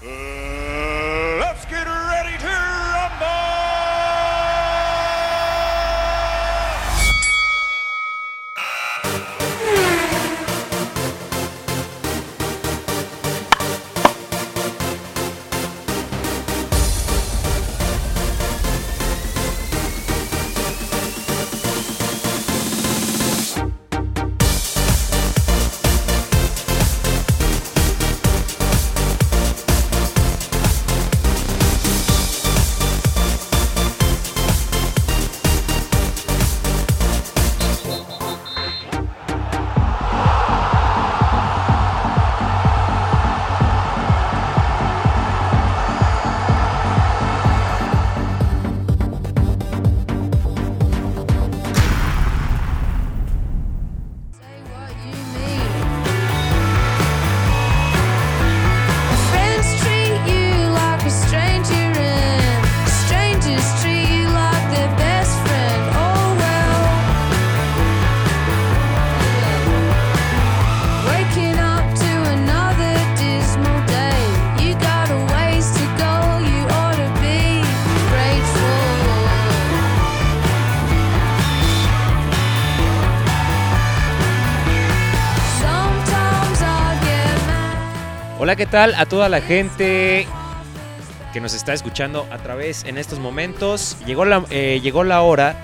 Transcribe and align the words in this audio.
Uh... 0.00 0.47
¿qué 88.58 88.66
tal 88.66 88.92
a 88.96 89.06
toda 89.06 89.28
la 89.28 89.40
gente 89.40 90.26
que 91.32 91.40
nos 91.40 91.54
está 91.54 91.74
escuchando 91.74 92.26
a 92.32 92.38
través 92.38 92.82
en 92.82 92.98
estos 92.98 93.20
momentos? 93.20 93.96
Llegó 94.04 94.24
la, 94.24 94.44
eh, 94.50 94.80
llegó 94.82 95.04
la 95.04 95.22
hora 95.22 95.54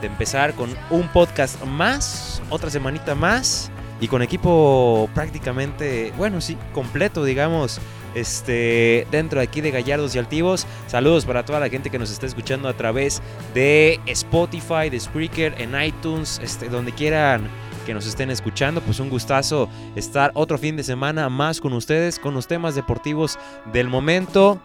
de 0.00 0.06
empezar 0.06 0.54
con 0.54 0.70
un 0.90 1.08
podcast 1.08 1.60
más, 1.64 2.40
otra 2.48 2.70
semanita 2.70 3.16
más 3.16 3.72
y 4.00 4.06
con 4.06 4.22
equipo 4.22 5.10
prácticamente, 5.12 6.12
bueno, 6.16 6.40
sí, 6.40 6.56
completo, 6.72 7.24
digamos, 7.24 7.80
este, 8.14 9.08
dentro 9.10 9.40
de 9.40 9.46
aquí 9.46 9.60
de 9.60 9.72
Gallardos 9.72 10.14
y 10.14 10.20
Altivos. 10.20 10.68
Saludos 10.86 11.24
para 11.24 11.44
toda 11.44 11.58
la 11.58 11.68
gente 11.68 11.90
que 11.90 11.98
nos 11.98 12.12
está 12.12 12.26
escuchando 12.26 12.68
a 12.68 12.74
través 12.74 13.22
de 13.54 13.98
Spotify, 14.06 14.88
de 14.88 15.00
Spreaker, 15.00 15.60
en 15.60 15.82
iTunes, 15.82 16.40
este, 16.40 16.68
donde 16.68 16.92
quieran 16.92 17.50
que 17.86 17.94
nos 17.94 18.06
estén 18.06 18.30
escuchando, 18.30 18.80
pues 18.82 18.98
un 18.98 19.08
gustazo 19.08 19.68
estar 19.94 20.32
otro 20.34 20.58
fin 20.58 20.76
de 20.76 20.82
semana 20.82 21.28
más 21.28 21.60
con 21.60 21.72
ustedes, 21.72 22.18
con 22.18 22.34
los 22.34 22.48
temas 22.48 22.74
deportivos 22.74 23.38
del 23.72 23.88
momento. 23.88 24.60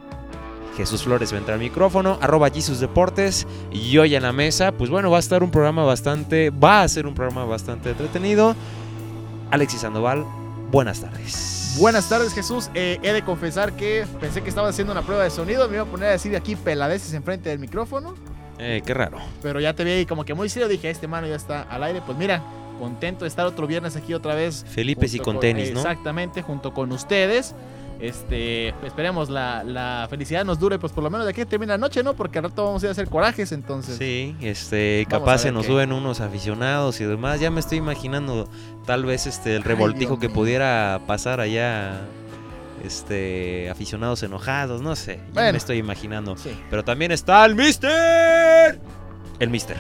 Jesús 0.76 1.04
Flores 1.04 1.32
va 1.32 1.36
a 1.36 1.40
entrar 1.40 1.54
al 1.56 1.62
micrófono, 1.62 2.18
arroba 2.20 2.50
Jesus 2.50 2.80
Deportes 2.80 3.46
y 3.72 3.98
hoy 4.00 4.16
en 4.16 4.24
la 4.24 4.34
mesa, 4.34 4.72
pues 4.72 4.90
bueno, 4.90 5.12
va 5.12 5.18
a 5.18 5.20
estar 5.20 5.44
un 5.44 5.52
programa 5.52 5.84
bastante, 5.84 6.50
va 6.50 6.82
a 6.82 6.88
ser 6.88 7.06
un 7.06 7.14
programa 7.14 7.46
bastante 7.46 7.92
entretenido. 7.92 8.56
Alexis 9.52 9.82
Sandoval, 9.82 10.26
buenas 10.72 11.02
tardes. 11.02 11.76
Buenas 11.78 12.10
tardes, 12.10 12.34
Jesús. 12.34 12.70
Eh, 12.74 13.00
he 13.04 13.14
de 13.14 13.22
confesar 13.22 13.74
que 13.74 14.06
pensé 14.20 14.42
que 14.42 14.50
estaba 14.50 14.70
haciendo 14.70 14.92
una 14.92 15.04
prueba 15.04 15.24
de 15.24 15.30
sonido. 15.30 15.68
Me 15.70 15.76
iba 15.76 15.84
a 15.84 15.88
poner 15.88 16.10
a 16.10 16.12
decir 16.14 16.36
aquí 16.36 16.56
peladeces 16.56 17.14
enfrente 17.14 17.50
del 17.50 17.60
micrófono. 17.60 18.16
Eh, 18.58 18.82
qué 18.86 18.94
raro. 18.94 19.20
Pero 19.42 19.60
ya 19.60 19.74
te 19.74 19.84
vi 19.84 19.92
ahí 19.92 20.06
como 20.06 20.26
que 20.26 20.34
muy 20.34 20.50
serio. 20.50 20.68
Dije, 20.68 20.90
este 20.90 21.08
mano 21.08 21.28
ya 21.28 21.36
está 21.36 21.62
al 21.64 21.84
aire. 21.84 22.02
Pues 22.06 22.18
mira, 22.18 22.42
contento 22.82 23.26
de 23.26 23.30
estar 23.30 23.46
otro 23.46 23.68
viernes 23.68 23.96
aquí 23.96 24.14
otra 24.16 24.34
vez. 24.34 24.66
Felipe 24.68 25.06
y 25.12 25.20
con 25.20 25.40
tenis, 25.40 25.72
¿no? 25.72 25.80
Exactamente, 25.82 26.42
junto 26.42 26.74
con 26.74 26.92
ustedes. 26.92 27.54
Este, 28.00 28.70
esperemos 28.84 29.30
la, 29.30 29.64
la 29.64 30.08
felicidad 30.10 30.44
nos 30.44 30.58
dure, 30.58 30.80
pues 30.80 30.92
por 30.92 31.04
lo 31.04 31.12
menos 31.12 31.28
de 31.28 31.32
aquí 31.34 31.46
termina 31.46 31.74
la 31.74 31.78
noche, 31.78 32.02
¿no? 32.02 32.16
Porque 32.16 32.40
al 32.40 32.46
rato 32.46 32.66
vamos 32.66 32.82
a 32.82 32.88
ir 32.88 32.90
a 32.90 32.92
hacer 32.94 33.08
corajes, 33.08 33.52
entonces. 33.52 33.96
Sí, 33.98 34.36
este, 34.42 35.06
capaz 35.08 35.38
se 35.44 35.52
nos 35.52 35.68
qué. 35.68 35.72
suben 35.72 35.94
unos 35.94 36.20
aficionados 36.20 37.00
y 37.00 37.06
demás. 37.06 37.40
Ya 37.40 37.52
me 37.52 37.60
estoy 37.60 37.78
imaginando 37.78 38.50
tal 38.88 39.06
vez 39.06 39.28
este 39.28 39.56
el 39.56 39.62
revoltijo 39.64 40.18
que 40.18 40.28
mío. 40.28 40.36
pudiera 40.36 41.00
pasar 41.06 41.40
allá. 41.40 42.02
Este, 42.84 43.70
aficionados 43.70 44.24
enojados, 44.24 44.82
no 44.82 44.96
sé. 44.96 45.18
Ya 45.18 45.34
Bueno. 45.34 45.52
me 45.52 45.58
estoy 45.60 45.78
imaginando. 45.78 46.36
Sí. 46.36 46.50
Pero 46.72 46.84
también 46.84 47.12
está 47.12 47.46
el 47.46 47.54
Mister. 47.54 48.80
El 49.38 49.50
Mister. 49.52 49.78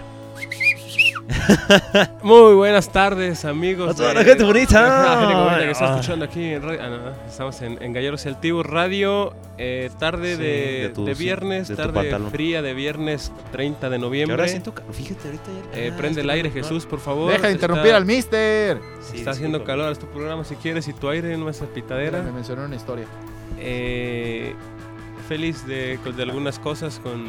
Muy 2.23 2.55
buenas 2.55 2.91
tardes, 2.91 3.45
amigos. 3.45 3.91
A 3.91 3.93
toda 3.95 4.09
de- 4.09 4.15
la 4.15 4.23
gente 4.23 4.43
bonita. 4.43 4.81
La 4.81 5.19
gente 5.21 5.35
bonita 5.35 5.59
que 5.59 5.71
está 5.71 5.85
Ah. 5.85 5.95
escuchando 5.95 6.25
aquí 6.25 6.43
en 6.43 6.61
radio. 6.61 6.79
ah, 6.83 6.89
no, 6.89 7.29
estamos 7.29 7.61
en, 7.61 7.81
en 7.81 7.93
Galleros 7.93 8.25
y 8.25 8.29
Altivos 8.29 8.65
Radio. 8.65 9.33
eh, 9.57 9.89
tarde 9.99 10.35
Sí, 10.35 10.41
de, 10.41 10.47
de 10.83 10.89
tu- 10.89 11.05
de 11.05 11.13
viernes, 11.13 11.67
de 11.67 11.75
tu 11.75 11.81
tarde 11.81 12.17
fría 12.31 12.61
de 12.61 12.73
viernes 12.73 13.31
30 13.51 13.89
de 13.89 13.99
noviembre. 13.99 14.33
ahora 14.35 14.47
siento 14.47 14.73
calor. 14.73 14.93
Fíjate 14.93 15.27
ahorita 15.27 15.45
ya. 15.73 15.79
Eh, 15.79 15.91
ah, 15.93 15.97
prende 15.97 16.19
es 16.21 16.23
el 16.25 16.29
aire, 16.29 16.49
Jesús, 16.49 16.85
por 16.85 16.99
favor. 16.99 17.31
Deja 17.31 17.47
de 17.47 17.53
Está- 17.53 17.65
interrumpir 17.67 17.93
al 17.93 18.05
mister. 18.05 18.79
Sí, 19.01 19.17
Está 19.19 19.31
haciendo 19.31 19.63
calor 19.63 19.91
este 19.91 20.05
programa 20.07 20.43
si 20.43 20.55
quieres 20.55 20.87
y 20.87 20.93
tu 20.93 21.09
aire 21.09 21.37
no 21.37 21.47
es 21.49 21.61
Me 21.61 21.67
pitadera. 21.67 22.21
mencionó 22.23 22.65
una 22.65 22.75
historia. 22.75 23.05
Eh, 23.59 24.53
feliz 25.29 25.65
de, 25.67 25.97
de 26.15 26.23
algunas 26.23 26.57
cosas 26.59 26.99
con 26.99 27.25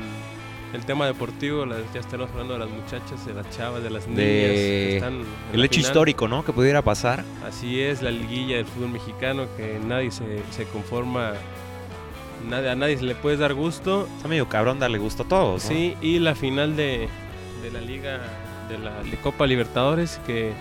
el 0.75 0.85
tema 0.85 1.07
deportivo. 1.07 1.67
las- 1.67 1.79
ya 1.93 2.01
estamos 2.01 2.31
hablando 2.31 2.55
de 2.55 2.61
las 2.61 2.71
muchachas, 2.71 3.25
de 3.27 3.35
las 3.35 3.49
chavas, 3.51 3.83
de 3.83 3.91
las 3.91 4.07
niñas. 4.07 4.23
que 4.25 4.97
están 4.97 5.23
El 5.53 5.65
hecho 5.65 5.75
final. 5.77 5.91
histórico, 5.91 6.29
¿no? 6.29 6.45
Que 6.45 6.53
pudiera 6.53 6.83
pasar. 6.83 7.25
Así 7.47 7.81
es, 7.81 8.03
la 8.03 8.11
liguilla 8.11 8.57
del 8.57 8.67
fútbol 8.67 8.91
mexicano 8.91 9.47
que 9.57 9.79
nadie 9.85 10.11
se, 10.11 10.43
se 10.51 10.65
conforma, 10.65 11.33
nadie, 12.49 12.71
a 12.71 12.75
nadie 12.75 12.97
se 12.99 13.05
le 13.05 13.15
puede 13.15 13.37
dar 13.37 13.55
gusto. 13.55 14.09
Está 14.17 14.29
medio 14.29 14.49
cabrón 14.49 14.79
darle 14.79 14.99
gusto 14.99 15.25
a 15.25 15.29
todos. 15.29 15.63
¿no? 15.65 15.69
Sí, 15.69 15.95
y 16.01 16.19
la 16.19 16.35
final 16.35 16.77
de, 16.77 17.09
de 17.63 17.71
la 17.71 17.81
liga, 17.81 18.21
de 18.69 18.79
la 18.79 19.03
de 19.03 19.17
Copa 19.19 19.47
Libertadores, 19.47 20.21
que 20.27 20.53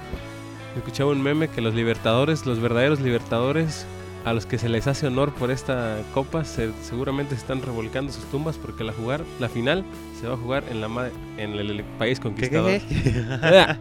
escuchaba 0.75 1.11
un 1.11 1.21
meme 1.21 1.47
que 1.49 1.61
los 1.61 1.73
libertadores, 1.73 2.45
los 2.45 2.59
verdaderos 2.59 2.99
libertadores, 3.01 3.85
a 4.23 4.33
los 4.33 4.45
que 4.45 4.57
se 4.59 4.69
les 4.69 4.85
hace 4.87 5.07
honor 5.07 5.33
por 5.33 5.49
esta 5.51 5.97
copa, 6.13 6.45
se- 6.45 6.71
seguramente 6.83 7.33
se 7.35 7.41
están 7.41 7.61
revolcando 7.61 8.11
sus 8.11 8.23
tumbas 8.25 8.57
porque 8.57 8.83
la 8.83 8.93
jugar, 8.93 9.23
la 9.39 9.49
final 9.49 9.83
se 10.19 10.27
va 10.27 10.35
a 10.35 10.37
jugar 10.37 10.63
en 10.69 10.79
la 10.81 11.09
en 11.37 11.53
el, 11.53 11.71
el 11.71 11.83
país 11.83 12.19
¿Qué, 12.19 12.23
conquistador. 12.23 12.71
qué, 12.71 12.79
qué? 12.87 13.75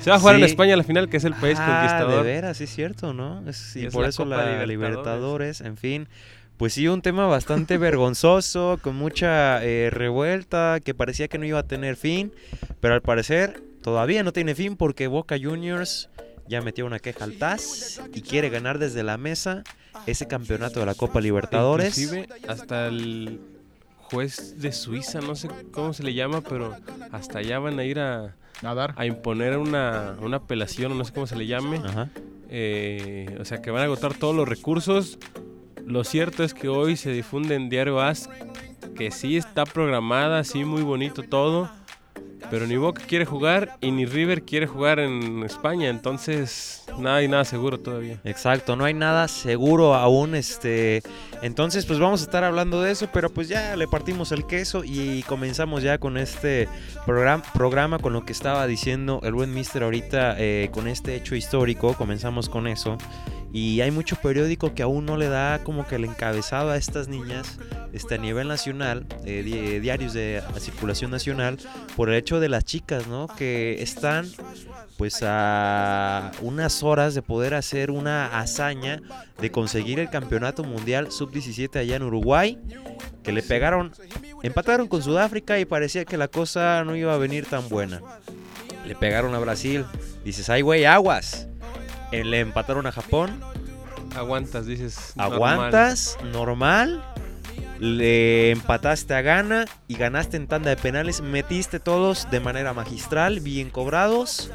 Se 0.00 0.10
va 0.10 0.16
a 0.16 0.18
jugar 0.20 0.34
en 0.36 0.42
Sí. 0.42 0.46
España 0.50 0.76
la 0.76 0.84
final, 0.84 1.08
que 1.08 1.16
es 1.16 1.24
el 1.24 1.34
país 1.34 1.58
Ah, 1.60 1.66
conquistador. 1.80 2.24
de 2.24 2.30
veras, 2.32 2.56
sí 2.58 2.64
es 2.64 2.74
cierto, 2.74 3.12
¿no? 3.14 3.42
Es- 3.48 3.74
Y 3.76 3.80
y 3.80 3.86
es 3.86 3.92
por 3.92 4.02
la 4.02 4.08
eso 4.10 4.24
Copa 4.24 4.36
la 4.36 4.66
Libertadores. 4.66 4.68
Libertadores. 4.68 5.60
en 5.62 5.76
fin. 5.76 6.08
Pues 6.58 6.72
sí, 6.74 6.88
un 6.88 7.02
tema 7.02 7.26
bastante 7.26 7.76
vergonzoso, 7.78 8.78
con 8.82 8.96
mucha 8.96 9.62
eh, 9.64 9.90
revuelta, 9.90 10.78
que 10.84 10.94
parecía 10.94 11.28
que 11.28 11.38
no 11.38 11.44
iba 11.46 11.58
a 11.58 11.62
tener 11.64 11.96
fin, 11.96 12.32
pero 12.80 12.94
al 12.94 13.02
parecer 13.02 13.62
todavía 13.82 14.22
no 14.22 14.32
tiene 14.32 14.54
fin 14.54 14.76
porque 14.76 15.06
Boca 15.06 15.36
Juniors 15.42 16.08
ya 16.48 16.60
metió 16.60 16.86
una 16.86 16.98
queja 16.98 17.24
al 17.24 17.32
TAS 17.38 18.00
y 18.14 18.22
quiere 18.22 18.48
ganar 18.50 18.78
desde 18.78 19.02
la 19.02 19.16
mesa 19.18 19.64
ese 20.06 20.26
campeonato 20.26 20.80
de 20.80 20.86
la 20.86 20.94
Copa 20.94 21.20
Libertadores. 21.20 21.96
Inclusive 21.98 22.28
hasta 22.48 22.88
el 22.88 23.40
juez 24.10 24.60
de 24.60 24.72
Suiza, 24.72 25.20
no 25.20 25.34
sé 25.34 25.48
cómo 25.72 25.92
se 25.92 26.02
le 26.02 26.14
llama, 26.14 26.40
pero 26.42 26.76
hasta 27.12 27.40
allá 27.40 27.58
van 27.58 27.78
a 27.78 27.84
ir 27.84 27.98
a, 27.98 28.36
Nadar. 28.62 28.94
a 28.96 29.06
imponer 29.06 29.58
una, 29.58 30.16
una 30.20 30.38
apelación, 30.38 30.92
o 30.92 30.94
no 30.94 31.04
sé 31.04 31.12
cómo 31.12 31.26
se 31.26 31.36
le 31.36 31.46
llame. 31.46 31.78
Ajá. 31.78 32.08
Eh, 32.48 33.36
o 33.40 33.44
sea, 33.44 33.60
que 33.60 33.70
van 33.70 33.82
a 33.82 33.84
agotar 33.86 34.14
todos 34.14 34.34
los 34.34 34.48
recursos. 34.48 35.18
Lo 35.84 36.04
cierto 36.04 36.44
es 36.44 36.54
que 36.54 36.68
hoy 36.68 36.96
se 36.96 37.10
difunde 37.10 37.54
en 37.54 37.68
Diario 37.68 38.00
As 38.00 38.28
que 38.96 39.10
sí 39.10 39.36
está 39.36 39.64
programada, 39.64 40.42
sí 40.42 40.64
muy 40.64 40.82
bonito 40.82 41.22
todo, 41.22 41.70
pero 42.50 42.66
ni 42.66 42.76
Boca 42.76 43.02
quiere 43.06 43.24
jugar 43.24 43.76
y 43.80 43.90
ni 43.90 44.06
River 44.06 44.42
quiere 44.42 44.66
jugar 44.66 44.98
en 44.98 45.42
España, 45.42 45.88
entonces 45.88 46.84
nada 46.98 47.22
y 47.22 47.28
nada 47.28 47.44
seguro 47.44 47.78
todavía. 47.78 48.20
Exacto, 48.24 48.76
no 48.76 48.84
hay 48.84 48.94
nada 48.94 49.28
seguro 49.28 49.94
aún, 49.94 50.34
este, 50.34 51.02
entonces 51.42 51.86
pues 51.86 51.98
vamos 51.98 52.20
a 52.20 52.24
estar 52.24 52.44
hablando 52.44 52.82
de 52.82 52.92
eso, 52.92 53.08
pero 53.12 53.30
pues 53.30 53.48
ya 53.48 53.76
le 53.76 53.88
partimos 53.88 54.32
el 54.32 54.46
queso 54.46 54.82
y 54.84 55.22
comenzamos 55.24 55.82
ya 55.82 55.98
con 55.98 56.16
este 56.16 56.68
programa, 57.04 57.42
programa 57.54 57.98
con 57.98 58.12
lo 58.12 58.24
que 58.24 58.32
estaba 58.32 58.66
diciendo 58.66 59.20
el 59.24 59.34
buen 59.34 59.52
Mister 59.52 59.82
ahorita, 59.82 60.36
eh, 60.38 60.70
con 60.72 60.88
este 60.88 61.16
hecho 61.16 61.34
histórico, 61.34 61.94
comenzamos 61.94 62.48
con 62.48 62.66
eso 62.66 62.98
Y 63.58 63.80
hay 63.80 63.90
mucho 63.90 64.16
periódico 64.16 64.74
que 64.74 64.82
aún 64.82 65.06
no 65.06 65.16
le 65.16 65.30
da 65.30 65.60
como 65.64 65.86
que 65.86 65.94
el 65.94 66.04
encabezado 66.04 66.70
a 66.70 66.76
estas 66.76 67.08
niñas 67.08 67.56
este, 67.94 68.16
a 68.16 68.18
nivel 68.18 68.48
nacional, 68.48 69.06
eh, 69.24 69.42
di- 69.42 69.80
diarios 69.80 70.12
de 70.12 70.42
circulación 70.60 71.10
nacional, 71.10 71.56
por 71.96 72.10
el 72.10 72.16
hecho 72.16 72.38
de 72.38 72.50
las 72.50 72.64
chicas, 72.66 73.06
¿no? 73.06 73.28
Que 73.28 73.82
están 73.82 74.26
pues 74.98 75.20
a 75.22 76.32
unas 76.42 76.82
horas 76.82 77.14
de 77.14 77.22
poder 77.22 77.54
hacer 77.54 77.90
una 77.90 78.38
hazaña 78.38 79.00
de 79.40 79.50
conseguir 79.50 80.00
el 80.00 80.10
campeonato 80.10 80.62
mundial 80.62 81.10
sub-17 81.10 81.76
allá 81.78 81.96
en 81.96 82.02
Uruguay, 82.02 82.58
que 83.22 83.32
le 83.32 83.42
pegaron, 83.42 83.92
empataron 84.42 84.86
con 84.86 85.02
Sudáfrica 85.02 85.58
y 85.58 85.64
parecía 85.64 86.04
que 86.04 86.18
la 86.18 86.28
cosa 86.28 86.84
no 86.84 86.94
iba 86.94 87.14
a 87.14 87.18
venir 87.18 87.46
tan 87.46 87.70
buena. 87.70 88.02
Le 88.86 88.94
pegaron 88.96 89.34
a 89.34 89.38
Brasil, 89.38 89.86
dices, 90.26 90.50
ay 90.50 90.60
güey, 90.60 90.84
aguas. 90.84 91.48
Le 92.12 92.40
empataron 92.40 92.86
a 92.86 92.92
Japón, 92.92 93.40
Aguantas, 94.14 94.66
dices. 94.66 95.12
normal. 95.16 95.34
aguantas, 95.34 96.18
normal. 96.32 97.04
Le 97.78 98.50
empataste 98.52 99.14
a 99.14 99.20
Ghana 99.20 99.66
y 99.86 99.96
ganaste 99.96 100.36
en 100.38 100.46
tanda 100.46 100.70
de 100.70 100.76
penales. 100.76 101.20
Metiste 101.20 101.78
todos 101.80 102.30
de 102.30 102.40
manera 102.40 102.72
magistral, 102.72 103.40
bien 103.40 103.68
cobrados. 103.70 104.50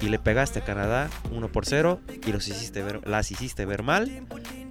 Y 0.00 0.08
le 0.08 0.18
pegaste 0.18 0.58
a 0.60 0.64
Canadá 0.64 1.08
1 1.32 1.48
por 1.48 1.66
0 1.66 2.00
y 2.26 2.32
los 2.32 2.46
hiciste 2.46 2.82
ver, 2.82 3.06
las 3.08 3.30
hiciste 3.30 3.64
ver 3.64 3.82
mal. 3.82 4.26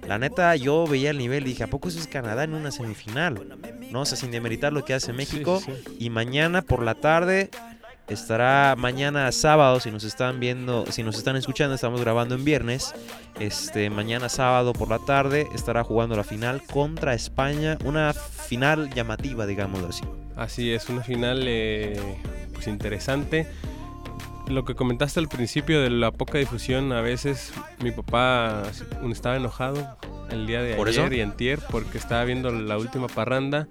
La 0.06 0.18
neta, 0.18 0.54
yo 0.56 0.86
veía 0.86 1.10
el 1.10 1.18
nivel 1.18 1.44
y 1.46 1.50
dije, 1.50 1.64
¿a 1.64 1.66
poco 1.66 1.88
eso 1.88 1.98
es 1.98 2.06
Canadá 2.06 2.44
en 2.44 2.54
una 2.54 2.70
semifinal? 2.70 3.40
No, 3.90 4.02
o 4.02 4.04
sea, 4.06 4.16
sin 4.16 4.30
demeritar 4.30 4.72
lo 4.72 4.84
que 4.84 4.94
hace 4.94 5.12
México. 5.12 5.60
Sí, 5.64 5.72
sí, 5.74 5.82
sí. 5.86 5.96
Y 5.98 6.10
mañana 6.10 6.62
por 6.62 6.82
la 6.82 6.94
tarde 6.94 7.50
estará 8.08 8.74
mañana 8.76 9.30
sábado 9.32 9.80
si 9.80 9.90
nos 9.90 10.04
están 10.04 10.40
viendo, 10.40 10.84
si 10.90 11.02
nos 11.02 11.16
están 11.16 11.36
escuchando, 11.36 11.74
estamos 11.74 12.00
grabando 12.00 12.34
en 12.34 12.44
viernes. 12.44 12.94
Este 13.40 13.90
mañana 13.90 14.28
sábado 14.28 14.72
por 14.72 14.88
la 14.88 14.98
tarde 14.98 15.46
estará 15.54 15.84
jugando 15.84 16.16
la 16.16 16.24
final 16.24 16.62
contra 16.62 17.14
España, 17.14 17.78
una 17.84 18.12
final 18.12 18.90
llamativa, 18.94 19.46
digámoslo 19.46 19.88
así. 19.88 20.04
Así 20.36 20.72
es, 20.72 20.88
una 20.88 21.02
final 21.02 21.44
eh, 21.46 22.00
pues 22.52 22.66
interesante. 22.66 23.46
Lo 24.48 24.64
que 24.64 24.74
comentaste 24.74 25.20
al 25.20 25.28
principio 25.28 25.80
de 25.80 25.88
la 25.88 26.10
poca 26.10 26.36
difusión, 26.36 26.92
a 26.92 27.00
veces 27.00 27.52
mi 27.82 27.92
papá 27.92 28.62
estaba 29.10 29.36
enojado 29.36 29.96
el 30.30 30.46
día 30.46 30.60
de 30.60 30.74
¿Por 30.74 30.88
ayer 30.88 31.06
eso? 31.06 31.14
y 31.14 31.20
antier 31.22 31.60
porque 31.70 31.96
estaba 31.96 32.24
viendo 32.24 32.50
la 32.50 32.76
última 32.76 33.06
parranda 33.06 33.68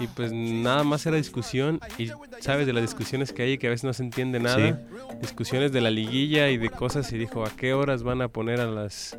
y 0.00 0.06
pues 0.08 0.32
nada 0.32 0.84
más 0.84 1.04
era 1.06 1.16
discusión 1.16 1.80
y 1.98 2.10
sabes 2.40 2.66
de 2.66 2.72
las 2.72 2.82
discusiones 2.82 3.32
que 3.32 3.42
hay 3.42 3.52
y 3.52 3.58
que 3.58 3.66
a 3.66 3.70
veces 3.70 3.84
no 3.84 3.92
se 3.92 4.02
entiende 4.02 4.40
nada. 4.40 4.80
Discusiones 5.20 5.72
de 5.72 5.80
la 5.80 5.90
liguilla 5.90 6.50
y 6.50 6.56
de 6.56 6.70
cosas 6.70 7.12
y 7.12 7.18
dijo 7.18 7.44
a 7.44 7.50
qué 7.50 7.74
horas 7.74 8.02
van 8.02 8.22
a 8.22 8.28
poner 8.28 8.60
a 8.60 8.66
las 8.66 9.18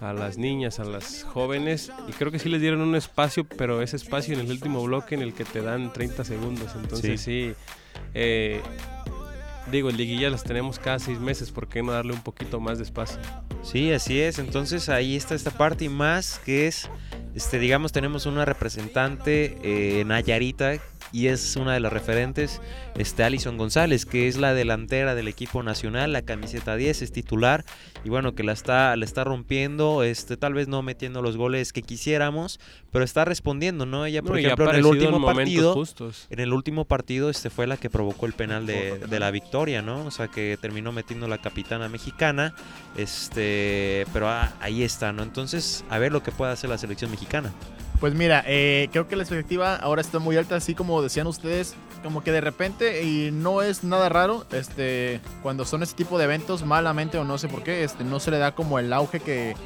a 0.00 0.12
las 0.12 0.38
niñas, 0.38 0.80
a 0.80 0.84
las 0.84 1.24
jóvenes 1.24 1.92
y 2.08 2.12
creo 2.12 2.32
que 2.32 2.38
sí 2.38 2.48
les 2.48 2.60
dieron 2.60 2.80
un 2.80 2.96
espacio, 2.96 3.44
pero 3.44 3.82
ese 3.82 3.96
espacio 3.96 4.34
en 4.34 4.40
el 4.40 4.50
último 4.50 4.82
bloque 4.82 5.14
en 5.14 5.22
el 5.22 5.34
que 5.34 5.44
te 5.44 5.60
dan 5.60 5.92
30 5.92 6.24
segundos, 6.24 6.72
entonces 6.74 7.20
sí, 7.20 7.52
eh, 8.14 8.60
digo, 9.70 9.90
en 9.90 9.96
liguilla 9.96 10.30
las 10.30 10.44
tenemos 10.44 10.78
cada 10.78 10.98
seis 10.98 11.20
meses, 11.20 11.50
¿por 11.50 11.68
qué 11.68 11.82
no 11.82 11.92
darle 11.92 12.12
un 12.12 12.22
poquito 12.22 12.60
más 12.60 12.78
de 12.78 12.84
espacio? 12.84 13.18
Sí, 13.62 13.92
así 13.92 14.20
es. 14.20 14.38
Entonces 14.38 14.88
ahí 14.88 15.16
está 15.16 15.34
esta 15.34 15.50
parte 15.50 15.86
y 15.86 15.88
más 15.88 16.38
que 16.44 16.66
es, 16.66 16.88
este, 17.34 17.58
digamos, 17.58 17.92
tenemos 17.92 18.26
una 18.26 18.44
representante 18.44 19.58
eh, 19.62 20.04
Nayarita 20.04 20.74
y 21.14 21.28
es 21.28 21.54
una 21.54 21.72
de 21.74 21.78
las 21.80 21.92
referentes, 21.92 22.60
este, 22.98 23.22
Alison 23.22 23.56
González, 23.56 24.04
que 24.04 24.26
es 24.26 24.36
la 24.36 24.52
delantera 24.52 25.14
del 25.14 25.28
equipo 25.28 25.62
nacional, 25.62 26.12
la 26.12 26.22
camiseta 26.22 26.74
10 26.74 27.02
es 27.02 27.12
titular 27.12 27.64
y 28.04 28.08
bueno, 28.08 28.34
que 28.34 28.42
la 28.42 28.52
está, 28.52 28.96
la 28.96 29.04
está 29.04 29.22
rompiendo, 29.22 30.02
este, 30.02 30.36
tal 30.36 30.54
vez 30.54 30.66
no 30.66 30.82
metiendo 30.82 31.22
los 31.22 31.36
goles 31.36 31.72
que 31.72 31.82
quisiéramos, 31.82 32.58
pero 32.90 33.04
está 33.04 33.24
respondiendo, 33.24 33.86
¿no? 33.86 34.06
Ella, 34.06 34.22
por 34.22 34.32
No, 34.32 34.38
ejemplo, 34.38 34.68
en 34.70 34.76
el 34.76 34.86
último 34.86 35.24
partido, 35.24 35.72
justos. 35.74 36.26
en 36.30 36.40
el 36.40 36.52
último 36.52 36.84
partido 36.84 37.30
este 37.30 37.48
fue 37.48 37.68
la 37.68 37.76
que 37.76 37.90
provocó 37.90 38.26
el 38.26 38.32
penal 38.32 38.66
de, 38.66 38.98
de 38.98 39.20
la 39.20 39.30
victoria, 39.30 39.82
¿no? 39.82 40.04
O 40.04 40.10
sea 40.10 40.26
que 40.26 40.58
terminó 40.60 40.90
metiendo 40.90 41.28
la 41.28 41.38
capitana 41.38 41.88
mexicana. 41.88 42.54
Este, 42.96 44.06
pero 44.12 44.28
ah, 44.28 44.52
ahí 44.60 44.82
está, 44.82 45.12
¿no? 45.12 45.22
Entonces, 45.22 45.84
a 45.90 45.98
ver 45.98 46.10
lo 46.12 46.22
que 46.22 46.32
puede 46.32 46.52
hacer 46.52 46.70
la 46.70 46.78
selección 46.78 47.10
mexicana. 47.10 47.52
Pues 48.04 48.12
mira, 48.12 48.44
eh, 48.46 48.90
creo 48.92 49.08
que 49.08 49.16
la 49.16 49.22
expectativa 49.22 49.76
ahora 49.76 50.02
está 50.02 50.18
muy 50.18 50.36
alta, 50.36 50.56
así 50.56 50.74
como 50.74 51.00
decían 51.00 51.26
ustedes, 51.26 51.74
como 52.02 52.22
que 52.22 52.32
de 52.32 52.42
repente, 52.42 53.02
y 53.02 53.30
no 53.30 53.62
es 53.62 53.82
nada 53.82 54.10
raro, 54.10 54.44
este, 54.52 55.22
cuando 55.42 55.64
son 55.64 55.82
este 55.82 55.96
tipo 55.96 56.18
de 56.18 56.24
eventos, 56.24 56.66
malamente 56.66 57.16
o 57.16 57.24
no 57.24 57.38
sé 57.38 57.48
por 57.48 57.62
qué, 57.62 57.82
este, 57.82 58.04
no 58.04 58.20
se 58.20 58.30
le 58.30 58.36
da 58.36 58.54
como 58.54 58.78
el 58.78 58.92
auge 58.92 59.20
que, 59.20 59.56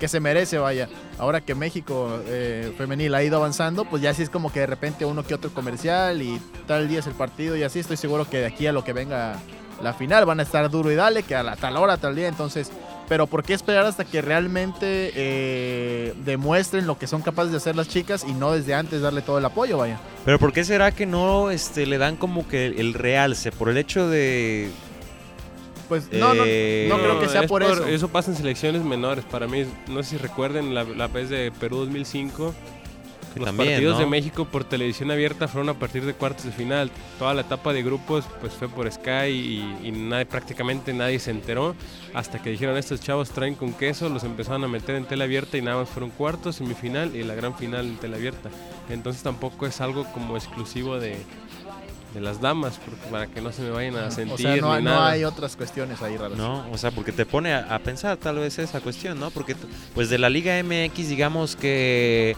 que 0.00 0.08
se 0.08 0.18
merece, 0.18 0.58
vaya. 0.58 0.88
Ahora 1.18 1.42
que 1.42 1.54
México 1.54 2.20
eh, 2.26 2.74
femenil 2.76 3.14
ha 3.14 3.22
ido 3.22 3.36
avanzando, 3.36 3.84
pues 3.84 4.02
ya 4.02 4.12
sí 4.12 4.24
es 4.24 4.28
como 4.28 4.52
que 4.52 4.58
de 4.58 4.66
repente 4.66 5.04
uno 5.04 5.22
que 5.22 5.34
otro 5.34 5.54
comercial 5.54 6.20
y 6.20 6.40
tal 6.66 6.88
día 6.88 6.98
es 6.98 7.06
el 7.06 7.14
partido 7.14 7.56
y 7.56 7.62
así 7.62 7.78
estoy 7.78 7.96
seguro 7.96 8.28
que 8.28 8.38
de 8.38 8.46
aquí 8.46 8.66
a 8.66 8.72
lo 8.72 8.82
que 8.82 8.92
venga 8.92 9.36
la 9.80 9.94
final 9.94 10.26
van 10.26 10.40
a 10.40 10.42
estar 10.42 10.68
duro 10.68 10.90
y 10.90 10.96
dale, 10.96 11.22
que 11.22 11.36
a 11.36 11.44
la 11.44 11.54
tal 11.54 11.76
hora, 11.76 11.96
tal 11.96 12.16
día, 12.16 12.26
entonces... 12.26 12.72
Pero 13.08 13.26
¿por 13.26 13.42
qué 13.42 13.52
esperar 13.52 13.84
hasta 13.84 14.04
que 14.04 14.22
realmente 14.22 15.12
eh, 15.14 16.14
demuestren 16.24 16.86
lo 16.86 16.98
que 16.98 17.06
son 17.06 17.22
capaces 17.22 17.50
de 17.50 17.58
hacer 17.58 17.76
las 17.76 17.88
chicas 17.88 18.24
y 18.26 18.32
no 18.32 18.52
desde 18.52 18.74
antes 18.74 19.02
darle 19.02 19.22
todo 19.22 19.38
el 19.38 19.44
apoyo, 19.44 19.78
vaya? 19.78 20.00
Pero 20.24 20.38
¿por 20.38 20.52
qué 20.52 20.64
será 20.64 20.90
que 20.90 21.04
no 21.04 21.50
este, 21.50 21.86
le 21.86 21.98
dan 21.98 22.16
como 22.16 22.48
que 22.48 22.66
el 22.66 22.94
realce? 22.94 23.52
Por 23.52 23.68
el 23.68 23.76
hecho 23.76 24.08
de... 24.08 24.70
Pues 25.88 26.10
no, 26.12 26.32
no, 26.32 26.44
Eh, 26.46 26.86
no 26.88 26.96
creo 26.96 27.20
que 27.20 27.28
sea 27.28 27.42
es 27.42 27.46
por, 27.46 27.62
eso. 27.62 27.86
Eso 27.86 28.08
pasa 28.08 28.30
en 28.30 28.38
selecciones 28.38 28.82
menores. 28.82 29.24
Para 29.26 29.46
mí, 29.46 29.66
no 29.86 30.02
sé 30.02 30.10
si 30.10 30.16
recuerden 30.16 30.74
la, 30.74 30.84
la 30.84 31.08
vez 31.08 31.28
de 31.28 31.52
Perú 31.52 31.76
2005. 31.78 32.54
Que 33.34 33.40
Los 33.40 33.48
también, 33.48 33.72
partidos 33.72 33.94
¿no? 33.94 34.00
de 34.00 34.06
México 34.06 34.44
por 34.46 34.64
televisión 34.64 35.10
abierta 35.10 35.48
fueron 35.48 35.68
a 35.68 35.74
partir 35.74 36.04
de 36.06 36.14
cuartos 36.14 36.44
de 36.44 36.52
final. 36.52 36.90
Toda 37.18 37.34
la 37.34 37.42
etapa 37.42 37.72
de 37.72 37.82
grupos 37.82 38.24
pues 38.40 38.54
fue 38.54 38.68
por 38.68 38.90
Sky 38.90 39.26
y, 39.28 39.78
y 39.82 39.92
nadie, 39.92 40.24
prácticamente 40.24 40.94
nadie 40.94 41.18
se 41.18 41.30
enteró. 41.32 41.74
Hasta 42.14 42.40
que 42.40 42.50
dijeron 42.50 42.76
estos 42.76 43.00
chavos 43.00 43.30
traen 43.30 43.56
con 43.56 43.72
queso, 43.74 44.08
los 44.08 44.24
empezaron 44.24 44.64
a 44.64 44.68
meter 44.68 44.94
en 44.94 45.04
tela 45.04 45.24
abierta 45.24 45.58
y 45.58 45.62
nada 45.62 45.78
más 45.78 45.88
fueron 45.88 46.10
cuartos, 46.10 46.56
semifinal 46.56 47.14
y 47.14 47.24
la 47.24 47.34
gran 47.34 47.56
final 47.56 47.86
en 47.86 47.96
tela 47.96 48.16
abierta. 48.16 48.50
Entonces 48.88 49.22
tampoco 49.22 49.66
es 49.66 49.80
algo 49.80 50.04
como 50.12 50.36
exclusivo 50.36 50.98
de, 51.00 51.16
de 52.14 52.20
las 52.20 52.40
damas, 52.40 52.78
porque 52.84 53.04
para 53.10 53.26
que 53.26 53.40
no 53.40 53.50
se 53.50 53.62
me 53.62 53.70
vayan 53.70 53.96
a 53.96 54.10
sentir 54.10 54.34
o 54.34 54.38
sea, 54.38 54.56
no, 54.56 54.76
ni 54.76 54.84
no 54.84 54.90
nada. 54.90 55.10
hay 55.10 55.24
otras 55.24 55.56
cuestiones 55.56 56.00
ahí 56.02 56.16
raras. 56.16 56.38
No, 56.38 56.64
o 56.70 56.78
sea, 56.78 56.92
porque 56.92 57.10
te 57.10 57.26
pone 57.26 57.52
a, 57.52 57.74
a 57.74 57.78
pensar 57.80 58.16
tal 58.16 58.36
vez 58.38 58.58
esa 58.60 58.80
cuestión, 58.80 59.18
¿no? 59.18 59.30
Porque 59.30 59.56
pues 59.94 60.08
de 60.08 60.18
la 60.18 60.30
Liga 60.30 60.62
MX 60.62 61.08
digamos 61.08 61.56
que 61.56 62.36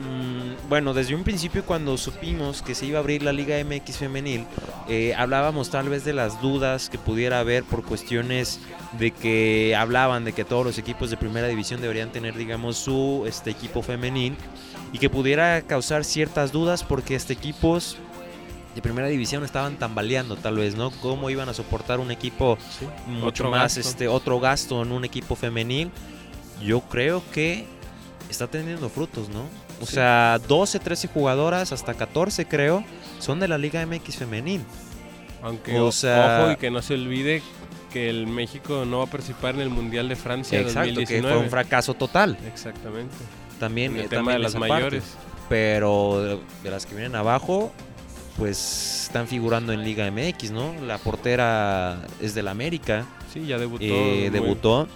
mm, 0.00 0.68
bueno, 0.68 0.94
desde 0.94 1.14
un 1.14 1.24
principio 1.24 1.64
cuando 1.64 1.96
supimos 1.98 2.62
que 2.62 2.74
se 2.74 2.86
iba 2.86 2.98
a 2.98 3.00
abrir 3.00 3.22
la 3.22 3.32
Liga 3.32 3.56
MX 3.64 3.96
femenil, 3.98 4.46
eh, 4.88 5.14
hablábamos 5.16 5.70
tal 5.70 5.88
vez 5.88 6.04
de 6.04 6.12
las 6.12 6.40
dudas 6.40 6.88
que 6.90 6.98
pudiera 6.98 7.40
haber 7.40 7.64
por 7.64 7.84
cuestiones 7.84 8.60
de 8.98 9.10
que 9.10 9.76
hablaban 9.76 10.24
de 10.24 10.32
que 10.32 10.44
todos 10.44 10.64
los 10.64 10.78
equipos 10.78 11.10
de 11.10 11.16
primera 11.16 11.46
división 11.48 11.80
deberían 11.80 12.10
tener, 12.10 12.36
digamos, 12.36 12.76
su 12.76 13.24
este 13.26 13.50
equipo 13.50 13.82
femenil 13.82 14.36
y 14.92 14.98
que 14.98 15.08
pudiera 15.10 15.62
causar 15.62 16.04
ciertas 16.04 16.52
dudas 16.52 16.82
porque 16.82 17.14
este 17.14 17.32
equipos 17.32 17.96
de 18.74 18.82
primera 18.82 19.08
división 19.08 19.44
estaban 19.44 19.76
tambaleando 19.76 20.36
tal 20.36 20.56
vez, 20.56 20.76
¿no? 20.76 20.90
Cómo 20.90 21.30
iban 21.30 21.48
a 21.48 21.54
soportar 21.54 22.00
un 22.00 22.10
equipo 22.10 22.56
Sí, 22.78 22.86
mucho 23.06 23.26
otro 23.26 23.50
más 23.50 23.76
gasto. 23.76 23.80
este 23.80 24.08
otro 24.08 24.38
gasto 24.40 24.82
en 24.82 24.92
un 24.92 25.04
equipo 25.04 25.34
femenil. 25.34 25.90
Yo 26.62 26.80
creo 26.82 27.22
que 27.32 27.66
está 28.28 28.46
teniendo 28.46 28.88
frutos, 28.88 29.28
¿no? 29.28 29.44
O 29.80 29.86
Sí. 29.86 29.94
sea, 29.94 30.38
12, 30.46 30.78
13 30.78 31.08
jugadoras, 31.08 31.72
hasta 31.72 31.94
14 31.94 32.46
creo, 32.46 32.84
son 33.18 33.40
de 33.40 33.48
la 33.48 33.56
Liga 33.58 33.80
MX 33.86 34.16
femenil. 34.16 34.62
Aunque 35.42 35.78
O 35.80 35.90
sea- 35.90 36.42
ojo 36.42 36.52
y 36.52 36.56
que 36.56 36.70
no 36.70 36.82
se 36.82 36.94
olvide 36.94 37.42
que 37.92 38.08
el 38.10 38.26
México 38.26 38.84
no 38.84 38.98
va 38.98 39.04
a 39.04 39.06
participar 39.08 39.54
en 39.54 39.62
el 39.62 39.70
Mundial 39.70 40.08
de 40.08 40.16
Francia 40.16 40.60
Exacto, 40.60 40.82
que 40.90 40.94
2019. 41.00 41.34
fue 41.34 41.44
un 41.44 41.50
fracaso 41.50 41.94
total. 41.94 42.36
Exactamente. 42.46 43.14
También, 43.58 43.92
En 43.92 43.98
el 44.00 44.04
eh, 44.04 44.08
tema 44.08 44.18
también 44.32 44.36
de 44.38 44.42
las 44.44 44.52
parte. 44.52 44.68
mayores. 44.68 45.04
Pero 45.48 46.22
de, 46.22 46.38
de 46.62 46.70
las 46.70 46.86
que 46.86 46.94
vienen 46.94 47.16
abajo, 47.16 47.72
pues 48.36 49.04
están 49.06 49.26
figurando 49.26 49.72
en 49.72 49.82
Liga 49.82 50.06
MX, 50.10 50.50
¿no? 50.52 50.72
La 50.86 50.98
portera 50.98 52.02
es 52.20 52.34
del 52.34 52.46
América, 52.48 53.06
Sí, 53.32 53.46
ya 53.46 53.58
debutó. 53.58 53.84
eh, 53.84 54.30
debutó 54.32 54.86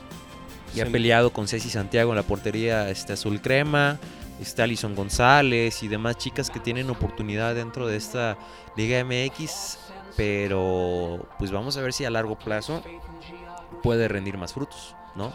y 0.74 0.80
ha 0.80 0.86
peleado 0.86 1.30
con 1.32 1.48
Ceci 1.48 1.70
Santiago 1.70 2.12
en 2.12 2.16
la 2.16 2.22
portería 2.22 2.88
este, 2.90 3.14
azul 3.14 3.40
crema. 3.40 3.98
Está 4.40 4.64
Alison 4.64 4.94
González 4.94 5.82
y 5.82 5.88
demás 5.88 6.16
chicas 6.16 6.50
que 6.50 6.60
tienen 6.60 6.90
oportunidad 6.90 7.54
dentro 7.54 7.86
de 7.86 7.96
esta 7.96 8.36
Liga 8.76 9.04
MX. 9.04 9.78
Pero 10.16 11.26
pues 11.38 11.50
vamos 11.50 11.76
a 11.76 11.82
ver 11.82 11.92
si 11.92 12.04
a 12.04 12.10
largo 12.10 12.38
plazo 12.38 12.82
puede 13.82 14.08
rendir 14.08 14.38
más 14.38 14.52
frutos. 14.52 14.94
¿no? 15.14 15.32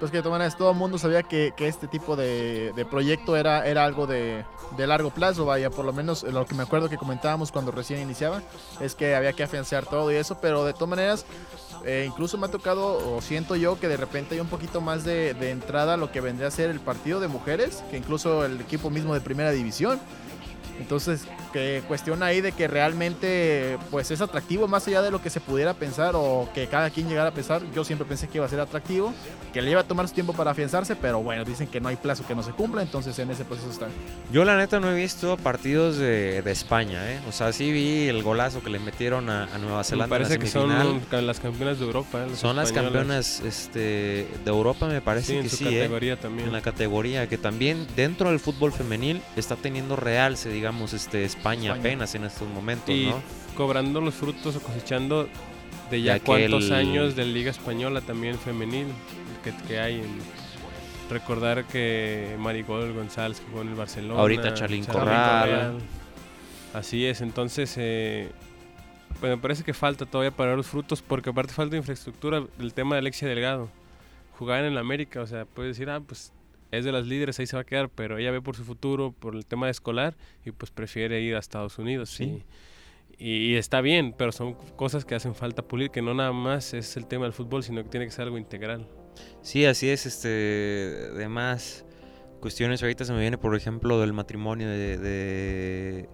Pues 0.00 0.10
que 0.10 0.16
de 0.16 0.22
todas 0.22 0.38
maneras 0.38 0.56
todo 0.56 0.70
el 0.70 0.78
mundo 0.78 0.96
sabía 0.96 1.22
que, 1.22 1.52
que 1.54 1.68
este 1.68 1.86
tipo 1.86 2.16
de, 2.16 2.72
de 2.74 2.84
proyecto 2.86 3.36
era, 3.36 3.66
era 3.66 3.84
algo 3.84 4.06
de, 4.06 4.46
de 4.78 4.86
largo 4.86 5.10
plazo, 5.10 5.44
vaya, 5.44 5.68
por 5.68 5.84
lo 5.84 5.92
menos 5.92 6.22
lo 6.22 6.46
que 6.46 6.54
me 6.54 6.62
acuerdo 6.62 6.88
que 6.88 6.96
comentábamos 6.96 7.52
cuando 7.52 7.70
recién 7.70 8.00
iniciaba, 8.00 8.40
es 8.80 8.94
que 8.94 9.14
había 9.14 9.34
que 9.34 9.42
afianzar 9.42 9.84
todo 9.84 10.10
y 10.10 10.14
eso, 10.14 10.38
pero 10.40 10.64
de 10.64 10.72
todas 10.72 10.88
maneras, 10.88 11.26
eh, 11.84 12.06
incluso 12.08 12.38
me 12.38 12.46
ha 12.46 12.50
tocado, 12.50 13.14
o 13.14 13.20
siento 13.20 13.56
yo, 13.56 13.78
que 13.78 13.88
de 13.88 13.98
repente 13.98 14.36
hay 14.36 14.40
un 14.40 14.48
poquito 14.48 14.80
más 14.80 15.04
de, 15.04 15.34
de 15.34 15.50
entrada 15.50 15.94
a 15.94 15.96
lo 15.98 16.10
que 16.10 16.22
vendría 16.22 16.48
a 16.48 16.50
ser 16.50 16.70
el 16.70 16.80
partido 16.80 17.20
de 17.20 17.28
mujeres, 17.28 17.84
que 17.90 17.98
incluso 17.98 18.46
el 18.46 18.58
equipo 18.58 18.88
mismo 18.88 19.12
de 19.12 19.20
primera 19.20 19.50
división. 19.50 20.00
Entonces, 20.80 21.26
que 21.52 21.82
cuestiona 21.88 22.26
ahí 22.26 22.40
de 22.40 22.52
que 22.52 22.68
realmente 22.68 23.78
pues 23.90 24.10
es 24.10 24.20
atractivo 24.20 24.68
más 24.68 24.86
allá 24.88 25.02
de 25.02 25.10
lo 25.10 25.20
que 25.22 25.30
se 25.30 25.40
pudiera 25.40 25.74
pensar 25.74 26.12
o 26.14 26.48
que 26.54 26.66
cada 26.66 26.90
quien 26.90 27.08
llegara 27.08 27.30
a 27.30 27.32
pensar. 27.34 27.62
Yo 27.74 27.84
siempre 27.84 28.06
pensé 28.06 28.28
que 28.28 28.38
iba 28.38 28.46
a 28.46 28.48
ser 28.48 28.60
atractivo, 28.60 29.12
que 29.52 29.62
le 29.62 29.70
iba 29.70 29.80
a 29.80 29.84
tomar 29.84 30.08
su 30.08 30.14
tiempo 30.14 30.32
para 30.32 30.52
afianzarse, 30.52 30.96
pero 30.96 31.20
bueno, 31.22 31.44
dicen 31.44 31.66
que 31.66 31.80
no 31.80 31.88
hay 31.88 31.96
plazo 31.96 32.26
que 32.26 32.34
no 32.34 32.42
se 32.42 32.52
cumpla, 32.52 32.82
entonces 32.82 33.18
en 33.18 33.30
ese 33.30 33.44
proceso 33.44 33.70
están. 33.70 33.88
Yo 34.32 34.44
la 34.44 34.56
neta 34.56 34.80
no 34.80 34.90
he 34.90 34.94
visto 34.94 35.36
partidos 35.36 35.96
de, 35.96 36.42
de 36.42 36.50
España, 36.52 37.10
¿eh? 37.12 37.20
O 37.28 37.32
sea, 37.32 37.52
sí 37.52 37.72
vi 37.72 38.08
el 38.08 38.22
golazo 38.22 38.62
que 38.62 38.70
le 38.70 38.78
metieron 38.78 39.28
a, 39.30 39.44
a 39.44 39.58
Nueva 39.58 39.78
Me 39.78 39.84
Zelanda 39.84 40.08
parece 40.16 40.34
en 40.34 40.38
la 40.40 40.44
que 40.44 40.50
son 40.50 41.26
las 41.26 41.40
campeonas 41.40 41.78
de 41.78 41.84
Europa. 41.86 42.24
eh, 42.26 42.36
Son 42.36 42.56
las 42.56 42.72
campeonas 42.72 43.40
este, 43.40 43.78
de 44.44 44.50
Europa, 44.50 44.86
me 44.86 45.00
parece 45.00 45.26
Sí, 45.32 45.36
en 45.36 45.42
que 45.44 45.48
su 45.48 45.56
sí, 45.56 45.68
¿eh? 45.68 45.78
categoría 45.80 46.16
también. 46.16 46.48
En 46.48 46.52
la 46.52 46.60
categoría, 46.62 47.28
que 47.28 47.38
también 47.38 47.86
dentro 47.96 48.30
del 48.30 48.40
fútbol 48.40 48.72
femenil 48.72 49.20
está 49.36 49.56
teniendo 49.56 49.96
realce, 49.96 50.48
digamos, 50.50 50.92
este 50.92 51.24
España, 51.40 51.62
España. 51.72 51.80
apenas 51.80 52.14
en 52.14 52.24
estos 52.24 52.48
momentos, 52.48 52.90
y 52.94 53.06
¿no? 53.06 53.22
cobrando 53.56 54.00
los 54.00 54.14
frutos 54.14 54.56
o 54.56 54.60
cosechando 54.60 55.28
de 55.90 56.02
ya 56.02 56.14
De 56.14 56.20
cuántos 56.20 56.64
aquel- 56.66 56.72
años 56.74 57.16
de 57.16 57.24
Liga 57.24 57.50
Española 57.50 58.00
también 58.00 58.38
femenil 58.38 58.86
que, 59.42 59.52
que 59.66 59.80
hay. 59.80 59.96
En, 59.96 60.40
recordar 61.10 61.64
que 61.64 62.36
Marigol 62.38 62.92
González 62.92 63.42
jugó 63.44 63.62
en 63.62 63.68
el 63.70 63.74
Barcelona. 63.74 64.20
Ahorita 64.20 64.54
Charlín 64.54 64.84
Corral. 64.84 65.78
Así 66.72 67.04
es, 67.04 67.20
entonces 67.20 67.74
eh, 67.78 68.30
pues 69.18 69.30
me 69.32 69.36
parece 69.36 69.64
que 69.64 69.74
falta 69.74 70.06
todavía 70.06 70.30
para 70.30 70.50
ver 70.50 70.58
los 70.58 70.68
frutos 70.68 71.02
porque 71.02 71.30
aparte 71.30 71.52
falta 71.52 71.76
infraestructura 71.76 72.44
el 72.60 72.74
tema 72.74 72.94
de 72.94 73.00
Alexia 73.00 73.26
Delgado. 73.26 73.68
Jugar 74.38 74.60
en 74.60 74.66
el 74.66 74.78
América, 74.78 75.20
o 75.20 75.26
sea, 75.26 75.46
puede 75.46 75.68
decir, 75.70 75.90
ah, 75.90 75.98
pues 76.00 76.32
es 76.70 76.84
de 76.84 76.92
las 76.92 77.06
líderes, 77.06 77.38
ahí 77.40 77.46
se 77.46 77.56
va 77.56 77.62
a 77.62 77.64
quedar, 77.64 77.88
pero 77.90 78.18
ella 78.18 78.30
ve 78.30 78.40
por 78.40 78.56
su 78.56 78.64
futuro, 78.64 79.12
por 79.12 79.34
el 79.34 79.44
tema 79.46 79.66
de 79.66 79.72
escolar 79.72 80.16
y 80.44 80.52
pues 80.52 80.70
prefiere 80.70 81.20
ir 81.20 81.34
a 81.36 81.38
Estados 81.38 81.78
Unidos. 81.78 82.10
Sí. 82.10 82.44
Y, 83.18 83.52
y 83.52 83.56
está 83.56 83.80
bien, 83.80 84.14
pero 84.16 84.32
son 84.32 84.54
cosas 84.76 85.04
que 85.04 85.14
hacen 85.14 85.34
falta 85.34 85.62
pulir, 85.62 85.90
que 85.90 86.00
no 86.00 86.14
nada 86.14 86.32
más 86.32 86.72
es 86.74 86.96
el 86.96 87.06
tema 87.06 87.24
del 87.24 87.32
fútbol, 87.34 87.62
sino 87.62 87.82
que 87.82 87.88
tiene 87.90 88.06
que 88.06 88.12
ser 88.12 88.24
algo 88.24 88.38
integral. 88.38 88.86
Sí, 89.42 89.64
así 89.66 89.88
es, 89.90 90.06
este, 90.06 91.08
además, 91.12 91.84
cuestiones, 92.40 92.82
ahorita 92.82 93.04
se 93.04 93.12
me 93.12 93.20
viene, 93.20 93.36
por 93.36 93.54
ejemplo, 93.54 94.00
del 94.00 94.12
matrimonio 94.14 94.68
de... 94.68 94.96
de- 94.96 96.08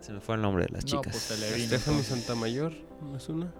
Se 0.00 0.12
me 0.12 0.20
fue 0.20 0.36
el 0.36 0.42
nombre 0.42 0.66
de 0.66 0.72
las 0.72 0.84
No, 0.84 1.00
chicas. 1.00 1.26
pues, 1.38 1.66
Stephanie. 1.66 2.02
Santamayor, 2.04 2.72
¿no 3.02 3.16
es 3.16 3.28
una? 3.28 3.52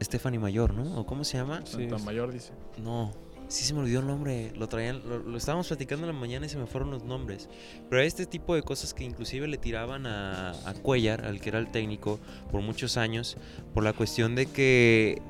Stephanie 0.00 0.38
Mayor, 0.38 0.72
¿no? 0.74 1.00
¿O 1.00 1.04
cómo 1.04 1.24
se 1.24 1.36
llama? 1.38 1.60
Sí, 1.64 1.72
Santa 1.72 1.96
es- 1.96 2.04
Mayor 2.04 2.32
dice. 2.32 2.52
No, 2.82 3.10
sí 3.48 3.64
se 3.64 3.74
me 3.74 3.80
olvidó 3.80 4.00
el 4.00 4.06
nombre. 4.06 4.52
Lo 4.56 4.68
traían, 4.68 5.02
lo, 5.08 5.18
lo 5.18 5.36
estábamos 5.36 5.68
platicando 5.68 6.06
en 6.06 6.14
la 6.14 6.18
mañana 6.18 6.46
y 6.46 6.48
se 6.48 6.58
me 6.58 6.66
fueron 6.66 6.90
los 6.90 7.04
nombres. 7.04 7.48
Pero 7.88 8.02
este 8.02 8.26
tipo 8.26 8.54
de 8.54 8.62
cosas 8.62 8.94
que 8.94 9.04
inclusive 9.04 9.48
le 9.48 9.58
tiraban 9.58 10.06
a, 10.06 10.50
a 10.68 10.74
Cuellar, 10.74 11.24
al 11.24 11.40
que 11.40 11.48
era 11.48 11.58
el 11.58 11.70
técnico, 11.70 12.20
por 12.50 12.62
muchos 12.62 12.96
años, 12.96 13.36
por 13.74 13.82
la 13.84 13.92
cuestión 13.92 14.34
de 14.34 14.46
que. 14.46 15.20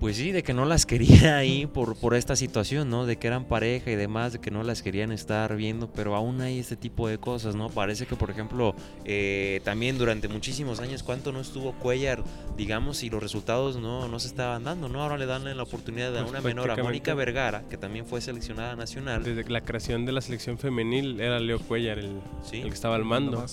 Pues 0.00 0.16
sí, 0.16 0.30
de 0.32 0.42
que 0.42 0.54
no 0.54 0.64
las 0.64 0.86
quería 0.86 1.36
ahí 1.38 1.66
por, 1.66 1.96
por 1.96 2.14
esta 2.14 2.36
situación, 2.36 2.88
¿no? 2.88 3.04
De 3.06 3.16
que 3.16 3.26
eran 3.26 3.44
pareja 3.44 3.90
y 3.90 3.96
demás, 3.96 4.32
de 4.32 4.38
que 4.40 4.50
no 4.50 4.62
las 4.62 4.82
querían 4.82 5.10
estar 5.12 5.56
viendo, 5.56 5.90
pero 5.90 6.14
aún 6.14 6.40
hay 6.40 6.58
este 6.58 6.76
tipo 6.76 7.08
de 7.08 7.18
cosas, 7.18 7.54
¿no? 7.56 7.68
Parece 7.68 8.06
que, 8.06 8.14
por 8.16 8.30
ejemplo, 8.30 8.74
eh, 9.04 9.60
también 9.64 9.98
durante 9.98 10.28
muchísimos 10.28 10.80
años, 10.80 11.02
¿cuánto 11.02 11.32
no 11.32 11.40
estuvo 11.40 11.72
Cuellar 11.72 12.22
digamos, 12.56 13.02
y 13.04 13.10
los 13.10 13.22
resultados 13.22 13.76
no, 13.76 14.08
no 14.08 14.18
se 14.18 14.28
estaban 14.28 14.64
dando, 14.64 14.88
¿no? 14.88 15.02
Ahora 15.02 15.16
le 15.16 15.26
dan 15.26 15.44
la 15.44 15.62
oportunidad 15.62 16.14
a 16.16 16.20
Pues 16.20 16.30
una 16.30 16.40
menor, 16.40 16.70
a 16.70 16.76
Mónica 16.76 17.14
Vergara, 17.14 17.62
que 17.70 17.76
también 17.76 18.04
fue 18.04 18.20
seleccionada 18.20 18.74
nacional. 18.76 19.22
Desde 19.22 19.48
la 19.48 19.60
creación 19.60 20.04
de 20.04 20.12
la 20.12 20.20
selección 20.20 20.58
femenil 20.58 21.20
era 21.20 21.38
Leo 21.38 21.60
Cuellar 21.60 21.98
el, 21.98 22.20
Sí. 22.42 22.58
el 22.58 22.68
que 22.68 22.74
estaba 22.74 22.96
al 22.96 23.04
mando. 23.04 23.44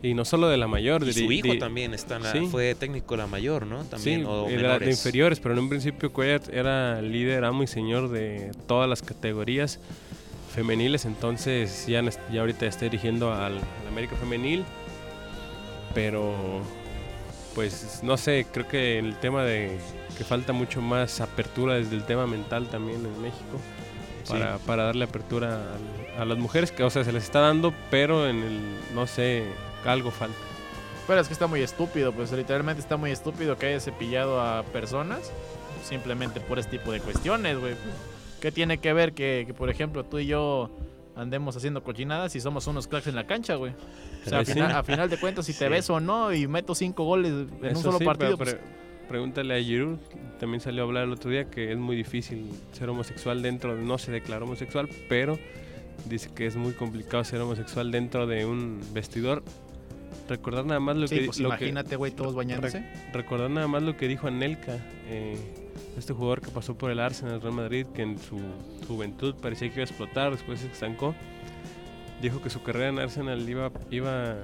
Y 0.00 0.14
no 0.14 0.24
solo 0.24 0.48
de 0.48 0.56
la 0.56 0.68
mayor, 0.68 1.02
Y 1.02 1.06
de, 1.06 1.12
su 1.12 1.32
hijo 1.32 1.52
de- 1.52 1.58
también 1.58 1.92
está 1.92 2.16
en 2.16 2.22
la- 2.22 2.32
sí. 2.32 2.46
fue 2.50 2.74
técnico 2.76 3.14
de 3.14 3.18
la 3.22 3.26
mayor, 3.26 3.66
¿no? 3.66 3.82
También, 3.84 4.20
sí, 4.20 4.26
o 4.26 4.48
era 4.48 4.78
de 4.78 4.90
inferiores, 4.90 5.40
pero 5.40 5.54
en 5.54 5.60
un 5.60 5.68
principio 5.68 6.12
Cuellar 6.12 6.42
era 6.52 7.02
líder, 7.02 7.44
amo 7.44 7.64
y 7.64 7.66
señor 7.66 8.08
de 8.08 8.52
todas 8.68 8.88
las 8.88 9.02
categorías 9.02 9.80
femeniles, 10.54 11.04
entonces 11.04 11.86
ya, 11.88 12.02
ya 12.32 12.40
ahorita 12.40 12.66
está 12.66 12.84
dirigiendo 12.84 13.32
al, 13.32 13.54
al 13.58 13.88
América 13.88 14.14
Femenil, 14.16 14.64
pero 15.94 16.32
pues 17.54 18.00
no 18.02 18.16
sé, 18.16 18.46
creo 18.52 18.68
que 18.68 18.98
el 18.98 19.16
tema 19.16 19.42
de 19.44 19.78
que 20.16 20.24
falta 20.24 20.52
mucho 20.52 20.80
más 20.80 21.20
apertura 21.20 21.74
desde 21.74 21.96
el 21.96 22.04
tema 22.04 22.26
mental 22.26 22.68
también 22.68 23.04
en 23.04 23.20
México. 23.20 23.58
Sí. 24.24 24.34
Para, 24.34 24.58
para 24.58 24.82
darle 24.84 25.04
apertura 25.04 25.74
al- 26.16 26.20
a, 26.20 26.24
las 26.24 26.36
mujeres 26.38 26.70
que, 26.70 26.82
o 26.82 26.90
sea, 26.90 27.02
se 27.02 27.12
les 27.12 27.24
está 27.24 27.40
dando, 27.40 27.72
pero 27.90 28.28
en 28.28 28.42
el, 28.42 28.60
no 28.94 29.06
sé, 29.06 29.44
algo 29.84 30.10
falta. 30.10 30.36
Pero 31.06 31.20
es 31.20 31.26
que 31.28 31.32
está 31.32 31.46
muy 31.46 31.62
estúpido, 31.62 32.12
pues 32.12 32.30
literalmente 32.32 32.80
está 32.82 32.96
muy 32.96 33.10
estúpido 33.10 33.56
que 33.56 33.66
haya 33.66 33.80
cepillado 33.80 34.40
a 34.40 34.62
personas 34.64 35.32
simplemente 35.82 36.40
por 36.40 36.58
este 36.58 36.78
tipo 36.78 36.92
de 36.92 37.00
cuestiones, 37.00 37.58
güey. 37.58 37.74
¿Qué 38.40 38.52
tiene 38.52 38.78
que 38.78 38.92
ver 38.92 39.14
que, 39.14 39.44
que, 39.46 39.54
por 39.54 39.70
ejemplo, 39.70 40.04
tú 40.04 40.18
y 40.18 40.26
yo 40.26 40.70
andemos 41.16 41.56
haciendo 41.56 41.82
cochinadas 41.82 42.36
y 42.36 42.40
somos 42.40 42.66
unos 42.66 42.86
cracks 42.86 43.06
en 43.06 43.14
la 43.16 43.26
cancha, 43.26 43.54
güey? 43.54 43.72
O 44.26 44.28
sea, 44.28 44.40
a 44.40 44.44
final, 44.44 44.70
a 44.72 44.82
final 44.82 45.08
de 45.08 45.16
cuentas, 45.18 45.46
si 45.46 45.52
te 45.54 45.64
Sí. 45.64 45.70
ves 45.70 45.88
o 45.90 45.98
no 45.98 46.32
y 46.34 46.46
meto 46.46 46.74
cinco 46.74 47.04
goles 47.04 47.30
en 47.32 47.48
un 47.60 47.64
Eso 47.66 47.82
solo 47.82 47.98
sí, 47.98 48.04
partido, 48.04 48.36
pero 48.36 48.50
pues, 48.50 48.54
pre- 48.54 49.08
pregúntale 49.08 49.56
a 49.58 49.62
Giroud, 49.62 49.96
también 50.38 50.60
salió 50.60 50.82
a 50.82 50.86
hablar 50.86 51.04
el 51.04 51.12
otro 51.12 51.30
día 51.30 51.48
que 51.50 51.72
es 51.72 51.78
muy 51.78 51.96
difícil 51.96 52.50
ser 52.72 52.90
homosexual 52.90 53.40
dentro, 53.42 53.74
no 53.76 53.96
se 53.98 54.12
declaró 54.12 54.44
homosexual, 54.44 54.88
pero 55.08 55.38
dice 56.04 56.30
que 56.34 56.46
es 56.46 56.54
muy 56.56 56.72
complicado 56.74 57.24
ser 57.24 57.40
homosexual 57.40 57.90
dentro 57.90 58.26
de 58.26 58.44
un 58.44 58.80
vestidor. 58.92 59.42
Recordar 60.28 60.66
nada 60.66 60.80
más 60.80 60.96
lo 60.96 61.08
sí, 61.08 61.18
que 61.20 61.24
pues 61.26 61.38
lo 61.40 61.48
imagínate, 61.48 61.96
güey, 61.96 62.12
todos 62.12 62.34
bañándose. 62.34 62.84
recordar 63.12 63.50
nada 63.50 63.66
más 63.66 63.82
lo 63.82 63.96
que 63.96 64.06
dijo 64.08 64.26
Anelka, 64.26 64.76
eh, 65.08 65.36
este 65.96 66.12
jugador 66.12 66.40
que 66.40 66.50
pasó 66.50 66.76
por 66.76 66.90
el 66.90 67.00
Arsenal, 67.00 67.40
Real 67.40 67.54
Madrid, 67.54 67.86
que 67.94 68.02
en 68.02 68.18
su 68.18 68.38
juventud 68.86 69.34
parecía 69.40 69.68
que 69.68 69.74
iba 69.74 69.82
a 69.82 69.86
explotar, 69.86 70.30
después 70.32 70.60
se 70.60 70.66
estancó. 70.66 71.14
Dijo 72.20 72.42
que 72.42 72.50
su 72.50 72.62
carrera 72.62 72.88
en 72.88 72.98
Arsenal 72.98 73.48
iba, 73.48 73.70
iba 73.90 74.36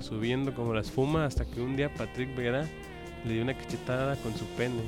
subiendo 0.00 0.54
como 0.54 0.74
la 0.74 0.80
espuma 0.80 1.24
hasta 1.26 1.44
que 1.44 1.60
un 1.60 1.76
día 1.76 1.92
Patrick 1.94 2.34
Vieira 2.36 2.66
le 3.24 3.32
dio 3.34 3.42
una 3.42 3.54
cachetada 3.54 4.16
con 4.16 4.34
su 4.34 4.44
pene. 4.56 4.80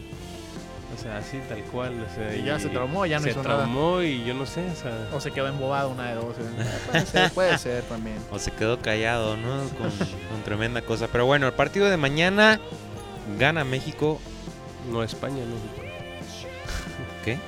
O 0.97 1.01
sea, 1.03 1.19
así 1.19 1.39
tal 1.49 1.63
cual. 1.65 1.95
o 2.11 2.15
sea, 2.15 2.35
Y 2.35 2.43
ya 2.45 2.59
se 2.59 2.69
traumó, 2.69 3.07
ya 3.07 3.19
no 3.19 3.25
se 3.25 3.31
hizo 3.31 3.43
nada. 3.43 3.59
traumó 3.59 4.03
y 4.03 4.25
yo 4.25 4.35
no 4.35 4.45
sé, 4.45 4.65
o 4.71 4.75
sea, 4.75 5.09
O 5.13 5.21
se 5.21 5.31
quedó 5.31 5.47
embobado 5.49 5.89
una 5.91 6.09
de 6.09 6.15
dos. 6.17 6.37
eh. 6.39 6.43
Puede 6.91 7.07
ser, 7.07 7.31
puede 7.33 7.59
ser 7.59 7.83
también. 7.85 8.17
O 8.31 8.39
se 8.39 8.51
quedó 8.51 8.79
callado, 8.81 9.37
¿no? 9.37 9.61
Con, 9.79 9.91
con 9.91 10.43
tremenda 10.45 10.83
cosa. 10.83 11.09
Pero 11.11 11.27
bueno, 11.27 11.47
el 11.47 11.53
partido 11.53 11.89
de 11.89 11.97
mañana 11.97 12.61
gana 13.39 13.65
México. 13.65 14.21
no 14.91 15.03
España, 15.03 15.45
no. 15.45 15.57
¿Qué? 17.25 17.39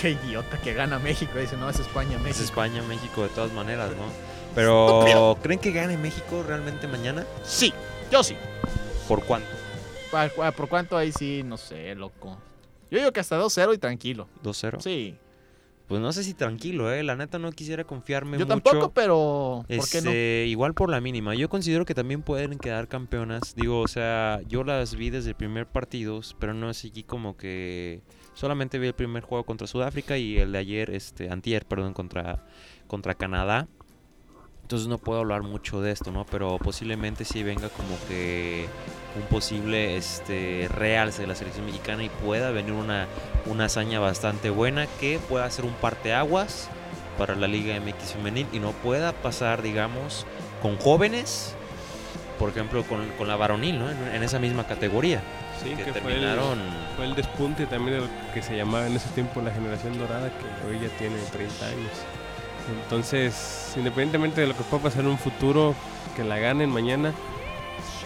Qué 0.00 0.10
idiota 0.10 0.58
que 0.58 0.74
gana 0.74 0.98
México. 0.98 1.38
Dice, 1.38 1.56
no, 1.56 1.68
es 1.70 1.78
España, 1.78 2.16
Es 2.16 2.22
México. 2.22 2.44
España, 2.44 2.82
México 2.82 3.22
de 3.22 3.28
todas 3.30 3.52
maneras, 3.52 3.90
¿no? 3.90 4.04
Pero, 4.54 5.38
¿creen 5.42 5.58
que 5.58 5.72
gane 5.72 5.96
México 5.96 6.44
realmente 6.46 6.86
mañana? 6.86 7.24
Sí, 7.42 7.72
yo 8.10 8.22
sí. 8.22 8.36
¿Por 9.08 9.22
cuánto? 9.24 9.48
¿Por, 10.10 10.30
por- 10.32 10.52
por 10.52 10.68
cuánto 10.68 10.96
ahí 10.98 11.10
sí? 11.10 11.42
No 11.42 11.56
sé, 11.56 11.94
loco. 11.94 12.36
Yo 12.92 12.98
digo 12.98 13.10
que 13.10 13.20
hasta 13.20 13.40
2-0 13.40 13.74
y 13.74 13.78
tranquilo. 13.78 14.28
¿2-0? 14.44 14.82
Sí. 14.82 15.16
Pues 15.88 16.02
no 16.02 16.12
sé 16.12 16.22
si 16.22 16.34
tranquilo, 16.34 16.92
¿eh? 16.92 17.02
La 17.02 17.16
neta 17.16 17.38
no 17.38 17.50
quisiera 17.50 17.84
confiarme 17.84 18.38
Yo 18.38 18.44
mucho. 18.44 18.48
tampoco, 18.48 18.92
pero 18.92 19.64
¿por 19.66 19.88
qué 19.88 20.02
no? 20.02 20.10
Este, 20.10 20.44
Igual 20.48 20.74
por 20.74 20.90
la 20.90 21.00
mínima. 21.00 21.34
Yo 21.34 21.48
considero 21.48 21.86
que 21.86 21.94
también 21.94 22.20
pueden 22.20 22.58
quedar 22.58 22.88
campeonas. 22.88 23.54
Digo, 23.56 23.80
o 23.80 23.88
sea, 23.88 24.42
yo 24.46 24.62
las 24.62 24.94
vi 24.94 25.08
desde 25.08 25.30
el 25.30 25.36
primer 25.36 25.66
partido, 25.66 26.20
pero 26.38 26.52
no 26.52 26.68
así 26.68 26.90
como 27.02 27.34
que 27.38 28.02
solamente 28.34 28.78
vi 28.78 28.88
el 28.88 28.94
primer 28.94 29.22
juego 29.22 29.44
contra 29.44 29.66
Sudáfrica 29.66 30.18
y 30.18 30.36
el 30.36 30.52
de 30.52 30.58
ayer, 30.58 30.90
este, 30.90 31.30
antier, 31.30 31.64
perdón, 31.64 31.94
contra, 31.94 32.44
contra 32.88 33.14
Canadá. 33.14 33.68
Entonces 34.72 34.88
no 34.88 34.96
puedo 34.96 35.20
hablar 35.20 35.42
mucho 35.42 35.82
de 35.82 35.90
esto, 35.90 36.12
¿no? 36.12 36.24
Pero 36.24 36.56
posiblemente 36.56 37.26
sí 37.26 37.42
venga 37.42 37.68
como 37.68 37.94
que 38.08 38.68
un 39.14 39.22
posible 39.24 39.98
este, 39.98 40.66
realce 40.70 41.20
de 41.20 41.28
la 41.28 41.34
selección 41.34 41.66
mexicana 41.66 42.04
y 42.04 42.08
pueda 42.08 42.50
venir 42.52 42.72
una, 42.72 43.06
una 43.44 43.66
hazaña 43.66 44.00
bastante 44.00 44.48
buena 44.48 44.86
que 44.98 45.18
pueda 45.28 45.50
ser 45.50 45.66
un 45.66 45.74
parteaguas 45.74 46.70
para 47.18 47.36
la 47.36 47.48
Liga 47.48 47.78
MX 47.78 48.14
Femenil 48.14 48.46
y 48.50 48.60
no 48.60 48.70
pueda 48.70 49.12
pasar, 49.12 49.60
digamos, 49.60 50.24
con 50.62 50.78
jóvenes, 50.78 51.54
por 52.38 52.48
ejemplo, 52.48 52.82
con, 52.84 53.06
con 53.18 53.28
la 53.28 53.36
varonil, 53.36 53.78
¿no? 53.78 53.90
En, 53.90 54.22
esa 54.22 54.38
misma 54.38 54.66
categoría. 54.66 55.20
Sí, 55.62 55.74
que, 55.74 55.92
terminaron... 55.92 56.58
Fue 56.96 57.04
el, 57.04 57.14
despunte 57.14 57.66
también 57.66 58.08
que 58.32 58.40
se 58.40 58.56
llamaba 58.56 58.86
en 58.86 58.96
ese 58.96 59.10
tiempo 59.10 59.42
la 59.42 59.52
generación 59.52 59.98
dorada, 59.98 60.30
que 60.30 60.66
hoy 60.66 60.80
ya 60.80 60.88
tiene 60.96 61.16
30 61.30 61.66
años. 61.66 62.21
Entonces, 62.82 63.72
independientemente 63.76 64.40
de 64.40 64.46
lo 64.46 64.56
que 64.56 64.62
pueda 64.64 64.84
pasar 64.84 65.00
en 65.02 65.08
un 65.08 65.18
futuro, 65.18 65.74
que 66.16 66.24
la 66.24 66.38
ganen 66.38 66.70
mañana, 66.70 67.14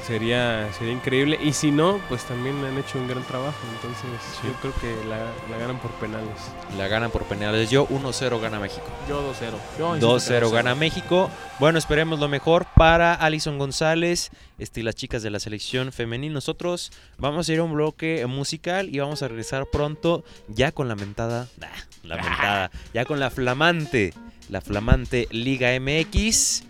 sería, 0.07 0.73
sería 0.73 0.93
increíble. 0.93 1.39
Y 1.43 1.53
si 1.53 1.71
no, 1.71 2.01
pues 2.09 2.25
también 2.25 2.65
han 2.65 2.79
hecho 2.79 2.99
un 2.99 3.09
gran 3.09 3.23
trabajo. 3.25 3.59
Entonces, 3.75 4.41
yo 4.45 4.53
creo 4.61 4.75
que 4.81 5.09
la, 5.09 5.19
la, 5.51 5.59
ganan 5.59 5.79
por 5.79 5.91
penales. 5.93 6.29
La 6.77 6.89
ganan 6.89 7.11
por 7.11 7.25
penales. 7.25 7.71
Yo 7.71 7.89
1-0 7.89 8.41
gana 8.41 8.61
México. 8.61 8.87
Yo 9.09 9.33
2-0. 9.79 10.01
2-0 10.01 10.51
gana 10.51 10.75
México. 10.75 11.31
Bueno, 11.59 11.79
esperemos 11.79 12.21
lo 12.21 12.29
mejor 12.29 12.67
para 12.77 13.15
Alison 13.15 13.59
González 13.59 14.31
este, 14.59 14.81
y 14.81 14.83
las 14.83 14.95
chicas 14.95 15.23
de 15.23 15.31
la 15.31 15.41
selección 15.41 15.93
femenil. 15.93 16.33
Nosotros 16.33 16.93
vamos 17.19 17.49
a 17.49 17.53
ir 17.53 17.59
a 17.59 17.65
un 17.65 17.75
bloque 17.75 18.25
musical 18.27 18.95
y 18.95 18.99
vamos 18.99 19.23
a 19.23 19.29
regresar 19.29 19.67
pronto 19.67 20.25
ya 20.49 20.73
con 20.73 20.89
lamentada. 20.89 21.49
Nah, 21.59 21.69
lamentada. 22.05 22.71
Ya 22.95 23.05
con 23.05 23.21
la 23.21 23.31
flamante 23.31 24.15
la 24.49 24.61
flamante 24.61 25.29
Liga 25.31 25.79
MX, 25.79 26.63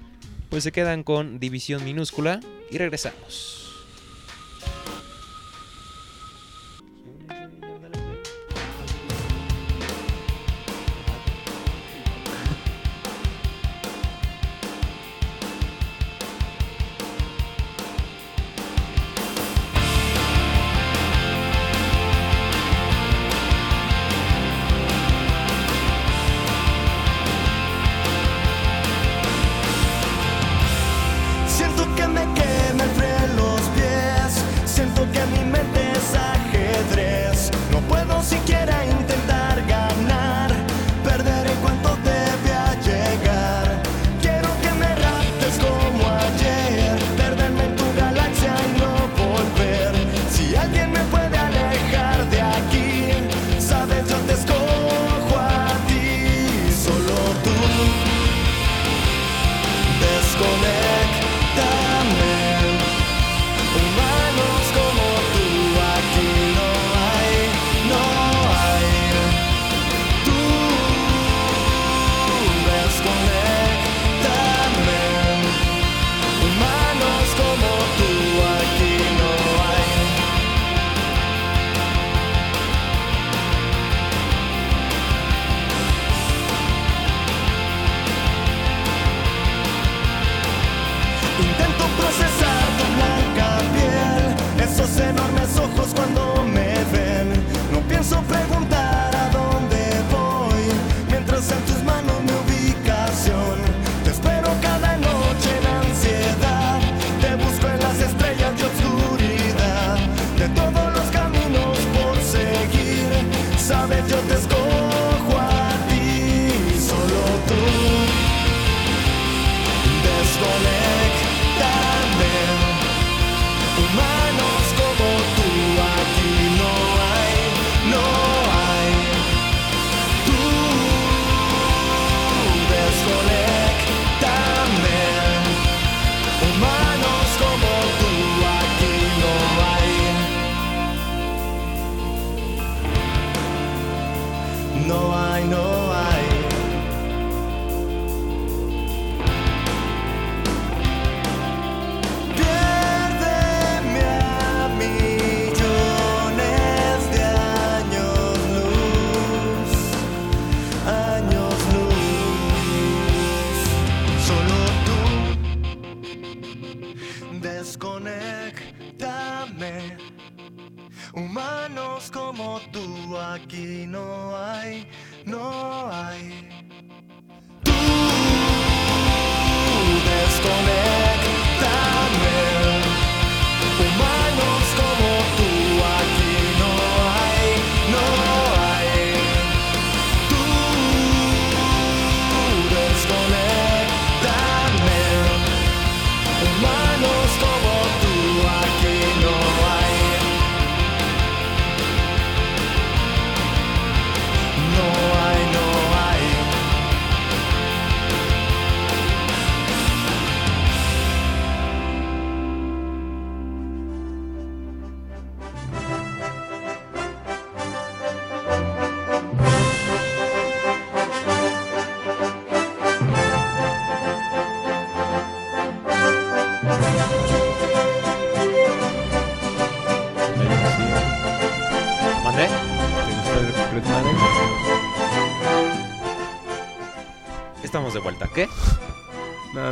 pues 0.51 0.65
se 0.65 0.73
quedan 0.73 1.03
con 1.03 1.39
división 1.39 1.85
minúscula 1.85 2.41
y 2.71 2.79
regresamos. 2.79 3.66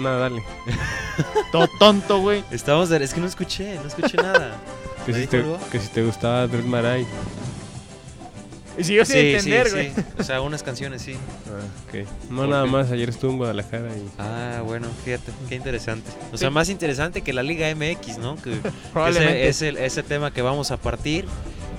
nada, 0.05 0.19
dale. 0.19 0.43
Todo 1.53 1.69
tonto, 1.79 2.21
güey. 2.21 2.45
Estamos, 2.51 2.89
de- 2.89 3.03
es 3.03 3.13
que 3.15 3.21
no 3.21 3.27
escuché, 3.27 3.75
no 3.77 3.89
escuché 3.89 4.17
nada. 4.17 4.57
Que 5.07 5.13
si, 5.13 5.27
te, 5.27 5.45
que 5.71 5.81
si 5.81 5.89
te 5.89 6.03
gustaba 6.03 6.47
Dread 6.47 6.65
Marai. 6.65 7.07
Y 8.77 8.85
si 8.85 8.95
yo 8.95 9.05
sin 9.05 9.19
entender, 9.19 9.71
güey. 9.71 9.93
sí. 9.95 10.03
O 10.19 10.25
sea, 10.25 10.41
unas 10.41 10.63
canciones, 10.63 11.03
sí. 11.03 11.15
Ah, 11.47 11.61
ok. 11.87 12.09
No, 12.31 12.47
nada 12.47 12.67
más. 12.67 12.91
Ayer 12.91 13.09
estuvo 13.09 13.31
en 13.31 13.39
Guadalajara 13.39 13.89
y. 13.97 14.11
Ah, 14.19 14.63
bueno, 14.65 14.89
fíjate, 15.05 15.31
qué 15.49 15.55
interesante. 15.55 16.11
O 16.33 16.39
sea, 16.39 16.51
más 16.51 16.69
interesante 16.71 17.23
que 17.23 17.33
la 17.33 17.43
Liga 17.43 17.73
MX, 17.75 18.19
¿no? 18.19 18.37
Que, 18.37 18.59
ese 19.09 19.49
es 19.49 19.63
el 19.63 19.77
ese 19.77 20.03
tema 20.03 20.33
que 20.33 20.43
vamos 20.43 20.71
a 20.71 20.77
partir. 20.77 21.27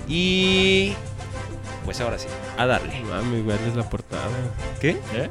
Y. 0.07 0.93
Pues 1.83 1.99
ahora 2.01 2.17
sí, 2.17 2.27
a 2.57 2.65
darle. 2.65 2.99
Mames, 3.01 3.43
güey, 3.43 3.57
hazles 3.57 3.75
la 3.75 3.89
portada. 3.89 4.23
¿Qué? 4.79 4.91
¿Eh? 5.13 5.29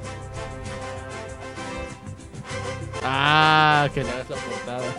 Ah, 3.05 3.89
que 3.93 4.03
le 4.03 4.11
hagas 4.11 4.31
la 4.31 4.37
portada. 4.37 4.81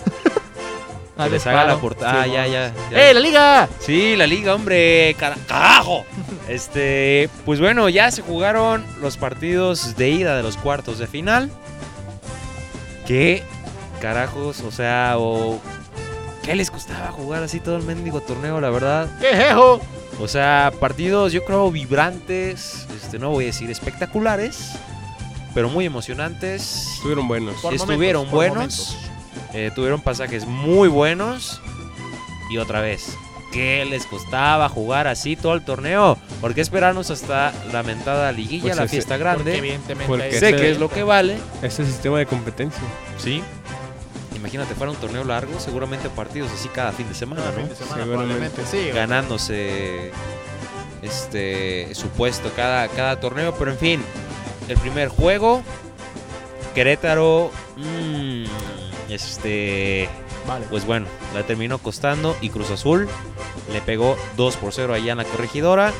Que 1.18 1.30
les 1.30 1.48
haga 1.48 1.64
la 1.64 1.78
portada. 1.78 2.24
Ah, 2.24 2.28
ya, 2.28 2.46
ya. 2.46 2.74
ya. 2.92 3.10
¡Eh, 3.10 3.14
la 3.14 3.20
liga! 3.22 3.70
Sí, 3.80 4.18
la 4.18 4.28
liga, 4.28 4.54
hombre, 4.54 5.16
cara- 5.18 5.38
carajo. 5.48 6.06
Este, 6.50 7.30
pues 7.46 7.60
bueno, 7.62 7.88
ya 7.90 8.12
se 8.12 8.22
jugaron 8.22 8.86
los 9.02 9.16
partidos 9.18 9.96
de 9.96 10.10
ida 10.10 10.36
de 10.36 10.44
los 10.44 10.58
cuartos 10.58 11.00
de 11.00 11.08
final. 11.08 11.50
¿Qué 13.08 13.44
carajos? 14.02 14.62
O 14.62 14.72
sea, 14.72 15.14
o 15.18 15.60
¿qué 16.44 16.54
les 16.56 16.70
costaba 16.70 17.12
jugar 17.12 17.44
así 17.44 17.60
todo 17.60 17.78
el 17.78 17.84
mendigo 17.84 18.22
torneo, 18.22 18.60
la 18.62 18.70
verdad? 18.70 19.08
¡Qué 19.22 19.28
jejo! 19.36 19.80
O 20.20 20.28
sea, 20.28 20.72
partidos 20.80 21.34
yo 21.34 21.44
creo 21.46 21.72
vibrantes, 21.72 22.88
este, 22.96 23.20
no 23.20 23.30
voy 23.32 23.46
a 23.46 23.48
decir 23.48 23.70
espectaculares, 23.72 24.74
pero 25.56 25.70
muy 25.70 25.86
emocionantes. 25.86 26.90
Estuvieron 26.98 27.28
buenos. 27.28 27.56
Por 27.62 27.74
Estuvieron 27.74 28.30
momentos, 28.30 28.36
buenos. 28.36 28.98
Eh, 29.54 29.72
tuvieron 29.74 30.02
pasajes 30.02 30.46
muy 30.46 30.88
buenos. 30.90 31.60
Y 32.52 32.58
otra 32.58 32.82
vez, 32.82 33.18
¿qué 33.52 33.86
les 33.86 34.06
costaba 34.06 34.70
jugar 34.70 35.08
así 35.08 35.36
todo 35.36 35.56
el 35.56 35.66
torneo? 35.66 36.18
¿Por 36.42 36.54
qué 36.54 36.62
esperarnos 36.62 37.10
hasta 37.10 37.52
la 37.74 37.82
mentada 37.82 38.32
liguilla, 38.32 38.64
Pues 38.64 38.76
la 38.78 38.84
ese- 38.84 38.92
fiesta 38.92 39.16
Porque 39.16 39.24
grande? 39.24 39.58
evidentemente 39.58 40.08
Porque 40.08 40.24
hay- 40.26 40.34
Sé 40.34 40.56
que 40.56 40.70
es 40.70 40.78
lo 40.78 40.90
que 40.90 41.02
vale. 41.04 41.38
Ese 41.64 41.84
sistema 41.86 42.20
de 42.20 42.28
competencia. 42.28 42.84
Sí. 43.18 43.42
Imagínate, 44.36 44.76
fuera 44.76 44.92
un 44.92 44.98
torneo 44.98 45.24
largo, 45.24 45.60
seguramente 45.60 46.08
partidos 46.10 46.52
así 46.52 46.68
cada 46.70 46.92
fin 46.92 47.08
de 47.08 47.16
semana, 47.16 47.42
Cada 47.42 47.54
fin 47.54 47.64
¿no? 47.64 47.70
de 47.70 47.76
semana, 47.76 48.04
Seguramente. 48.04 48.50
probablemente, 48.52 48.90
sí. 48.90 48.92
ganándose 48.94 50.12
este 51.02 51.94
su 51.96 52.10
puesto 52.10 52.52
cada, 52.56 52.88
cada 52.90 53.20
torneo. 53.20 53.56
Pero 53.58 53.72
en 53.72 53.78
fin, 53.78 54.04
el 54.70 54.78
primer 54.78 55.08
juego, 55.10 55.64
Querétaro, 56.74 57.52
mm, 57.78 58.46
este, 59.10 60.10
Vale. 60.48 60.66
pues 60.70 60.86
bueno, 60.86 61.08
la 61.34 61.44
terminó 61.44 61.78
costando 61.78 62.36
y 62.42 62.50
Cruz 62.50 62.70
Azul 62.72 63.08
le 63.72 63.82
pegó 63.82 64.18
2 64.38 64.58
por 64.58 64.74
0 64.74 64.94
allá 64.94 65.12
en 65.14 65.18
la 65.18 65.26
corregidora. 65.26 65.94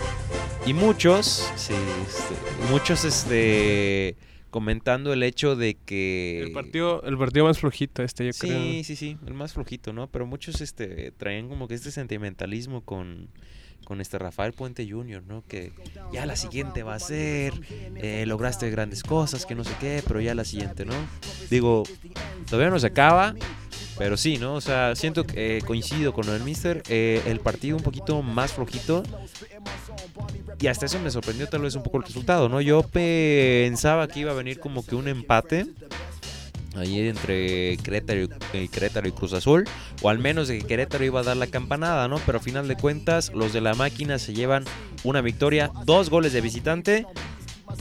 Y 0.66 0.74
muchos, 0.74 1.52
sí, 1.56 1.74
este, 2.08 2.34
muchos 2.72 3.06
este, 3.06 4.16
comentando 4.50 5.14
el 5.14 5.22
hecho 5.22 5.56
de 5.56 5.76
que... 5.76 6.42
El 6.42 6.52
partido, 6.54 7.04
el 7.04 7.18
partido 7.20 7.46
más 7.46 7.60
flojito 7.60 8.02
este, 8.02 8.26
yo 8.26 8.34
Sí, 8.34 8.40
creo. 8.48 8.84
sí, 8.84 8.96
sí, 8.96 9.18
el 9.28 9.36
más 9.36 9.54
flojito, 9.54 9.94
¿no? 9.94 10.08
Pero 10.08 10.26
muchos 10.26 10.62
este 10.62 11.12
traían 11.12 11.50
como 11.50 11.68
que 11.68 11.76
este 11.76 11.92
sentimentalismo 11.92 12.82
con, 12.82 13.30
con 13.86 14.02
este 14.02 14.20
Rafael 14.20 14.52
Puente 14.52 14.86
Jr., 14.90 15.24
¿no? 15.26 15.44
Que 15.48 15.72
ya 16.12 16.26
la 16.26 16.36
siguiente 16.36 16.84
va 16.84 16.96
a 16.96 17.00
ser, 17.00 17.54
eh, 17.96 18.26
lograste 18.28 18.70
grandes 18.70 19.04
cosas, 19.04 19.46
que 19.46 19.56
no 19.56 19.64
sé 19.64 19.72
qué, 19.80 20.04
pero 20.06 20.20
ya 20.20 20.36
la 20.36 20.44
siguiente, 20.44 20.84
¿no? 20.84 20.94
Digo, 21.50 21.84
todavía 22.50 22.70
no 22.70 22.80
se 22.80 22.88
acaba, 22.88 23.36
pero 23.98 24.18
sí, 24.18 24.38
¿no? 24.38 24.56
O 24.56 24.62
sea, 24.62 24.96
siento 24.96 25.26
que 25.26 25.58
eh, 25.58 25.62
coincido 25.62 26.14
con 26.14 26.28
el 26.28 26.44
Mister, 26.44 26.84
eh, 26.90 27.22
el 27.26 27.40
partido 27.40 27.78
un 27.78 27.84
poquito 27.84 28.22
más 28.22 28.52
flojito. 28.52 29.04
Y 30.60 30.68
hasta 30.68 30.86
eso 30.86 31.00
me 31.00 31.12
sorprendió 31.12 31.48
tal 31.48 31.62
vez 31.62 31.76
un 31.76 31.84
poco 31.84 31.98
el 31.98 32.04
resultado, 32.04 32.50
¿no? 32.50 32.62
Yo 32.62 32.84
pensaba 32.84 34.08
que 34.08 34.22
iba 34.22 34.32
a 34.32 34.36
venir 34.36 34.60
como 34.60 34.86
que 34.86 34.96
un 34.96 35.08
empate 35.08 35.68
ahí 36.78 37.08
entre 37.08 37.78
Querétaro 37.78 38.22
y, 38.22 38.30
eh, 38.54 38.68
Querétaro 38.68 39.08
y 39.08 39.12
Cruz 39.12 39.34
Azul, 39.34 39.66
o 40.02 40.10
al 40.10 40.20
menos 40.20 40.48
de 40.48 40.60
que 40.60 40.66
Querétaro 40.66 41.06
iba 41.06 41.20
a 41.20 41.24
dar 41.24 41.38
la 41.38 41.48
campanada, 41.48 42.08
¿no? 42.08 42.20
Pero 42.26 42.38
a 42.40 42.42
final 42.42 42.68
de 42.68 42.76
cuentas, 42.76 43.32
los 43.34 43.54
de 43.54 43.62
la 43.62 43.74
máquina 43.74 44.20
se 44.20 44.34
llevan 44.34 44.66
una 45.04 45.22
victoria, 45.22 45.72
dos 45.86 46.10
goles 46.10 46.34
de 46.34 46.42
visitante, 46.42 47.06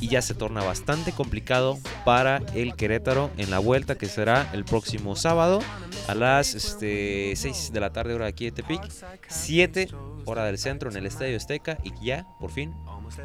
y 0.01 0.09
ya 0.09 0.23
se 0.23 0.35
torna 0.35 0.63
bastante 0.63 1.13
complicado 1.13 1.79
para 2.05 2.39
el 2.55 2.75
Querétaro 2.75 3.31
en 3.37 3.51
la 3.51 3.59
vuelta 3.59 3.97
que 3.97 4.07
será 4.07 4.51
el 4.53 4.65
próximo 4.65 5.17
sábado 5.17 5.61
a 6.09 6.15
las 6.15 6.55
este, 6.55 7.35
6 7.37 7.73
de 7.73 7.81
la 7.81 7.93
tarde 7.93 8.15
hora 8.15 8.25
de 8.25 8.31
aquí 8.31 8.47
de 8.47 8.53
Tepic, 8.53 8.81
7 9.29 9.89
hora 10.27 10.45
del 10.45 10.59
centro 10.59 10.91
en 10.91 10.97
el 10.97 11.07
Estadio 11.07 11.37
Azteca 11.37 11.79
y 11.83 11.93
ya, 12.05 12.27
por 12.41 12.51
fin, 12.51 12.75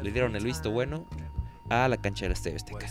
le 0.02 0.10
dieron 0.10 0.36
el 0.36 0.44
visto 0.44 0.70
bueno 0.70 1.06
a 1.70 1.88
la 1.88 1.96
cancha 1.96 2.26
del 2.26 2.32
Estadio 2.32 2.56
Azteca. 2.56 2.86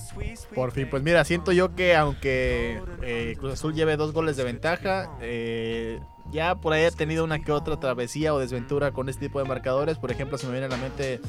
Por 0.56 0.72
fin, 0.72 0.88
pues 0.90 1.04
mira, 1.04 1.24
siento 1.26 1.52
yo 1.52 1.76
que 1.76 1.96
aunque 1.96 2.82
eh, 3.04 3.36
Cruz 3.38 3.54
Azul 3.54 3.76
lleve 3.76 3.98
dos 3.98 4.14
goles 4.14 4.38
de 4.38 4.46
ventaja, 4.46 5.12
eh, 5.22 6.00
ya 6.32 6.56
por 6.56 6.74
ahí 6.74 6.86
ha 6.86 6.92
tenido 6.92 7.24
una 7.24 7.40
que 7.40 7.52
otra 7.52 7.80
travesía 7.80 8.34
o 8.34 8.40
desventura 8.40 8.92
con 8.92 9.10
este 9.10 9.28
tipo 9.28 9.40
de 9.40 9.48
marcadores. 9.48 9.98
Por 9.98 10.12
ejemplo, 10.12 10.38
se 10.38 10.48
me 10.48 10.54
viene 10.54 10.68
a 10.68 10.70
la 10.70 10.78
mente 10.78 11.20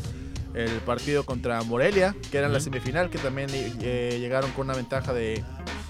el 0.55 0.71
partido 0.81 1.25
contra 1.25 1.63
Morelia, 1.63 2.15
que 2.31 2.39
era 2.39 2.47
en 2.47 2.53
la 2.53 2.61
semifinal, 2.61 3.11
que 3.11 3.19
también 3.19 3.49
eh, 3.53 4.17
llegaron 4.19 4.51
con 4.53 4.67
una 4.67 4.75
ventaja 4.75 5.13
de, 5.13 5.45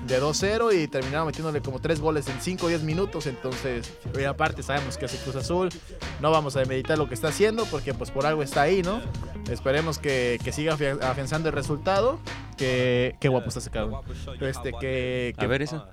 de 0.06 0.20
2-0 0.20 0.72
y 0.82 0.88
terminaron 0.88 1.26
metiéndole 1.26 1.60
como 1.60 1.78
tres 1.80 2.00
goles 2.00 2.28
en 2.28 2.40
5 2.40 2.66
o 2.66 2.68
10 2.68 2.82
minutos. 2.82 3.26
Entonces, 3.26 3.92
y 4.18 4.24
aparte 4.24 4.62
sabemos 4.62 4.96
que 4.96 5.04
hace 5.06 5.18
Cruz 5.18 5.36
Azul, 5.36 5.68
no 6.20 6.30
vamos 6.30 6.56
a 6.56 6.64
meditar 6.64 6.98
lo 6.98 7.08
que 7.08 7.14
está 7.14 7.28
haciendo 7.28 7.64
porque 7.66 7.94
pues 7.94 8.10
por 8.10 8.26
algo 8.26 8.42
está 8.42 8.62
ahí, 8.62 8.82
¿no? 8.82 9.00
Esperemos 9.50 9.98
que, 9.98 10.38
que 10.44 10.52
siga 10.52 10.74
afian- 10.76 11.02
afianzando 11.02 11.48
el 11.48 11.54
resultado. 11.54 12.18
Que, 12.56 13.16
qué 13.20 13.28
guapo 13.28 13.48
está 13.48 13.60
ese 13.60 13.70
cabrón. 13.70 14.00
Este, 14.40 14.72
que, 14.80 15.34
que- 15.38 15.44
A 15.44 15.48
ver 15.48 15.62
eso. 15.62 15.86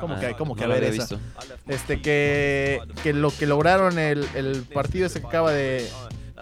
¿Cómo 0.00 0.18
que, 0.20 0.26
Ah, 0.26 0.36
cómo 0.36 0.54
que 0.54 0.60
no 0.66 0.72
a 0.72 0.76
lo 0.76 0.80
ver 0.80 0.84
esa? 0.92 1.16
visto. 1.16 1.20
Este, 1.68 2.02
que, 2.02 2.80
que 3.02 3.12
lo 3.14 3.30
que 3.30 3.46
lograron 3.46 3.98
el, 3.98 4.26
el 4.34 4.62
partido 4.74 5.06
ese 5.06 5.20
que 5.20 5.26
acaba 5.26 5.52
de, 5.52 5.88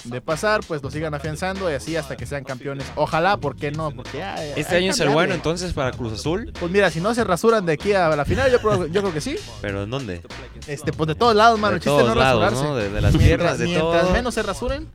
de 0.04 0.20
pasar, 0.20 0.60
pues 0.66 0.82
lo 0.82 0.90
sigan 0.90 1.14
afianzando 1.14 1.70
y 1.70 1.74
así 1.74 1.96
hasta 1.96 2.16
que 2.16 2.26
sean 2.26 2.44
campeones. 2.44 2.86
Ojalá, 2.96 3.36
¿por 3.36 3.56
qué 3.56 3.70
no? 3.70 3.90
Porque 3.90 4.18
ya, 4.18 4.34
hay 4.34 4.52
Este 4.56 4.76
año 4.76 4.90
es 4.90 5.00
el 5.00 5.08
bueno 5.10 5.34
entonces 5.34 5.72
para 5.72 5.90
Cruz 5.92 6.12
Azul, 6.14 6.52
Pues 6.58 6.70
mira, 6.72 6.90
si 6.90 7.00
no 7.00 7.14
se 7.14 7.24
rasuran 7.24 7.66
de 7.66 7.72
aquí 7.74 7.92
a 7.92 8.08
la 8.08 8.24
final, 8.24 8.50
yo, 8.50 8.60
creo- 8.60 8.86
yo 8.86 9.00
creo 9.02 9.12
que 9.12 9.20
sí. 9.20 9.36
pero 9.60 9.82
¿en 9.84 9.90
dónde? 9.90 10.22
Este, 10.66 10.92
pues 10.92 11.08
de 11.08 11.14
todos 11.14 11.34
lados, 11.34 11.58
mano. 11.58 11.72
de 11.72 11.76
el 11.76 11.82
chiste 11.82 11.98
todos 11.98 12.14
no 12.14 12.20
lados, 12.20 12.42
rasurarse. 12.42 12.68
¿no? 12.68 12.76
De, 12.76 12.90
de 12.90 13.00
las 13.00 13.16
piernas, 13.16 13.58
de 13.58 13.64
mientras 13.66 14.02
todo. 14.02 14.12
menos 14.12 14.34
se 14.34 14.42
rasuren, 14.42 14.88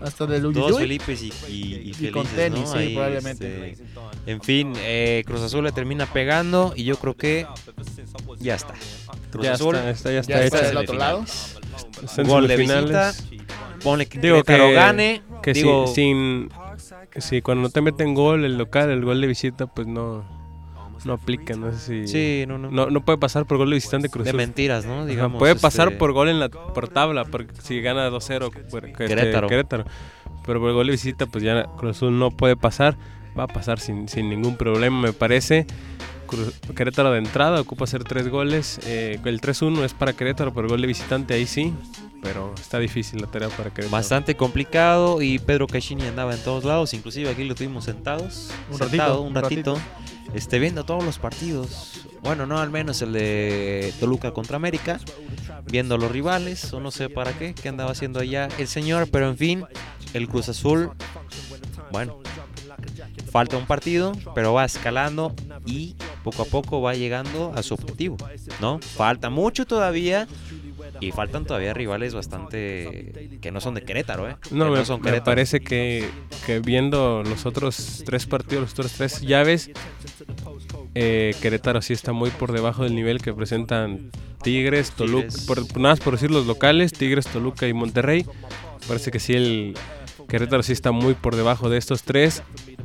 hasta 0.00 0.26
del 0.26 0.42
Todos 0.42 0.56
Uyuyuy. 0.56 0.80
Felipes 0.80 1.22
y, 1.22 1.26
y, 1.48 1.90
y 1.90 1.94
felices, 1.94 2.12
con 2.12 2.26
tenis, 2.26 2.60
¿no? 2.60 2.72
sí, 2.72 2.78
Ahí, 2.78 2.94
probablemente. 2.94 3.70
este, 3.72 3.84
en 4.26 4.40
fin, 4.42 4.72
eh, 4.78 5.22
Cruz 5.26 5.40
Azul 5.42 5.64
le 5.64 5.72
termina 5.72 6.06
pegando 6.06 6.72
y 6.76 6.84
yo 6.84 6.96
creo 6.96 7.14
que 7.16 7.46
ya 8.38 8.54
está. 8.54 8.74
Cruz 9.30 9.44
ya 9.44 9.52
Azul 9.54 9.74
está, 9.76 9.90
está, 9.90 10.12
ya 10.12 10.20
está, 10.20 10.32
Ya 10.34 10.44
está 10.44 10.58
hecha. 10.58 10.68
del 10.68 10.76
otro 10.78 10.94
lado. 10.96 11.24
Gol 12.24 12.48
de 12.48 12.56
semifinales. 12.56 13.22
visita. 13.30 13.42
Ponle 13.82 14.06
que 14.06 14.18
Digo 14.20 14.42
Querétaro 14.42 14.68
que- 14.68 14.74
gane. 14.74 15.22
Que 15.42 15.54
si- 15.54 15.62
digo, 15.62 15.86
sin, 15.88 16.48
si 17.18 17.42
cuando 17.42 17.62
no 17.62 17.70
te 17.70 17.80
meten 17.80 18.14
gol 18.14 18.44
el 18.44 18.56
local, 18.56 18.90
el 18.90 19.04
gol 19.04 19.20
de 19.20 19.26
visita, 19.26 19.66
pues 19.66 19.88
no, 19.88 20.24
no 21.04 21.12
aplica. 21.14 21.54
No 21.56 21.72
sé 21.72 21.78
si. 21.78 22.06
Sí, 22.08 22.44
no, 22.46 22.58
no. 22.58 22.70
No, 22.70 22.90
no 22.90 23.04
puede 23.04 23.18
pasar 23.18 23.44
por 23.44 23.56
gol 23.58 23.70
de 23.70 23.74
visitante 23.74 24.08
Cruz 24.08 24.24
de 24.24 24.32
mentiras, 24.32 24.84
¿no? 24.86 24.98
Ajá, 24.98 25.06
Digamos, 25.06 25.38
puede 25.40 25.56
pasar 25.56 25.88
este, 25.88 25.98
por 25.98 26.12
gol 26.12 26.28
en 26.28 26.38
la 26.38 26.48
por 26.48 26.88
tabla, 26.88 27.24
porque 27.24 27.52
si 27.60 27.80
gana 27.80 28.08
2-0 28.08 28.50
por- 28.70 28.86
este, 28.86 29.06
Querétaro. 29.06 29.48
Querétaro. 29.48 29.84
Pero 30.46 30.60
por 30.60 30.72
gol 30.72 30.86
de 30.86 30.92
visita, 30.92 31.26
pues 31.26 31.42
ya 31.42 31.64
Cruz 31.76 31.96
Azul 31.96 32.18
no 32.18 32.30
puede 32.30 32.56
pasar. 32.56 32.96
Va 33.38 33.44
a 33.44 33.48
pasar 33.48 33.80
sin, 33.80 34.08
sin 34.08 34.28
ningún 34.28 34.56
problema, 34.56 35.00
me 35.00 35.12
parece. 35.12 35.66
Cruz- 36.28 36.54
Querétaro 36.76 37.10
de 37.10 37.18
entrada 37.18 37.60
ocupa 37.60 37.84
hacer 37.84 38.04
tres 38.04 38.28
goles. 38.28 38.78
eh, 38.86 39.18
el 39.24 39.40
3-1 39.40 39.84
es 39.84 39.92
para 39.94 40.12
Querétaro, 40.12 40.52
por 40.52 40.68
gol 40.68 40.80
de 40.80 40.86
visitante 40.86 41.34
ahí 41.34 41.46
sí. 41.46 41.74
Pero 42.22 42.54
está 42.54 42.78
difícil 42.78 43.20
la 43.20 43.26
tarea 43.26 43.48
para 43.48 43.70
Querétaro. 43.70 43.90
Bastante 43.90 44.36
complicado 44.36 45.20
y 45.20 45.40
Pedro 45.40 45.66
Caixini 45.66 46.06
andaba 46.06 46.34
en 46.34 46.42
todos 46.42 46.64
lados, 46.64 46.94
inclusive 46.94 47.28
aquí 47.28 47.44
lo 47.44 47.56
tuvimos 47.56 47.84
sentados, 47.84 48.50
Un 48.70 48.78
sentado, 48.78 48.88
ratito, 48.88 49.20
un 49.22 49.26
un 49.26 49.34
ratito, 49.34 49.78
este 50.32 50.60
viendo 50.60 50.84
todos 50.84 51.04
los 51.04 51.18
partidos. 51.18 52.06
Bueno, 52.22 52.46
no 52.46 52.60
al 52.60 52.70
menos 52.70 53.02
el 53.02 53.12
de 53.12 53.92
Toluca 53.98 54.30
contra 54.30 54.56
América, 54.56 55.00
viendo 55.66 55.98
los 55.98 56.12
rivales 56.12 56.72
o 56.72 56.80
no 56.80 56.92
sé 56.92 57.08
para 57.08 57.32
qué, 57.32 57.54
qué 57.54 57.68
andaba 57.68 57.90
haciendo 57.90 58.20
allá 58.20 58.48
el 58.56 58.68
señor, 58.68 59.08
pero 59.10 59.28
en 59.28 59.36
fin, 59.36 59.64
el 60.14 60.28
Cruz 60.28 60.48
Azul, 60.48 60.92
bueno, 61.90 62.20
falta 63.32 63.56
un 63.56 63.66
partido, 63.66 64.12
pero 64.34 64.52
va 64.52 64.64
escalando 64.64 65.34
y 65.66 65.96
poco 66.22 66.42
a 66.42 66.46
poco 66.46 66.80
va 66.80 66.94
llegando 66.94 67.52
a 67.56 67.62
su 67.64 67.74
objetivo, 67.74 68.16
¿no? 68.60 68.78
Falta 68.78 69.28
mucho 69.28 69.66
todavía. 69.66 70.28
Y 71.00 71.12
faltan 71.12 71.44
todavía 71.44 71.74
rivales 71.74 72.14
bastante 72.14 73.38
que 73.40 73.50
no 73.50 73.60
son 73.60 73.74
de 73.74 73.82
Querétaro, 73.82 74.28
¿eh? 74.28 74.36
No, 74.50 74.70
me, 74.70 74.84
son 74.84 75.00
me 75.02 75.20
parece 75.20 75.60
que, 75.60 76.08
que 76.46 76.60
viendo 76.60 77.22
los 77.22 77.46
otros 77.46 78.02
tres 78.04 78.26
partidos, 78.26 78.62
los 78.62 78.72
otros 78.72 78.92
tres 78.92 79.20
llaves, 79.20 79.70
eh, 80.94 81.34
Querétaro 81.40 81.82
sí 81.82 81.92
está 81.92 82.12
muy 82.12 82.30
por 82.30 82.52
debajo 82.52 82.84
del 82.84 82.94
nivel 82.94 83.20
que 83.20 83.32
presentan 83.32 84.10
Tigres, 84.42 84.92
Toluca, 84.92 85.28
Tigres. 85.28 85.46
por, 85.46 85.58
nada 85.78 85.94
más 85.94 86.00
por 86.00 86.14
decir 86.14 86.30
los 86.30 86.46
locales, 86.46 86.92
Tigres, 86.92 87.26
Toluca 87.26 87.66
y 87.66 87.72
Monterrey. 87.72 88.26
Parece 88.86 89.10
que 89.10 89.20
sí 89.20 89.34
el 89.34 89.74
Querétaro 90.28 90.62
sí 90.62 90.72
está 90.72 90.92
muy 90.92 91.14
por 91.14 91.36
debajo 91.36 91.68
de 91.68 91.78
estos 91.78 92.02
tres, 92.02 92.42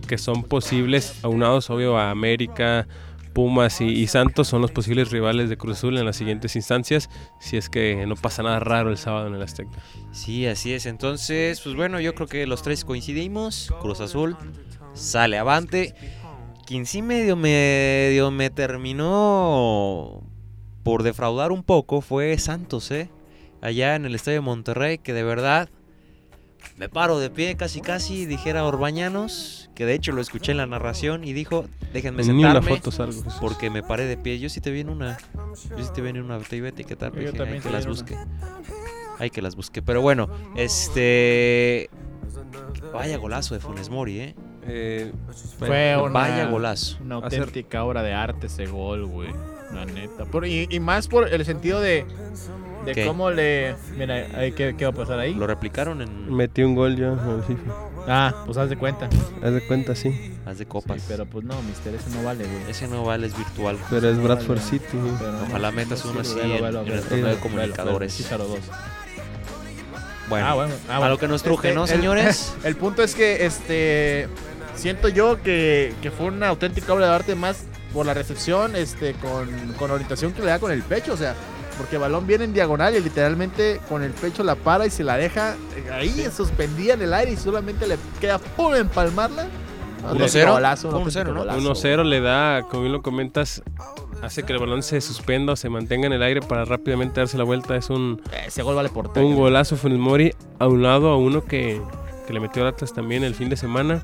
que 0.08 0.18
son 0.18 0.44
posibles, 0.44 1.20
aunados 1.24 1.70
obvio 1.70 1.98
a 1.98 2.12
América, 2.12 2.88
Pumas 3.38 3.82
y, 3.82 4.08
Santos, 4.08 4.48
son 4.48 4.64
los 4.64 4.72
posibles 4.72 5.12
rivales 5.12 5.48
de 5.48 5.58
Cruz 5.58 5.78
Azul 5.78 5.96
en 6.00 6.06
las 6.08 6.16
siguientes 6.16 6.56
instancias, 6.56 7.08
si 7.40 7.56
es 7.56 7.70
que 7.70 8.04
no 8.08 8.16
pasa 8.16 8.42
nada 8.42 8.60
raro 8.60 8.90
el 8.90 8.98
sábado 8.98 9.28
en 9.28 9.36
el 9.36 9.44
Azteca. 9.44 9.78
Sí, 10.12 10.48
así 10.48 10.74
es. 10.74 10.88
Entonces, 10.88 11.62
pues 11.62 11.76
bueno, 11.76 12.00
yo 12.00 12.16
creo 12.16 12.28
que 12.28 12.48
los 12.48 12.64
tres 12.64 12.84
coincidimos. 12.84 13.72
Cruz 13.80 14.02
Azul 14.02 14.36
sale 14.96 15.38
avante. 15.38 15.94
Quien 16.66 16.88
sí 16.88 17.04
medio, 17.04 17.36
medio 17.36 18.32
me 18.32 18.50
terminó 18.50 20.24
por 20.82 21.04
defraudar 21.04 21.52
un 21.52 21.62
poco 21.62 22.02
fue 22.02 22.36
Santos, 22.40 22.90
¿eh? 22.90 23.12
Allá 23.62 23.94
en 23.94 24.08
el 24.08 24.16
estadio 24.16 24.40
de 24.40 24.46
Monterrey, 24.46 24.98
que 24.98 25.14
de 25.14 25.22
verdad 25.22 25.70
me 26.76 26.90
paro 26.90 27.20
de 27.20 27.30
pie 27.30 27.56
casi 27.56 27.82
casi, 27.82 28.26
dijera 28.26 28.66
Orbañanos, 28.66 29.67
que 29.78 29.86
de 29.86 29.94
hecho 29.94 30.12
lo 30.12 30.22
escuché 30.22 30.54
en 30.54 30.58
la 30.58 30.66
narración 30.66 31.24
y 31.24 31.34
dijo, 31.34 31.66
déjenme 31.94 32.24
Ni 32.24 32.30
una 32.44 32.54
sentarme. 32.54 32.78
foto 32.78 32.90
salgo. 32.90 33.22
Porque 33.40 33.70
me 33.70 33.84
paré 33.84 34.06
de 34.06 34.18
pie. 34.18 34.40
Yo 34.40 34.50
sí 34.50 34.60
te 34.60 34.72
vi 34.72 34.80
en 34.80 34.90
una. 34.90 35.20
Yo 35.78 35.84
sí 35.84 35.92
te 35.94 36.02
vi 36.02 36.10
en 36.10 36.20
una. 36.22 36.40
Te 36.40 36.56
iba 36.58 36.66
a 36.66 36.70
etiquetar. 36.70 37.14
Yo 37.14 37.20
dije, 37.20 37.34
también 37.34 37.58
hay 37.58 37.62
que 37.62 37.70
las 37.70 37.86
en 37.86 37.92
una. 37.92 38.02
busque. 38.02 38.18
Hay 39.20 39.30
que 39.30 39.42
las 39.44 39.56
busque. 39.56 39.82
Pero 39.84 40.02
bueno, 40.02 40.30
este. 40.56 41.92
Vaya 42.92 43.18
golazo 43.18 43.54
de 43.54 43.60
Funes 43.60 43.90
Mori, 43.92 44.20
¿eh? 44.20 44.36
Eh, 44.64 45.12
Fue 45.60 45.96
una, 45.96 46.10
Vaya 46.12 46.48
golazo. 46.48 46.98
Una 47.04 47.18
Hacer- 47.20 47.40
auténtica 47.42 47.84
obra 47.84 48.02
de 48.02 48.14
arte 48.14 48.48
ese 48.48 48.66
gol, 48.66 49.06
güey. 49.06 49.30
La 49.74 49.86
neta. 49.86 50.26
Por- 50.26 50.48
y, 50.48 50.68
y 50.72 50.80
más 50.80 51.08
por 51.08 51.32
el 51.32 51.46
sentido 51.46 51.80
de, 51.82 52.04
de 52.86 52.92
¿Qué? 52.94 53.06
cómo 53.06 53.30
le. 53.30 53.76
Mira, 53.98 54.16
ahí, 54.36 54.54
¿qué, 54.54 54.76
¿qué 54.78 54.86
va 54.86 54.92
a 54.92 54.94
pasar 54.96 55.20
ahí? 55.20 55.34
Lo 55.36 55.46
replicaron 55.46 56.02
en. 56.02 56.34
metí 56.34 56.64
un 56.64 56.74
gol 56.76 56.94
el 57.00 57.44
FIFA. 57.44 57.87
Ah, 58.08 58.44
pues 58.46 58.58
haz 58.58 58.70
de 58.70 58.78
cuenta. 58.78 59.10
Haz 59.44 59.52
de 59.54 59.68
cuenta, 59.68 59.94
sí. 59.94 60.34
Haz 60.46 60.58
de 60.60 60.64
Sí, 60.64 60.70
copas. 60.70 61.04
pero 61.08 61.26
pues 61.26 61.44
no, 61.46 61.62
mister, 61.64 61.94
ese 61.94 62.10
no 62.12 62.24
vale, 62.24 62.46
güey. 62.46 62.70
Ese 62.72 62.88
no 62.88 63.04
vale, 63.04 63.28
es 63.28 63.36
virtual. 63.38 63.78
Pero 63.90 64.10
es 64.10 64.18
No 64.18 64.24
Bradford 64.24 64.58
vale. 64.60 64.70
City. 64.70 64.86
Pero 65.20 65.32
no, 65.34 65.44
Ojalá 65.44 65.72
metas 65.72 66.06
no 66.06 66.12
uno 66.12 66.24
sirve, 66.24 66.42
así 66.44 66.52
velo, 66.64 66.68
en- 66.80 66.86
velo, 66.86 66.94
en 66.94 66.94
el 67.00 67.04
torneo 67.04 67.28
de 67.28 67.36
comunicadores. 67.40 68.14
velo, 68.18 68.24
Chicharo 68.24 68.46
2. 68.48 68.60
Bueno, 70.30 70.46
Ah, 70.48 70.54
bueno. 70.56 70.74
ah, 70.90 70.98
a 71.06 71.10
lo 71.10 71.18
que 71.18 71.28
nos 71.28 71.44
truje, 71.44 71.74
¿no, 71.74 71.84
Este, 71.86 71.96
el- 71.96 72.02
señores? 72.02 72.54
El 72.64 72.76
punto 72.76 73.02
es 73.04 73.16
que 73.16 73.46
este 73.46 74.28
siento 74.76 75.08
yo 75.10 75.42
que, 75.42 75.94
que 76.02 76.12
fue 76.12 76.28
una 76.28 76.50
auténtica 76.50 76.94
obra 76.94 77.08
de 77.08 77.16
arte 77.16 77.36
más 77.36 77.64
por 77.94 78.06
la 78.06 78.14
recepción, 78.14 78.76
este, 78.76 79.14
con, 79.16 79.50
con 79.78 79.90
orientación 79.92 80.34
que 80.34 80.42
le 80.42 80.48
da 80.48 80.60
con 80.60 80.72
el 80.72 80.84
pecho, 80.84 81.14
o 81.14 81.18
sea, 81.18 81.34
porque 81.78 81.96
el 81.96 82.02
balón 82.02 82.26
viene 82.28 82.46
en 82.46 82.54
diagonal 82.54 82.96
y 82.96 83.00
literalmente 83.02 83.80
con 83.88 84.04
el 84.04 84.12
pecho 84.12 84.44
la 84.44 84.56
para 84.56 84.86
y 84.86 84.90
se 84.90 85.04
la 85.04 85.18
deja 85.18 85.56
eh, 85.76 85.92
ahí 85.92 86.28
suspendida 86.36 86.94
en 86.96 87.02
el 87.02 87.14
aire 87.14 87.32
y 87.32 87.36
solamente 87.38 87.88
le 87.88 87.98
queda 88.20 88.40
pum 88.40 88.76
empalmarla. 88.76 89.48
Auténtico 90.06 90.46
1-0, 90.46 90.52
golazo, 90.54 90.88
un 90.88 90.92
fue 90.92 91.02
auténtico 91.02 91.32
1-0, 91.32 91.34
¿no? 91.34 91.40
golazo. 91.40 91.88
1-0 91.88 92.04
le 92.06 92.22
da, 92.22 92.62
como 92.64 92.82
bien 92.84 92.94
lo 92.94 93.02
comentas, 93.02 93.64
hace 94.22 94.44
que 94.44 94.54
el 94.54 94.60
balón 94.60 94.84
se 94.84 95.02
suspenda 95.02 95.54
o 95.54 95.56
se 95.56 95.70
mantenga 95.70 96.08
en 96.08 96.14
el 96.14 96.24
aire 96.24 96.42
para 96.42 96.66
rápidamente 96.66 97.20
darse 97.20 97.38
la 97.38 97.44
vuelta. 97.44 97.76
Es 97.76 97.90
un, 97.90 98.22
Ese 98.46 98.62
gol 98.64 98.76
vale 98.76 98.90
por 98.90 99.12
tres. 99.12 99.26
un 99.26 99.36
golazo 99.36 99.76
Funes 99.76 100.00
Mori 100.00 100.34
a 100.60 100.68
un 100.68 100.84
lado 100.84 101.10
a 101.10 101.18
uno 101.18 101.44
que, 101.44 101.82
que 102.26 102.34
le 102.34 102.40
metió 102.40 102.62
al 102.62 102.70
Atlas 102.70 102.94
también 102.94 103.24
el 103.24 103.36
fin 103.36 103.50
de 103.50 103.58
semana. 103.58 104.04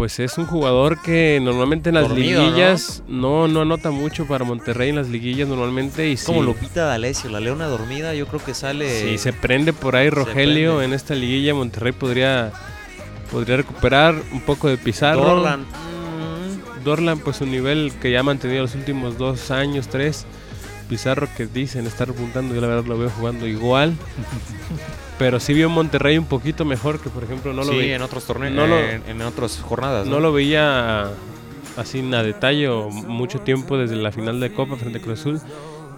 Pues 0.00 0.18
es 0.18 0.38
un 0.38 0.46
jugador 0.46 1.02
que 1.02 1.38
normalmente 1.42 1.90
en 1.90 1.96
las 1.96 2.08
Dormido, 2.08 2.42
liguillas 2.42 3.02
¿no? 3.06 3.48
no 3.48 3.60
anota 3.60 3.90
mucho 3.90 4.24
para 4.24 4.46
Monterrey 4.46 4.88
en 4.88 4.96
las 4.96 5.10
liguillas 5.10 5.46
normalmente 5.46 6.08
y 6.08 6.16
como 6.16 6.40
sí, 6.40 6.46
Lupita 6.46 6.86
D'Alessio, 6.86 7.28
la 7.28 7.38
leona 7.38 7.66
dormida. 7.66 8.14
Yo 8.14 8.26
creo 8.26 8.42
que 8.42 8.54
sale. 8.54 9.02
si 9.02 9.18
se 9.18 9.34
prende 9.34 9.74
por 9.74 9.96
ahí 9.96 10.08
Rogelio 10.08 10.80
en 10.80 10.94
esta 10.94 11.14
liguilla 11.14 11.52
Monterrey 11.52 11.92
podría 11.92 12.50
podría 13.30 13.58
recuperar 13.58 14.14
un 14.32 14.40
poco 14.40 14.68
de 14.68 14.78
Pizarro. 14.78 15.20
Dorlan. 15.20 15.66
Dorlan, 16.82 17.18
pues 17.18 17.36
su 17.36 17.44
nivel 17.44 17.92
que 18.00 18.10
ya 18.10 18.20
ha 18.20 18.22
mantenido 18.22 18.62
los 18.62 18.74
últimos 18.74 19.18
dos 19.18 19.50
años, 19.50 19.88
tres. 19.88 20.24
Pizarro 20.90 21.28
que 21.36 21.46
dicen 21.46 21.86
estar 21.86 22.06
repuntando, 22.08 22.54
yo 22.54 22.60
la 22.60 22.66
verdad 22.66 22.84
lo 22.84 22.98
veo 22.98 23.08
jugando 23.10 23.46
igual. 23.46 23.94
Pero 25.18 25.38
sí 25.38 25.52
vio 25.54 25.68
Monterrey 25.70 26.18
un 26.18 26.24
poquito 26.26 26.64
mejor 26.64 26.98
que, 27.00 27.10
por 27.10 27.22
ejemplo, 27.24 27.52
no 27.52 27.62
lo, 27.62 27.72
sí, 27.72 27.78
veía, 27.78 27.96
en 27.96 28.02
otros 28.02 28.24
torneos. 28.24 28.52
no 28.54 28.66
lo- 28.66 28.78
en, 28.78 29.02
en 29.06 29.22
otras 29.22 29.58
jornadas. 29.60 30.06
no 30.06 30.18
lo 30.20 30.32
veía 30.32 31.08
así 31.76 32.00
a 32.12 32.22
detalle 32.22 32.68
o 32.68 32.90
mucho 32.90 33.38
tiempo 33.40 33.78
desde 33.78 33.96
la 33.96 34.12
final 34.12 34.40
de 34.40 34.52
Copa 34.52 34.76
frente 34.76 34.98
a 34.98 35.02
Cruz 35.02 35.20
Azul. 35.20 35.40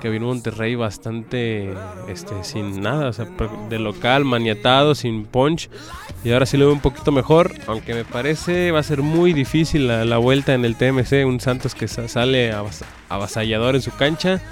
Que 0.00 0.10
vino 0.10 0.26
Monterrey 0.26 0.74
bastante 0.74 1.72
este, 2.08 2.42
sin 2.42 2.80
nada, 2.80 3.08
o 3.08 3.12
sea, 3.12 3.28
de 3.70 3.78
local, 3.78 4.24
maniatado, 4.24 4.96
sin 4.96 5.24
punch. 5.26 5.70
Y 6.24 6.32
ahora 6.32 6.44
sí 6.44 6.56
lo 6.56 6.64
veo 6.66 6.74
un 6.74 6.80
poquito 6.80 7.12
mejor, 7.12 7.52
aunque 7.68 7.94
me 7.94 8.04
parece 8.04 8.72
va 8.72 8.80
a 8.80 8.82
ser 8.82 9.00
muy 9.02 9.32
difícil 9.32 9.86
la, 9.86 10.04
la 10.04 10.18
vuelta 10.18 10.54
en 10.54 10.64
el 10.64 10.74
TMC. 10.74 11.24
Un 11.24 11.38
Santos 11.38 11.76
que 11.76 11.86
sa- 11.86 12.08
sale 12.08 12.52
avas- 12.52 12.82
avasallador 13.08 13.76
en 13.76 13.82
su 13.82 13.92
cancha. 13.92 14.42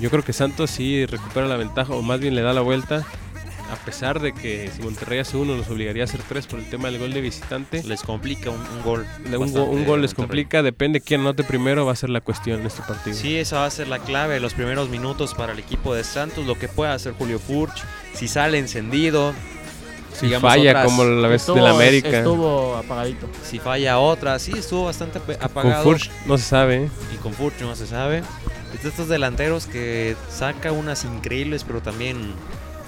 Yo 0.00 0.10
creo 0.10 0.24
que 0.24 0.32
Santos 0.32 0.70
sí 0.70 1.06
recupera 1.06 1.46
la 1.46 1.56
ventaja, 1.56 1.92
o 1.94 2.02
más 2.02 2.20
bien 2.20 2.34
le 2.34 2.42
da 2.42 2.52
la 2.52 2.60
vuelta. 2.60 3.04
A 3.70 3.76
pesar 3.86 4.20
de 4.20 4.34
que 4.34 4.70
si 4.74 4.82
Monterrey 4.82 5.18
hace 5.20 5.36
uno, 5.38 5.56
nos 5.56 5.66
obligaría 5.70 6.02
a 6.02 6.04
hacer 6.04 6.20
tres 6.28 6.46
por 6.46 6.58
el 6.58 6.68
tema 6.68 6.90
del 6.90 6.98
gol 7.00 7.14
de 7.14 7.22
visitante. 7.22 7.82
Les 7.84 8.02
complica 8.02 8.50
un, 8.50 8.60
un 8.60 8.82
gol. 8.84 9.06
Le- 9.30 9.38
Un, 9.38 9.50
go- 9.50 9.60
bastante 9.60 9.76
un 9.76 9.84
gol 9.86 10.02
les 10.02 10.12
complica, 10.12 10.62
depende 10.62 11.00
quién 11.00 11.22
anote 11.22 11.42
primero, 11.42 11.86
va 11.86 11.92
a 11.92 11.96
ser 11.96 12.10
la 12.10 12.20
cuestión 12.20 12.60
en 12.60 12.66
este 12.66 12.82
partido. 12.82 13.16
Sí, 13.16 13.34
esa 13.36 13.60
va 13.60 13.66
a 13.66 13.70
ser 13.70 13.88
la 13.88 13.98
clave, 14.00 14.40
los 14.40 14.52
primeros 14.52 14.90
minutos 14.90 15.32
para 15.32 15.52
el 15.54 15.58
equipo 15.58 15.94
de 15.94 16.04
Santos, 16.04 16.46
lo 16.46 16.58
que 16.58 16.68
pueda 16.68 16.92
hacer 16.92 17.14
Julio 17.14 17.38
Furch, 17.38 17.82
si 18.12 18.28
sale 18.28 18.58
encendido, 18.58 19.32
si 20.14 20.26
digamos, 20.26 20.50
falla 20.50 20.70
otras- 20.70 20.84
como 20.86 21.04
la 21.04 21.28
vez 21.28 21.42
Estuvo- 21.42 21.56
del 21.56 21.66
América. 21.66 22.08
Estuvo 22.18 22.76
apagadito. 22.76 23.26
si 23.44 23.58
falla 23.58 23.98
otra, 23.98 24.38
sí, 24.38 24.52
estuvo 24.56 24.84
bastante 24.84 25.18
ape- 25.18 25.36
Con 25.38 25.44
apagado. 25.44 25.84
Furch 25.84 26.10
no 26.26 26.38
se 26.38 26.44
sabe. 26.44 26.84
¿eh? 26.84 26.90
Y 27.14 27.16
con 27.18 27.32
Furch 27.32 27.60
no 27.60 27.74
se 27.76 27.86
sabe. 27.86 28.22
Es 28.74 28.82
de 28.82 28.88
estos 28.88 29.08
delanteros 29.08 29.66
que 29.66 30.16
saca 30.30 30.72
unas 30.72 31.04
increíbles, 31.04 31.64
pero 31.64 31.80
también 31.82 32.32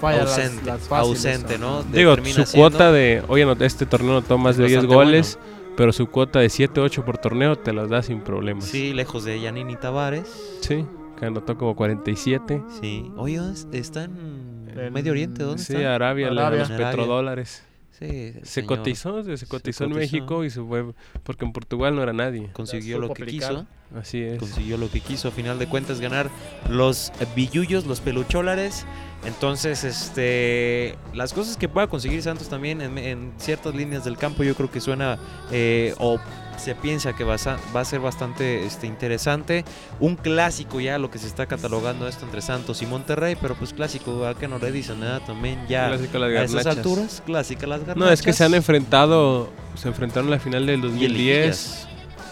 Falla 0.01 0.23
las- 0.25 0.37
ausente, 0.37 0.65
las 0.65 0.81
fáciles, 0.81 1.25
ausente. 1.25 1.57
¿no? 1.57 1.83
De- 1.83 1.99
Digo, 1.99 2.15
su 2.15 2.23
siendo- 2.23 2.51
cuota 2.51 2.91
de, 2.91 3.23
oye, 3.27 3.43
anotó- 3.43 3.65
este 3.65 3.85
torneo 3.85 4.11
anotó 4.17 4.37
más 4.37 4.51
Es 4.51 4.57
de 4.57 4.63
10 4.67 4.77
bastante 4.79 4.95
goles, 4.95 5.39
pero 5.77 5.93
su 5.93 6.07
cuota 6.07 6.39
de 6.39 6.49
7, 6.49 6.79
8 6.81 7.05
por 7.05 7.17
torneo 7.17 7.55
te 7.57 7.71
las 7.73 7.89
da 7.89 8.01
sin 8.01 8.21
problemas. 8.21 8.65
Sí, 8.65 8.93
lejos 8.93 9.23
de 9.25 9.39
Yanini 9.39 9.75
Tavares. 9.75 10.27
Sí, 10.61 10.85
que 11.19 11.25
anotó 11.25 11.57
como 11.57 11.75
47. 11.75 12.61
Sí. 12.81 13.11
Oye, 13.15 13.37
¿dónde- 13.37 13.77
¿está 13.77 14.03
en 14.05 14.54
Medio 14.91 15.11
Oriente? 15.11 15.43
¿Dónde 15.43 15.63
Sí, 15.63 15.73
está? 15.75 15.95
Arabia, 15.95 16.27
Arabia. 16.27 16.59
los 16.59 16.69
Arabia. 16.71 16.89
petrodólares. 16.89 17.63
Sí, 17.97 18.33
Se 18.43 18.45
señor. 18.61 18.67
cotizó, 18.79 19.23
se 19.23 19.47
cotizó 19.47 19.85
en 19.85 19.91
cotizó. 19.91 19.99
México 20.01 20.43
y 20.43 20.49
se 20.49 20.61
fue, 20.61 20.83
porque 21.23 21.45
en 21.45 21.53
Portugal 21.53 21.95
no 21.95 22.03
era 22.03 22.11
nadie. 22.11 22.49
Consiguió 22.51 22.99
lo 22.99 23.13
que 23.13 23.25
quiso. 23.25 23.65
Así 23.95 24.21
es. 24.21 24.37
consiguió 24.37 24.77
lo 24.77 24.89
que 24.91 24.99
quiso 24.99 25.29
a 25.29 25.31
final 25.31 25.59
de 25.59 25.67
cuentas 25.67 26.01
ganar 26.01 26.29
los 26.69 27.13
billullos, 27.37 27.85
los 27.85 28.01
pelucholares. 28.01 28.85
Entonces, 29.25 29.85
este, 29.85 30.95
las 31.13 31.31
cosas 31.33 31.55
que 31.55 31.69
pueda 31.69 31.87
conseguir 31.87 32.21
Santos 32.21 32.49
también 32.49 32.81
en, 32.81 32.97
en 32.97 33.31
ciertas 33.37 33.73
líneas 33.73 34.03
del 34.03 34.17
campo, 34.17 34.43
yo 34.43 34.55
creo 34.55 34.69
que 34.69 34.81
suena 34.81 35.17
eh, 35.51 35.95
o 35.97 36.19
se 36.57 36.75
piensa 36.75 37.13
que 37.13 37.23
va 37.23 37.35
a, 37.35 37.37
sa- 37.37 37.57
va 37.75 37.81
a 37.81 37.85
ser 37.85 37.99
bastante 37.99 38.65
este, 38.65 38.87
interesante. 38.87 39.65
Un 39.99 40.15
clásico 40.15 40.79
ya 40.79 40.97
lo 40.97 41.09
que 41.11 41.17
se 41.19 41.27
está 41.27 41.45
catalogando 41.45 42.07
esto 42.07 42.25
entre 42.25 42.41
Santos 42.41 42.81
y 42.81 42.85
Monterrey, 42.85 43.35
pero 43.41 43.55
pues 43.55 43.73
clásico, 43.73 44.25
¿a 44.25 44.35
qué 44.37 44.47
no 44.47 44.57
le 44.59 44.71
dicen? 44.71 45.03
eh? 45.03 45.19
También 45.25 45.59
ya 45.67 45.87
Clásico 45.89 46.17
las 46.19 46.29
a 46.31 46.43
esas 46.43 46.65
alturas, 46.77 47.23
clásica 47.25 47.67
las 47.67 47.79
garnachas. 47.81 47.97
No, 48.07 48.09
es 48.11 48.21
que 48.21 48.33
se 48.33 48.43
han 48.43 48.53
enfrentado, 48.53 49.49
se 49.75 49.87
enfrentaron 49.87 50.25
en 50.25 50.31
la 50.31 50.39
final 50.39 50.65
del 50.65 50.75
Y 50.75 50.77
en 50.77 50.81
2010, 50.81 51.11
liguillas. 51.13 51.87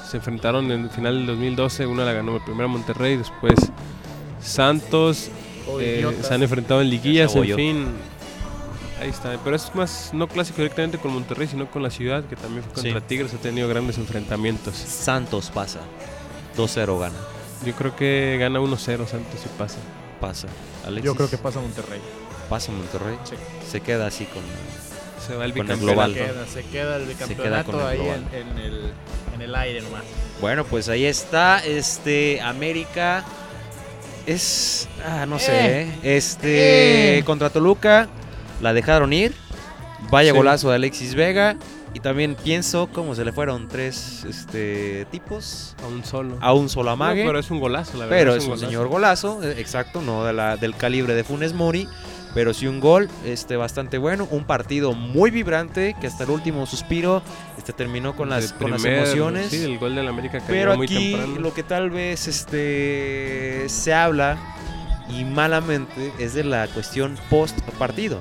se 0.10 0.18
enfrentaron 0.18 0.72
en 0.72 0.84
la 0.88 0.90
final 0.90 1.16
del 1.18 1.26
2012, 1.28 1.86
una 1.86 2.04
la 2.06 2.14
ganó 2.14 2.36
el 2.36 2.44
primero 2.44 2.70
Monterrey, 2.70 3.18
después 3.18 3.56
Santos, 4.42 5.30
eh, 5.80 6.06
se 6.22 6.34
han 6.34 6.44
enfrentado 6.44 6.82
en 6.82 6.90
liguillas, 6.90 7.36
en 7.36 7.56
fin. 7.56 7.88
Ahí 9.04 9.10
está, 9.10 9.38
pero 9.44 9.56
es 9.58 9.74
más 9.76 10.12
no 10.14 10.28
clásico 10.30 10.58
directamente 10.62 10.98
con 10.98 11.12
Monterrey, 11.14 11.48
sino 11.48 11.70
con 11.70 11.84
la 11.84 11.90
ciudad, 11.90 12.24
que 12.24 12.38
también 12.38 12.64
fue 12.64 12.72
contra 12.74 13.00
Sí. 13.02 13.06
Tigres, 13.08 13.34
ha 13.34 13.38
tenido 13.38 13.68
grandes 13.68 13.98
enfrentamientos. 13.98 14.76
Santos 14.78 15.52
pasa. 15.54 15.80
2-0 16.56 16.98
gana. 17.00 17.16
Yo 17.66 17.74
creo 17.74 17.96
que 17.96 18.38
gana 18.40 18.60
1-0 18.62 19.06
Santos 19.06 19.42
y 19.46 19.50
pasa. 19.60 19.80
Pasa. 20.22 20.48
Alexis, 20.86 21.04
Yo 21.06 21.16
creo 21.16 21.30
que 21.30 21.38
pasa 21.38 21.60
Monterrey. 21.60 22.00
pasa 22.50 22.72
Monterrey. 22.72 23.18
Sí. 23.26 23.36
Se 23.70 23.82
queda 23.82 24.08
así 24.08 24.24
con. 24.26 24.42
Se 25.28 25.36
va 25.36 25.44
el 25.46 25.52
Con 25.54 25.70
el 25.70 25.78
bicampeonato. 25.78 26.14
global. 26.14 26.14
Se 26.14 26.20
queda, 26.24 26.48
se 26.48 26.64
queda 26.64 26.96
el 26.96 27.02
queda 27.04 27.10
bicampeonato 27.14 27.72
con 27.72 27.82
el 27.82 27.88
ahí 27.88 27.98
global. 27.98 28.24
en, 28.34 28.48
en 28.48 28.58
el, 28.60 28.94
en 29.36 29.42
el 29.42 29.56
aire 29.56 29.82
nomás. 29.82 30.04
Bueno, 30.40 30.64
pues 30.64 30.88
ahí 30.88 31.06
está. 31.06 31.60
Este. 31.66 32.40
América. 32.42 33.26
Es. 34.26 34.88
Ah, 35.06 35.26
no 35.26 35.40
sé. 35.40 35.82
¿eh? 35.82 35.88
Este. 36.04 37.18
Eh. 37.20 37.24
Contra 37.26 37.50
Toluca. 37.50 38.08
La 38.64 38.74
dejaron 38.74 39.14
ir. 39.14 39.34
Vaya 40.10 40.32
Sí. 40.32 40.38
golazo 40.38 40.70
de 40.70 40.76
Alexis 40.78 41.14
Vega. 41.16 41.56
Y 41.94 42.00
también 42.00 42.34
pienso 42.36 42.90
cómo 42.92 43.14
se 43.14 43.24
le 43.24 43.32
fueron 43.32 43.68
tres 43.68 44.26
este, 44.28 45.06
tipos 45.12 45.76
A 45.84 45.88
un 45.88 46.04
solo. 46.04 46.38
a 46.42 46.52
un 46.54 46.68
solo 46.68 46.90
amague. 46.90 47.22
No, 47.24 47.30
pero 47.30 47.38
es 47.40 47.52
un 47.52 47.60
golazo, 47.60 48.00
la 48.00 48.06
verdad. 48.06 48.18
Pero 48.18 48.36
es 48.36 48.44
un 48.46 48.50
golazo. 48.50 48.66
señor 48.66 48.88
golazo, 48.88 49.44
eh, 49.44 49.56
exacto, 49.60 50.02
no 50.02 50.24
de 50.24 50.34
la, 50.34 50.58
del 50.58 50.76
calibre 50.76 51.14
de 51.14 51.24
Funes 51.24 51.54
Mori. 51.54 51.88
pero 52.34 52.52
sí 52.56 52.66
un 52.66 52.80
gol 52.80 53.10
este, 53.26 53.58
bastante 53.58 54.00
bueno. 54.00 54.28
Un 54.32 54.44
partido 54.46 54.94
muy 54.94 55.30
vibrante 55.30 55.96
que 56.02 56.08
hasta 56.08 56.24
el 56.24 56.32
último 56.32 56.66
suspiro 56.66 57.22
este, 57.60 57.74
terminó 57.74 58.16
con 58.16 58.28
las, 58.30 58.54
con 58.54 58.72
las 58.72 58.84
emociones. 58.84 59.50
Sí, 59.52 59.64
el 59.64 59.78
gol 59.78 59.94
del 59.94 60.08
América 60.08 60.40
cayó 60.40 60.48
Pero 60.50 60.76
muy 60.76 60.88
aquí 60.88 61.12
temprano. 61.12 61.40
lo 61.42 61.54
que 61.54 61.62
tal 61.62 61.92
vez 61.92 62.28
este, 62.28 63.70
se 63.70 63.94
habla 63.94 64.38
y 65.10 65.26
malamente 65.26 66.12
es 66.18 66.34
de 66.34 66.44
la 66.44 66.68
cuestión 66.70 67.20
post 67.30 67.60
partido. 67.78 68.20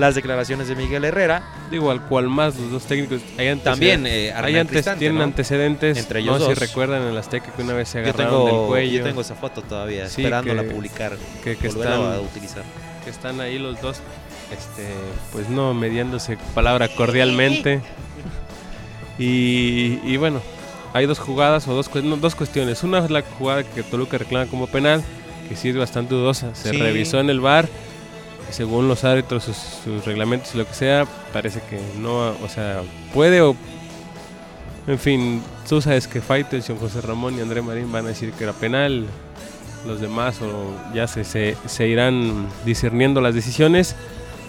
Las 0.00 0.14
declaraciones 0.14 0.66
de 0.66 0.74
Miguel 0.74 1.04
Herrera 1.04 1.42
Digo, 1.70 1.90
al 1.90 2.00
cual 2.02 2.28
más 2.28 2.56
los 2.56 2.70
dos 2.72 2.82
técnicos. 2.84 3.20
Hay 3.38 3.54
también 3.56 4.06
eh, 4.06 4.32
hay 4.34 4.56
antes, 4.56 4.84
tienen 4.98 5.18
¿no? 5.18 5.24
antecedentes. 5.24 5.96
Entre 5.98 6.20
no 6.24 6.32
ellos 6.36 6.38
sé 6.42 6.48
dos. 6.50 6.58
si 6.58 6.66
recuerdan 6.66 7.02
en 7.02 7.08
el 7.08 7.18
Azteca 7.18 7.52
que 7.54 7.62
una 7.62 7.74
vez 7.74 7.88
se 7.90 7.98
Yo 8.02 8.08
agarraron 8.08 8.40
del 8.40 8.50
tengo, 8.54 8.66
cuello. 8.66 8.98
yo 8.98 9.04
tengo 9.04 9.20
esa 9.20 9.34
foto 9.36 9.62
todavía, 9.62 10.08
Sí, 10.08 10.22
esperándola 10.22 10.62
que- 10.64 10.70
publicar, 10.70 11.12
que, 11.44 11.56
que 11.56 11.68
están, 11.68 11.92
a 12.02 12.18
utilizar. 12.20 12.64
que 13.04 13.10
están 13.10 13.40
ahí 13.40 13.58
los 13.58 13.80
dos, 13.80 13.98
este, 14.56 14.88
pues 15.32 15.48
no, 15.48 15.74
mediándose 15.74 16.38
palabra 16.54 16.88
cordialmente. 16.88 17.80
Y, 19.18 19.98
y 20.04 20.16
bueno, 20.16 20.40
hay 20.92 21.06
dos 21.06 21.18
jugadas 21.18 21.68
o 21.68 21.74
dos, 21.74 21.90
no, 22.02 22.16
dos 22.16 22.34
cuestiones. 22.34 22.82
Una 22.82 22.98
es 23.04 23.10
la 23.10 23.22
jugada 23.22 23.62
que 23.64 23.82
Toluca 23.82 24.18
reclama 24.18 24.46
como 24.46 24.66
penal, 24.66 25.02
que 25.48 25.56
sí 25.56 25.68
es 25.68 25.76
bastante 25.76 26.14
dudosa. 26.14 26.54
Se 26.54 26.70
Sí. 26.70 26.78
revisó 26.78 27.20
en 27.20 27.30
el 27.30 27.40
bar 27.40 27.68
según 28.52 28.88
los 28.88 29.04
árbitros, 29.04 29.44
sus, 29.44 29.56
sus 29.56 30.04
reglamentos 30.04 30.54
y 30.54 30.58
lo 30.58 30.66
que 30.66 30.74
sea, 30.74 31.06
parece 31.32 31.60
que 31.68 31.80
no, 32.00 32.30
o 32.30 32.48
sea, 32.48 32.82
puede 33.14 33.40
o... 33.42 33.54
En 34.86 34.98
fin, 34.98 35.42
tú 35.68 35.80
sabes 35.80 36.08
que 36.08 36.20
Faitelson, 36.20 36.78
José 36.78 37.00
Ramón 37.00 37.36
y 37.36 37.40
André 37.40 37.62
Marín 37.62 37.92
van 37.92 38.06
a 38.06 38.08
decir 38.08 38.32
que 38.32 38.44
era 38.44 38.52
penal. 38.52 39.06
Los 39.86 40.00
demás 40.00 40.40
o 40.42 40.74
ya 40.94 41.06
se, 41.06 41.24
se, 41.24 41.56
se 41.66 41.86
irán 41.88 42.48
discerniendo 42.66 43.20
las 43.22 43.34
decisiones, 43.34 43.94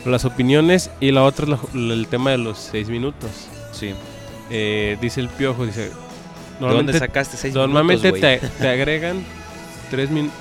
las 0.06 0.26
opiniones 0.26 0.90
y 1.00 1.12
la 1.12 1.24
otra 1.24 1.46
es 1.46 1.52
la- 1.74 1.94
el 1.94 2.08
tema 2.08 2.32
de 2.32 2.38
los 2.38 2.58
seis 2.58 2.90
minutos. 2.90 3.30
Sí. 3.72 3.94
Eh, 4.50 4.98
dice 5.00 5.22
el 5.22 5.30
piojo, 5.30 5.66
dice... 5.66 5.92
¿De 6.60 6.68
dónde 6.68 6.98
sacaste 7.00 7.38
seis 7.38 7.54
normalmente 7.54 8.12
minutos, 8.12 8.42
te, 8.42 8.48
te 8.62 8.68
agregan 8.70 9.24
tres 9.90 10.10
min- 10.12 10.26
me- 10.26 10.32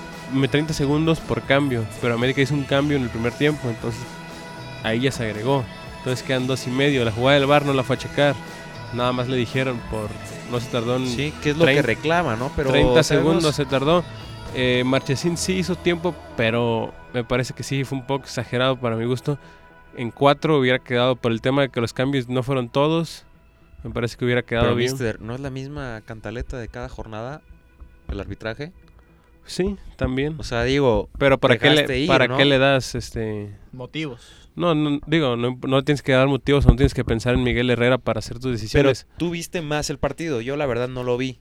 30 0.51 0.73
segundos 0.75 1.21
por 1.21 1.43
cambio, 1.43 1.85
pero 2.01 2.15
América 2.15 2.41
hizo 2.41 2.55
un 2.55 2.65
cambio 2.65 2.97
en 2.97 3.03
el 3.05 3.09
primer 3.11 3.33
tiempo, 3.33 3.69
entonces 3.69 4.01
ahí 4.83 5.01
ya 5.01 5.13
se 5.13 5.25
agregó. 5.25 5.65
Entonces 5.99 6.25
quedan 6.25 6.47
dos 6.47 6.67
y 6.67 6.71
medio. 6.71 7.05
La 7.05 7.13
jugada 7.13 7.39
del 7.39 7.47
bar 7.49 7.65
no 7.67 7.73
la 7.75 7.83
fue 7.83 7.97
a 7.97 7.99
checar. 7.99 8.35
Nada 8.95 9.13
más 9.13 9.29
le 9.29 9.37
dijeron 9.37 9.79
por... 9.91 10.09
No 10.51 10.59
se 10.59 10.69
tardó 10.71 10.97
en 10.97 11.07
Sí, 11.07 11.33
que 11.43 11.51
es 11.51 11.57
lo 11.57 11.65
que 11.67 11.73
30 11.73 11.87
reclama, 11.87 12.37
¿no? 12.37 12.51
Pero 12.57 12.71
30 12.71 13.03
sabemos- 13.03 13.07
segundos 13.07 13.55
se 13.55 13.67
tardó. 13.67 14.03
Eh, 14.55 14.83
Marchesín 14.85 15.37
sí 15.37 15.53
hizo 15.59 15.77
tiempo, 15.77 16.15
pero 16.37 16.93
me 17.13 17.23
parece 17.23 17.53
que 17.55 17.63
sí 17.63 17.85
fue 17.85 17.99
un 17.99 18.07
poco 18.07 18.25
exagerado 18.25 18.77
para 18.81 18.97
mi 18.97 19.05
gusto. 19.05 19.39
En 19.97 20.11
cuatro 20.11 20.59
hubiera 20.59 20.79
quedado 20.79 21.15
por 21.17 21.31
el 21.33 21.41
tema 21.41 21.63
de 21.63 21.69
que 21.69 21.81
los 21.81 21.93
cambios 21.93 22.29
no 22.29 22.43
fueron 22.43 22.69
todos. 22.69 23.25
Me 23.85 23.91
parece 23.91 24.17
que 24.17 24.25
hubiera 24.25 24.43
quedado 24.43 24.67
Pero, 24.67 24.77
bien. 24.77 24.91
mister, 24.93 25.21
¿no 25.21 25.35
es 25.35 25.41
la 25.41 25.51
misma 25.51 26.01
cantaleta 26.05 26.59
de 26.59 26.69
cada 26.69 26.89
jornada 26.89 27.43
el 28.09 28.19
arbitraje? 28.19 28.73
Sí, 29.47 29.77
también. 29.97 30.37
O 30.39 30.45
sea, 30.45 30.63
digo, 30.65 31.09
Pero 31.19 31.39
¿para 31.39 31.59
qué 31.59 31.71
le, 31.71 31.99
ir, 31.99 32.09
para 32.09 32.29
¿no? 32.29 32.37
qué 32.37 32.45
le 32.45 32.59
das 32.59 32.95
este 32.95 33.57
Motivos. 33.73 34.51
no, 34.55 34.75
no 34.75 35.01
digo, 35.07 35.37
no, 35.37 35.59
no 35.67 35.85
tienes 35.85 36.03
que 36.03 36.13
dar 36.13 36.29
motivos, 36.29 36.67
no 36.67 36.77
tienes 36.77 36.95
que 36.95 37.05
pensar 37.05 37.35
en 37.35 37.43
Miguel 37.43 37.71
Herrera 37.71 37.99
para 37.99 38.19
hacer 38.21 38.35
tus 38.35 38.45
pero 38.45 38.53
decisiones. 38.53 39.07
tú 39.17 39.31
viste 39.31 39.61
más 39.63 39.91
el 39.91 39.99
partido. 39.99 40.41
Yo 40.41 40.57
la 40.57 40.67
verdad 40.67 40.89
no 40.89 41.03
lo 41.03 41.17
vi. 41.17 41.39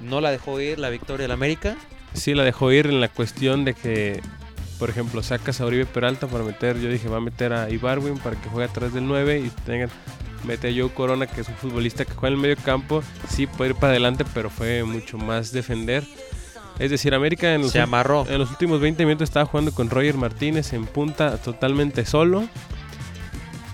No 0.00 0.20
la 0.20 0.30
dejó 0.30 0.60
ir 0.60 0.78
la 0.78 0.90
victoria 0.90 1.24
del 1.24 1.32
América. 1.32 1.76
Sí 2.12 2.34
la 2.34 2.44
dejó 2.44 2.70
ir 2.72 2.86
en 2.86 3.00
la 3.00 3.08
cuestión 3.08 3.64
de 3.64 3.74
que 3.74 4.20
por 4.78 4.90
ejemplo, 4.90 5.22
sacas 5.22 5.60
a 5.60 5.66
Oribe 5.66 5.86
Peralta 5.86 6.26
para 6.26 6.42
meter, 6.44 6.78
yo 6.80 6.90
dije, 6.90 7.08
va 7.08 7.18
a 7.18 7.20
meter 7.20 7.52
a 7.52 7.70
Ibarwin 7.70 8.18
para 8.18 8.40
que 8.40 8.48
juegue 8.48 8.68
atrás 8.68 8.92
del 8.92 9.06
9 9.06 9.38
y 9.38 9.48
tengan 9.64 9.88
mete 10.44 10.68
a 10.68 10.72
Joe 10.72 10.90
Corona, 10.92 11.26
que 11.26 11.40
es 11.40 11.48
un 11.48 11.54
futbolista 11.54 12.04
que 12.04 12.12
juega 12.12 12.28
en 12.28 12.34
el 12.34 12.40
medio 12.40 12.56
campo, 12.62 13.02
sí 13.28 13.46
puede 13.46 13.70
ir 13.70 13.76
para 13.76 13.92
adelante, 13.92 14.24
pero 14.34 14.50
fue 14.50 14.84
mucho 14.84 15.16
más 15.16 15.52
defender. 15.52 16.04
Es 16.78 16.90
decir, 16.90 17.14
América 17.14 17.54
en 17.54 17.62
los, 17.62 17.70
Se 17.72 17.80
amarró. 17.80 18.26
en 18.28 18.38
los 18.38 18.50
últimos 18.50 18.80
20 18.80 19.04
minutos 19.06 19.28
estaba 19.28 19.46
jugando 19.46 19.72
con 19.72 19.90
Roger 19.90 20.16
Martínez 20.16 20.72
en 20.72 20.86
punta 20.86 21.36
totalmente 21.38 22.04
solo. 22.04 22.44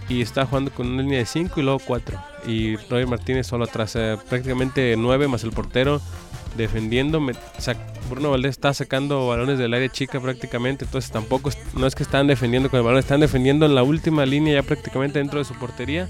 Y 0.08 0.22
estaba 0.22 0.46
jugando 0.46 0.70
con 0.72 0.88
una 0.88 1.02
línea 1.02 1.20
de 1.20 1.26
5 1.26 1.60
y 1.60 1.62
luego 1.62 1.78
4. 1.86 2.20
Y 2.46 2.76
Roger 2.76 3.06
Martínez 3.06 3.46
solo 3.46 3.64
atrás, 3.64 3.94
eh, 3.96 4.16
prácticamente 4.28 4.94
9 4.98 5.28
más 5.28 5.44
el 5.44 5.52
portero 5.52 6.00
defendiendo. 6.56 7.20
me- 7.20 7.32
Bruno 8.10 8.30
Valdés 8.32 8.50
está 8.50 8.74
sacando 8.74 9.28
balones 9.28 9.56
del 9.58 9.72
área 9.72 9.88
chica 9.88 10.18
prácticamente. 10.20 10.84
Entonces 10.84 11.12
tampoco, 11.12 11.50
no 11.74 11.86
es 11.86 11.94
que 11.94 12.02
están 12.02 12.26
defendiendo 12.26 12.68
con 12.70 12.78
el 12.78 12.84
balón, 12.84 12.98
están 12.98 13.20
defendiendo 13.20 13.66
en 13.66 13.74
la 13.76 13.84
última 13.84 14.26
línea 14.26 14.54
ya 14.54 14.62
prácticamente 14.66 15.20
dentro 15.20 15.38
de 15.38 15.44
su 15.44 15.54
portería. 15.54 16.08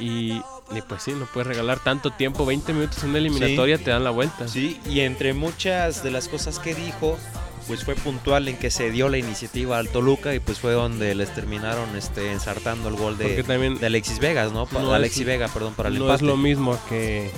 Y, 0.00 0.32
y 0.70 0.82
pues 0.88 1.02
sí, 1.02 1.12
no 1.12 1.26
puedes 1.26 1.46
regalar 1.46 1.80
tanto 1.80 2.10
tiempo, 2.10 2.46
20 2.46 2.72
minutos 2.72 3.02
en 3.04 3.10
una 3.10 3.18
eliminatoria 3.18 3.78
te 3.78 3.90
dan 3.90 4.04
la 4.04 4.10
vuelta. 4.10 4.48
Sí, 4.48 4.80
y 4.86 5.00
entre 5.00 5.34
muchas 5.34 6.02
de 6.02 6.10
las 6.10 6.28
cosas 6.28 6.58
que 6.58 6.74
dijo, 6.74 7.18
pues 7.66 7.84
fue 7.84 7.94
puntual 7.94 8.48
en 8.48 8.56
que 8.56 8.70
se 8.70 8.90
dio 8.90 9.08
la 9.08 9.18
iniciativa 9.18 9.78
al 9.78 9.88
Toluca 9.88 10.34
y 10.34 10.40
pues 10.40 10.58
fue 10.58 10.72
donde 10.72 11.14
les 11.14 11.32
terminaron 11.34 11.96
este 11.96 12.32
ensartando 12.32 12.88
el 12.88 12.96
gol 12.96 13.18
de, 13.18 13.42
también 13.42 13.78
de 13.78 13.86
Alexis 13.86 14.18
Vegas, 14.18 14.52
¿no? 14.52 14.68
No 14.72 14.94
Alexis 14.94 15.26
Vega, 15.26 15.48
perdón, 15.48 15.74
para 15.74 15.88
el 15.88 15.98
no 15.98 16.04
empate. 16.04 16.16
es 16.16 16.22
lo 16.22 16.36
mismo 16.36 16.78
que, 16.88 17.30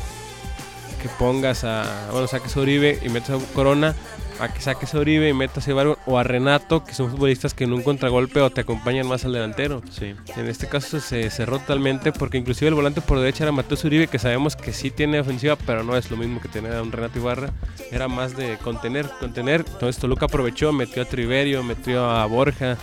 que 1.03 1.09
pongas 1.19 1.65
a, 1.65 2.09
bueno, 2.13 2.27
saques 2.29 2.57
a 2.57 2.61
Uribe 2.61 2.99
y 3.03 3.09
metas 3.09 3.43
a 3.43 3.55
Corona, 3.55 3.95
a 4.41 4.53
que 4.53 4.61
saques 4.61 4.95
a 4.95 5.01
Uribe 5.01 5.29
y 5.29 5.33
metas 5.33 5.67
a 5.67 5.71
Ibargüen 5.71 5.99
o 6.07 6.19
a 6.19 6.23
Renato, 6.23 6.85
que 6.85 6.95
son 6.95 7.11
futbolistas 7.11 7.55
que 7.55 7.65
en 7.65 7.73
un 7.73 7.83
contragolpe 7.83 8.41
o 8.41 8.51
te 8.51 8.61
acompañan 8.61 9.07
más 9.07 9.25
al 9.25 9.33
delantero. 9.33 9.83
Sí. 9.91 10.15
En 10.37 10.47
este 10.47 10.69
caso 10.69 11.01
se 11.01 11.29
cerró 11.31 11.59
totalmente 11.59 12.13
porque 12.13 12.39
inclusive 12.39 12.69
el 12.69 12.75
volante 12.75 13.01
por 13.01 13.19
derecha 13.19 13.45
era 13.45 13.53
Mateus 13.53 13.85
Uribe, 13.85 14.07
que 14.07 14.19
sabemos 14.19 14.57
que 14.57 14.73
sí 14.73 14.91
tiene 14.91 15.21
ofensiva, 15.21 15.57
pero 15.57 15.83
no 15.83 15.97
es 15.97 16.11
lo 16.11 16.17
mismo 16.17 16.41
que 16.41 16.49
tener 16.49 16.75
a 16.75 16.83
un 16.83 16.93
Renato 16.93 17.19
Ibarra. 17.19 17.53
Era 17.91 18.09
más 18.09 18.37
de 18.37 18.57
contener, 18.59 19.09
contener. 19.21 19.65
Entonces 19.67 20.01
Toluca 20.01 20.27
aprovechó, 20.27 20.73
metió 20.73 21.03
a 21.03 21.05
Triverio, 21.05 21.63
metió 21.63 22.11
a 22.11 22.25
Borja, 22.27 22.77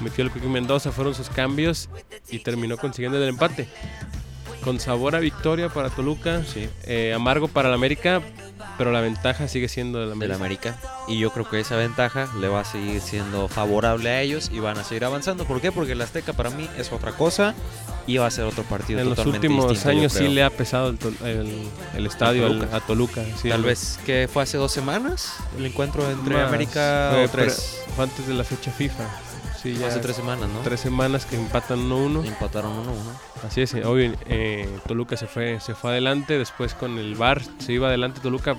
metió 0.00 0.24
al 0.24 0.32
Quique 0.32 0.46
Mendoza, 0.46 0.92
fueron 0.92 1.14
sus 1.14 1.28
cambios 1.28 1.88
y 2.30 2.38
terminó 2.38 2.76
consiguiendo 2.76 3.22
el 3.22 3.28
empate. 3.28 3.68
Con 4.64 4.80
sabor 4.80 5.14
a 5.14 5.18
victoria 5.20 5.68
para 5.68 5.90
Toluca, 5.90 6.42
Sí. 6.44 6.68
eh, 6.84 7.12
amargo 7.14 7.48
para 7.48 7.68
el 7.68 7.74
América, 7.74 8.22
pero 8.78 8.90
la 8.92 9.00
ventaja 9.02 9.46
sigue 9.46 9.68
siendo 9.68 9.98
del 10.00 10.18
del 10.18 10.32
América. 10.32 10.70
América. 10.78 11.04
Y 11.06 11.18
yo 11.18 11.30
creo 11.32 11.48
que 11.48 11.60
esa 11.60 11.76
ventaja 11.76 12.28
le 12.40 12.48
va 12.48 12.60
a 12.60 12.64
seguir 12.64 13.00
siendo 13.02 13.46
favorable 13.48 14.08
a 14.08 14.22
ellos 14.22 14.50
y 14.52 14.60
van 14.60 14.78
a 14.78 14.84
seguir 14.84 15.04
avanzando. 15.04 15.44
¿Por 15.44 15.60
qué? 15.60 15.70
Porque 15.70 15.92
el 15.92 16.00
Azteca 16.00 16.32
para 16.32 16.48
mí 16.50 16.66
es 16.78 16.90
otra 16.92 17.12
cosa 17.12 17.54
y 18.06 18.16
va 18.16 18.26
a 18.26 18.30
ser 18.30 18.44
otro 18.44 18.62
partido 18.64 19.00
En 19.00 19.06
los 19.10 19.16
totalmente 19.16 19.48
últimos 19.48 19.70
distinto, 19.70 19.92
yo 19.92 19.98
años 20.00 20.12
sí 20.14 20.28
le 20.28 20.42
ha 20.42 20.50
pesado 20.50 20.88
el, 20.88 20.98
Tol- 20.98 21.20
el- 21.24 21.68
el 21.96 22.06
estadio 22.06 22.48
Toluca. 22.48 22.76
a 22.76 22.80
Toluca. 22.80 23.22
sí, 23.40 23.50
Tal 23.50 23.62
vez 23.62 23.98
que 24.06 24.28
fue 24.32 24.42
hace 24.42 24.56
dos 24.56 24.72
semanas 24.72 25.34
el 25.58 25.66
encuentro 25.66 26.10
entre 26.10 26.34
Más, 26.36 26.48
América 26.48 27.10
fue 27.12 27.24
o 27.24 27.28
tres. 27.28 27.80
pre- 27.84 27.94
fue 27.94 28.04
antes 28.04 28.26
de 28.26 28.32
la 28.34 28.44
fecha 28.44 28.70
FIFA. 28.72 29.04
Sí, 29.64 29.72
ya 29.78 29.86
Hace 29.86 30.00
tres 30.00 30.16
semanas, 30.16 30.50
¿no? 30.50 30.60
tres 30.60 30.78
semanas 30.78 31.24
que 31.24 31.36
empatan 31.36 31.88
1-1. 31.88 32.26
Empataron 32.26 32.72
uno 32.72 32.92
uno. 32.92 33.10
Así 33.46 33.62
es, 33.62 33.72
eh, 33.72 33.82
obvio, 33.86 34.12
eh, 34.26 34.68
Toluca 34.86 35.16
se 35.16 35.26
fue, 35.26 35.58
se 35.58 35.74
fue 35.74 35.92
adelante, 35.92 36.36
después 36.36 36.74
con 36.74 36.98
el 36.98 37.14
VAR 37.14 37.40
se 37.60 37.72
iba 37.72 37.88
adelante 37.88 38.20
Toluca, 38.20 38.56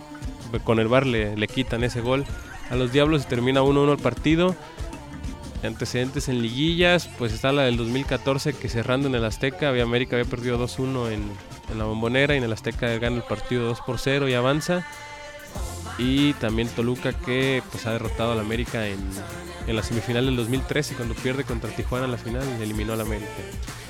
pues, 0.50 0.64
con 0.64 0.80
el 0.80 0.88
VAR 0.88 1.06
le, 1.06 1.38
le 1.38 1.48
quitan 1.48 1.84
ese 1.84 2.02
gol 2.02 2.26
a 2.72 2.76
los 2.76 2.92
Diablos 2.92 3.22
y 3.22 3.28
termina 3.28 3.62
1-1 3.62 3.92
el 3.92 4.00
partido. 4.00 4.56
Antecedentes 5.64 6.28
en 6.28 6.42
liguillas, 6.42 7.08
pues 7.20 7.34
está 7.34 7.52
la 7.52 7.62
del 7.62 7.78
2014 7.78 8.54
que 8.54 8.68
cerrando 8.68 9.08
en 9.08 9.14
el 9.14 9.26
Azteca, 9.26 9.70
había 9.70 9.84
América 9.84 10.16
había 10.16 10.28
perdido 10.28 10.58
2-1 10.58 11.12
en, 11.12 11.24
en 11.72 11.78
la 11.78 11.86
bombonera 11.86 12.34
y 12.34 12.40
en 12.40 12.46
el 12.46 12.52
Azteca 12.54 12.88
gana 12.98 13.18
el 13.18 13.24
partido 13.24 13.68
2 13.68 13.80
por 13.82 14.00
0 14.00 14.28
y 14.28 14.34
avanza. 14.34 14.88
Y 16.00 16.34
también 16.34 16.68
Toluca 16.70 17.14
que 17.14 17.62
pues 17.72 17.86
ha 17.86 17.92
derrotado 17.92 18.32
al 18.32 18.40
América 18.40 18.88
en, 18.88 19.00
en 19.68 19.76
la 19.76 19.84
semifinal 19.84 20.26
del 20.26 20.36
2013 20.36 20.96
cuando 20.96 21.16
pierde 21.16 21.44
contra 21.44 21.70
Tijuana 21.70 22.06
en 22.06 22.12
la 22.12 22.18
final 22.18 22.44
y 22.60 22.64
eliminó 22.64 22.94
al 22.94 23.02
América. 23.02 23.32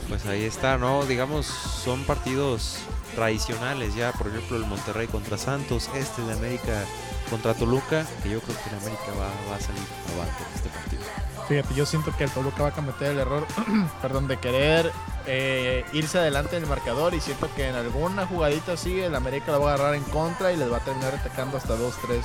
Pues 0.09 0.25
ahí 0.25 0.43
está, 0.43 0.77
¿no? 0.77 1.05
Digamos, 1.05 1.45
son 1.45 2.03
partidos 2.03 2.77
tradicionales 3.15 3.95
ya, 3.95 4.11
por 4.11 4.27
ejemplo, 4.27 4.57
el 4.57 4.65
Monterrey 4.65 5.07
contra 5.07 5.37
Santos, 5.37 5.89
este 5.95 6.21
de 6.23 6.33
América 6.33 6.83
contra 7.29 7.53
Toluca, 7.53 8.05
que 8.21 8.29
yo 8.29 8.39
creo 8.41 8.57
que 8.57 8.69
el 8.69 8.75
América 8.75 9.11
va, 9.19 9.29
va 9.49 9.55
a 9.55 9.59
salir 9.59 9.81
abajo 10.13 10.43
de 10.49 10.55
este 10.55 10.69
partido. 10.69 11.01
Fíjate, 11.47 11.75
yo 11.75 11.85
siento 11.85 12.11
que 12.17 12.23
el 12.23 12.31
Toluca 12.31 12.63
va 12.63 12.69
a 12.69 12.71
cometer 12.71 13.11
el 13.11 13.19
error, 13.19 13.45
perdón, 14.01 14.27
de 14.27 14.37
querer 14.37 14.91
eh, 15.27 15.85
irse 15.93 16.17
adelante 16.17 16.57
en 16.57 16.63
el 16.63 16.69
marcador 16.69 17.13
y 17.13 17.21
siento 17.21 17.49
que 17.55 17.67
en 17.67 17.75
alguna 17.75 18.25
jugadita 18.25 18.73
así 18.73 18.99
el 18.99 19.15
América 19.15 19.51
la 19.51 19.59
va 19.59 19.71
a 19.71 19.73
agarrar 19.75 19.95
en 19.95 20.03
contra 20.03 20.51
y 20.51 20.57
les 20.57 20.71
va 20.71 20.77
a 20.77 20.79
terminar 20.81 21.13
atacando 21.13 21.57
hasta 21.57 21.75
2-3. 21.75 22.21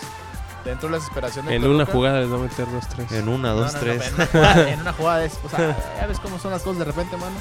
Dentro 0.65 0.89
de 0.89 0.93
la 0.93 0.99
desesperación 0.99 1.47
de 1.47 1.55
En 1.55 1.65
una 1.65 1.87
jugada 1.87 2.21
les 2.21 2.31
va 2.31 2.37
a 2.37 2.41
meter 2.41 2.67
2-3. 2.67 3.13
En 3.13 3.29
una, 3.29 3.49
No, 3.51 3.55
dos, 3.57 3.73
no, 3.73 3.79
no, 3.79 3.85
tres. 3.85 4.09
en, 4.09 4.15
una 4.15 4.27
jugada, 4.27 4.73
en 4.73 4.81
una 4.81 4.93
jugada 4.95 5.25
es, 5.25 5.39
o 5.45 5.49
sea, 5.49 5.97
ya 6.01 6.07
ves 6.07 6.21
cómo 6.21 6.39
son 6.39 6.51
las 6.51 6.63
cosas 6.63 6.81
de 6.81 6.85
repente, 6.85 7.17
mano. 7.17 7.37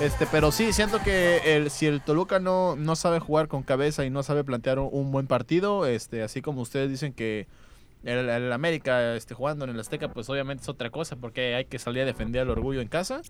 Este, 0.00 0.26
pero 0.26 0.50
sí, 0.52 0.72
siento 0.72 1.00
que 1.00 1.56
el, 1.56 1.70
si 1.70 1.86
el 1.86 2.00
Toluca 2.00 2.38
no, 2.38 2.76
no 2.76 2.96
sabe 2.96 3.18
jugar 3.18 3.48
con 3.48 3.62
cabeza 3.62 4.04
y 4.04 4.10
no 4.10 4.22
sabe 4.22 4.44
plantear 4.44 4.78
un, 4.78 4.88
un 4.92 5.12
buen 5.12 5.26
partido, 5.26 5.86
este, 5.86 6.22
así 6.22 6.40
como 6.40 6.62
ustedes 6.62 6.88
dicen 6.88 7.12
que 7.12 7.48
el, 8.04 8.28
el 8.30 8.52
América 8.52 9.14
este, 9.14 9.34
jugando 9.34 9.64
en 9.64 9.72
el 9.72 9.80
Azteca, 9.80 10.08
pues 10.08 10.28
obviamente 10.30 10.62
es 10.62 10.68
otra 10.68 10.90
cosa, 10.90 11.16
porque 11.16 11.54
hay 11.54 11.66
que 11.66 11.78
salir 11.78 12.02
a 12.02 12.06
defender 12.06 12.42
el 12.42 12.50
orgullo 12.50 12.80
en 12.80 12.88
casa. 12.88 13.20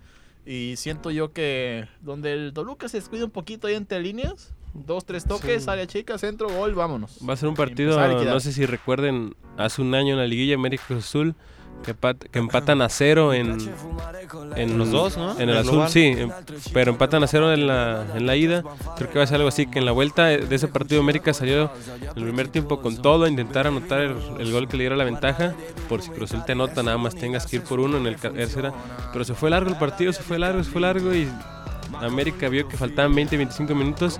Y 0.45 0.75
siento 0.77 1.11
yo 1.11 1.33
que 1.33 1.87
donde 2.01 2.33
el 2.33 2.53
Toluca 2.53 2.87
se 2.87 2.97
descuida 2.97 3.25
un 3.25 3.31
poquito 3.31 3.67
ahí 3.67 3.75
entre 3.75 3.99
líneas, 3.99 4.53
dos, 4.73 5.05
tres 5.05 5.25
toques, 5.25 5.63
Sí. 5.63 5.69
área 5.69 5.87
chica, 5.87 6.17
centro, 6.17 6.49
gol, 6.49 6.73
vámonos. 6.73 7.17
Va 7.27 7.33
a 7.33 7.37
ser 7.37 7.49
un 7.49 7.55
partido, 7.55 7.99
no 8.25 8.39
sé 8.39 8.51
si 8.53 8.65
recuerden, 8.65 9.35
hace 9.57 9.81
un 9.81 9.93
año 9.95 10.13
en 10.13 10.19
la 10.19 10.27
liguilla 10.27 10.55
América 10.55 10.83
Cruz 10.87 11.05
Azul, 11.05 11.35
que, 11.85 11.95
pat- 11.95 12.23
que 12.29 12.37
empatan 12.37 12.81
a 12.83 12.89
cero 12.89 13.33
en, 13.33 13.57
en 14.55 14.77
Los 14.77 14.91
dos, 14.91 15.17
¿no? 15.17 15.39
En 15.39 15.49
el 15.49 15.57
azul, 15.57 15.71
global. 15.71 15.89
sí, 15.89 16.03
em- 16.15 16.29
pero 16.73 16.91
empatan 16.91 17.23
a 17.23 17.27
cero 17.27 17.51
en 17.51 17.65
la, 17.65 18.05
en 18.15 18.27
la 18.27 18.35
ida. 18.35 18.63
Creo 18.97 19.09
que 19.09 19.17
va 19.17 19.23
a 19.23 19.27
ser 19.27 19.37
algo 19.37 19.47
así, 19.47 19.65
que 19.65 19.79
en 19.79 19.85
la 19.85 19.91
vuelta 19.91 20.25
de 20.27 20.55
ese 20.55 20.67
partido 20.67 21.01
América 21.01 21.33
salió 21.33 21.71
el 22.15 22.23
primer 22.23 22.49
tiempo 22.49 22.81
con 22.81 23.01
todo, 23.01 23.23
a 23.25 23.29
intentar 23.29 23.65
anotar 23.65 23.99
el, 24.01 24.15
el 24.39 24.51
gol 24.51 24.67
que 24.67 24.77
le 24.77 24.83
diera 24.83 24.95
la 24.95 25.05
ventaja. 25.05 25.55
Por 25.89 26.03
si 26.03 26.11
Cruz 26.11 26.31
Azul 26.31 26.45
te 26.45 26.51
anota, 26.51 26.83
nada 26.83 26.99
más 26.99 27.15
tengas 27.15 27.47
que 27.47 27.55
ir 27.55 27.63
por 27.63 27.79
uno 27.79 27.97
en 27.97 28.05
el 28.05 28.15
tercera. 28.17 28.71
Pero 29.11 29.25
se 29.25 29.33
fue 29.33 29.49
largo 29.49 29.71
el 29.71 29.77
partido, 29.77 30.13
se 30.13 30.21
fue 30.21 30.37
largo, 30.37 30.63
se 30.63 30.69
fue 30.69 30.81
largo 30.81 31.13
y 31.15 31.27
América 31.99 32.47
vio 32.47 32.67
que 32.67 32.77
faltaban 32.77 33.13
20, 33.15 33.37
25 33.37 33.73
minutos 33.75 34.19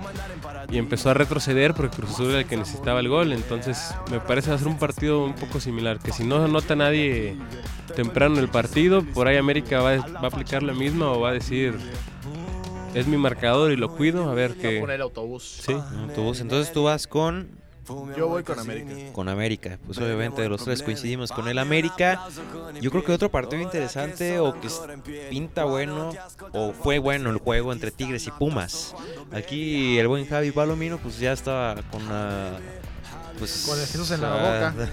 y 0.72 0.78
empezó 0.78 1.10
a 1.10 1.14
retroceder 1.14 1.74
porque 1.74 1.96
Cruz 1.98 2.10
Azul 2.12 2.30
era 2.30 2.38
el 2.40 2.46
que 2.46 2.56
necesitaba 2.56 2.98
el 3.00 3.08
gol. 3.08 3.32
Entonces 3.32 3.94
me 4.10 4.18
parece 4.20 4.48
va 4.50 4.56
a 4.56 4.58
ser 4.58 4.68
un 4.68 4.78
partido 4.78 5.22
un 5.24 5.34
poco 5.34 5.60
similar, 5.60 5.98
que 5.98 6.10
si 6.12 6.24
no 6.24 6.42
anota 6.42 6.74
nadie 6.74 7.36
temprano 7.94 8.36
en 8.36 8.40
el 8.42 8.48
partido, 8.48 9.04
por 9.04 9.28
ahí 9.28 9.36
América 9.36 9.80
va, 9.82 9.90
a- 9.92 9.98
va 10.08 10.20
a 10.22 10.26
aplicar 10.28 10.62
la 10.62 10.72
misma 10.72 11.12
o 11.12 11.20
va 11.20 11.28
a 11.28 11.32
decir, 11.32 11.74
es 12.94 13.06
mi 13.06 13.16
marcador 13.18 13.70
y 13.72 13.76
lo 13.76 13.94
cuido, 13.94 14.30
a 14.30 14.34
ver 14.34 14.52
Va 14.52 14.54
a 14.54 14.58
qué... 14.58 14.80
poner 14.80 14.96
el 14.96 15.02
autobús. 15.02 15.60
Sí, 15.62 15.72
Autobús. 15.72 16.40
Entonces 16.40 16.72
tú 16.72 16.84
vas 16.84 17.06
con 17.06 17.48
Yo 18.16 18.28
voy 18.28 18.42
con 18.42 18.58
América. 18.58 19.12
con 19.12 19.28
América. 19.28 19.78
Pues 19.86 19.98
obviamente 19.98 20.48
los 20.48 20.64
tres 20.64 20.82
coincidimos 20.82 21.32
con 21.32 21.48
el 21.48 21.58
América. 21.58 22.26
Yo 22.80 22.90
creo 22.90 23.04
que 23.04 23.12
otro 23.12 23.30
partido 23.30 23.62
interesante 23.62 24.38
o 24.38 24.58
que 24.60 24.68
pinta 25.30 25.64
bueno 25.64 26.12
o 26.52 26.72
fue 26.72 26.98
bueno 26.98 27.30
el 27.30 27.38
juego 27.38 27.72
entre 27.72 27.90
Tigres 27.90 28.26
y 28.26 28.30
Pumas. 28.30 28.94
Aquí 29.32 29.98
el 29.98 30.08
buen 30.08 30.26
Javi 30.26 30.50
Palomino 30.50 30.98
pues 30.98 31.18
ya 31.18 31.32
estaba 31.32 31.76
con 31.90 32.08
la 32.08 32.58
pues 33.38 33.64
Con 33.68 33.78
el 33.78 33.86
Jesús 33.86 34.10
en 34.10 34.20
la 34.20 34.32
boca. 34.32 34.74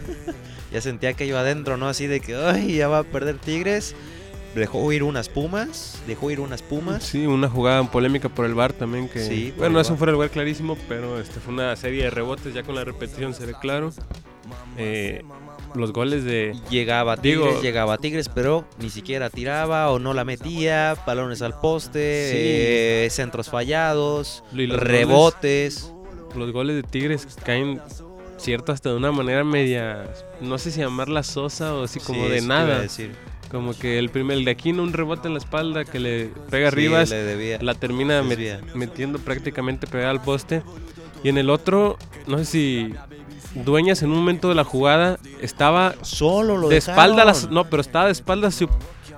Ya 0.71 0.81
sentía 0.81 1.13
que 1.13 1.25
iba 1.25 1.39
adentro, 1.39 1.77
¿no? 1.77 1.87
Así 1.87 2.05
de 2.05 2.19
que 2.19 2.35
ay, 2.35 2.75
ya 2.75 2.87
va 2.87 2.99
a 2.99 3.03
perder 3.03 3.39
Tigres. 3.39 3.95
Dejó 4.55 4.91
ir 4.91 5.03
unas 5.03 5.29
Pumas, 5.29 6.01
dejó 6.07 6.31
ir 6.31 6.39
unas 6.39 6.61
Pumas. 6.63 7.03
sí, 7.03 7.25
una 7.27 7.47
jugada 7.49 7.83
polémica 7.91 8.29
por 8.29 8.45
el 8.45 8.55
bar 8.55 8.73
también 8.73 9.07
que... 9.07 9.19
Sí, 9.19 9.53
bueno, 9.57 9.79
eso 9.79 9.95
fue 9.95 10.07
el 10.07 10.13
lugar 10.13 10.31
clarísimo, 10.31 10.75
pero 10.87 11.19
este 11.19 11.39
fue 11.39 11.53
una 11.53 11.75
serie 11.75 12.03
de 12.05 12.09
rebotes, 12.09 12.53
ya 12.53 12.63
con 12.63 12.73
la 12.75 12.83
repetición 12.83 13.33
se 13.33 13.45
ve 13.45 13.53
claro. 13.61 13.91
Eh, 14.77 15.21
los 15.75 15.93
goles 15.93 16.23
de... 16.23 16.55
Llegaba 16.71 17.15
Digo- 17.15 17.43
Tigres, 17.45 17.61
llegaba 17.61 17.97
Tigres, 17.99 18.27
pero 18.27 18.65
ni 18.79 18.89
siquiera 18.89 19.29
tiraba 19.29 19.91
o 19.91 19.99
no 19.99 20.13
la 20.15 20.25
metía, 20.25 20.95
balones 21.05 21.43
al 21.43 21.59
poste, 21.59 22.29
Sí. 22.31 22.37
eh, 22.37 23.07
centros 23.11 23.49
fallados, 23.49 24.43
los 24.51 24.79
rebotes. 24.79 25.93
los 26.35 26.51
goles 26.51 26.75
de 26.75 26.83
Tigres 26.83 27.27
caen 27.45 27.79
cierto 28.37 28.71
hasta 28.71 28.89
de 28.89 28.95
una 28.95 29.11
manera 29.11 29.43
media 29.43 30.07
no 30.41 30.57
sé 30.57 30.71
si 30.71 30.79
llamarla 30.79 31.23
sosa 31.23 31.75
o 31.75 31.83
así 31.83 31.99
como 31.99 32.23
Sí, 32.25 32.31
de 32.31 32.41
nada 32.41 32.79
decir. 32.79 33.11
Como 33.49 33.73
que 33.77 33.97
el 33.99 34.09
primer 34.09 34.37
el 34.37 34.45
de 34.45 34.51
Aquino 34.51 34.83
un 34.83 34.93
rebote 34.93 35.27
en 35.27 35.33
la 35.33 35.39
espalda 35.39 35.83
que 35.85 35.99
le 35.99 36.29
pega 36.49 36.69
Sí, 36.69 36.75
arriba 36.75 37.03
le 37.03 37.59
la 37.63 37.73
termina 37.73 38.21
met- 38.21 38.73
metiendo 38.75 39.19
prácticamente 39.19 39.87
pegada 39.87 40.11
al 40.11 40.21
poste. 40.21 40.61
Y 41.23 41.29
en 41.29 41.37
el 41.37 41.49
otro 41.49 41.97
no 42.27 42.37
sé 42.37 42.45
si 42.45 42.93
Dueñas 43.55 44.03
en 44.03 44.11
un 44.11 44.17
momento 44.17 44.47
de 44.49 44.55
la 44.55 44.63
jugada 44.63 45.17
estaba 45.41 45.95
Solo 46.03 46.55
lo 46.57 46.69
de 46.69 46.77
espalda 46.77 47.25
las- 47.25 47.49
no 47.49 47.65
pero 47.69 47.81
estaba 47.81 48.05
de 48.05 48.11
espalda 48.11 48.51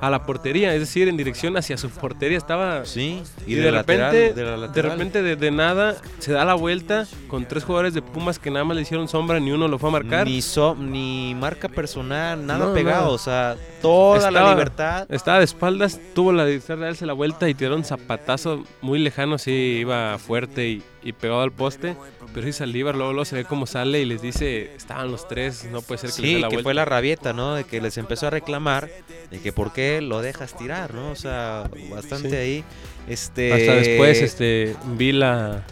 a, 0.02 0.10
la 0.10 0.24
portería 0.26 0.74
es 0.74 0.80
decir 0.82 1.08
en 1.08 1.16
dirección 1.18 1.56
hacia 1.58 1.78
su 1.78 1.90
portería 1.90 2.38
estaba 2.38 2.86
Sí, 2.86 3.22
y, 3.48 3.54
y, 3.54 3.56
de, 3.56 3.62
de, 3.64 3.72
lateral, 3.72 4.12
repente, 4.12 4.34
de, 4.34 4.46
la 4.46 4.52
de 4.52 4.58
lateral. 4.58 4.92
repente 4.92 5.22
de, 5.22 5.36
de 5.36 5.52
nada 5.52 5.96
se 6.20 6.34
da 6.34 6.44
la 6.44 6.56
vuelta 6.56 7.06
con 7.28 7.46
tres 7.46 7.64
jugadores 7.64 7.94
de 7.94 8.02
Pumas 8.02 8.40
que 8.40 8.52
nada 8.52 8.66
más 8.66 8.76
le 8.76 8.84
hicieron 8.84 9.08
sombra, 9.08 9.40
ni 9.40 9.52
uno 9.52 9.68
lo 9.68 9.78
fue 9.80 9.90
a 9.90 9.94
marcar. 9.94 10.28
Ni, 10.28 10.42
so- 10.42 10.76
ni 10.76 11.36
marca 11.36 11.70
personal, 11.70 12.46
nada 12.46 12.66
No, 12.68 12.74
pegado. 12.74 13.12
O 13.12 13.18
sea, 13.18 13.56
toda 13.82 14.30
la 14.32 14.50
libertad. 14.52 15.06
Estaba 15.10 15.40
de 15.40 15.46
espaldas, 15.46 16.00
tuvo 16.14 16.32
la 16.32 16.46
distancia 16.46 16.76
de 16.78 16.86
darse 16.86 17.06
la 17.06 17.14
vuelta 17.14 17.48
y 17.50 17.54
tiró 17.54 17.76
un 17.76 17.84
zapatazo 17.84 18.64
muy 18.82 19.00
lejano, 19.00 19.38
sí, 19.38 19.78
iba 19.82 20.18
fuerte 20.18 20.68
y, 20.70 20.84
y 21.04 21.14
pegado 21.14 21.42
al 21.42 21.52
poste. 21.52 21.96
Pero 22.34 22.46
sí 22.48 22.54
Saldívar 22.54 22.96
luego, 22.96 23.12
luego 23.14 23.26
se 23.26 23.36
ve 23.36 23.46
cómo 23.46 23.66
sale 23.66 24.02
y 24.02 24.06
les 24.06 24.22
dice, 24.22 24.74
estaban 24.76 25.12
los 25.12 25.28
tres, 25.28 25.66
no 25.72 25.82
puede 25.82 26.00
ser 26.00 26.12
que 26.12 26.22
les 26.22 26.32
dé 26.32 26.36
Sí, 26.36 26.42
la 26.42 26.48
que 26.50 26.56
vuelta. 26.56 26.64
fue 26.64 26.74
la 26.74 26.86
rabieta, 26.86 27.34
¿no? 27.34 27.56
De 27.56 27.64
que 27.64 27.82
les 27.82 27.98
empezó 27.98 28.28
a 28.28 28.30
reclamar 28.30 28.90
de 29.30 29.40
que 29.40 29.52
por 29.52 29.74
qué 29.74 30.02
lo 30.02 30.22
dejas 30.22 30.56
tirar, 30.58 30.94
¿no? 30.94 31.12
O 31.12 31.16
sea, 31.16 31.70
bastante 31.90 32.30
Sí. 32.30 32.36
ahí. 32.36 32.64
Este... 33.08 33.52
Hasta 33.54 33.74
después 33.76 34.22
este, 34.22 34.76
vi 34.98 35.12
la 35.12 35.64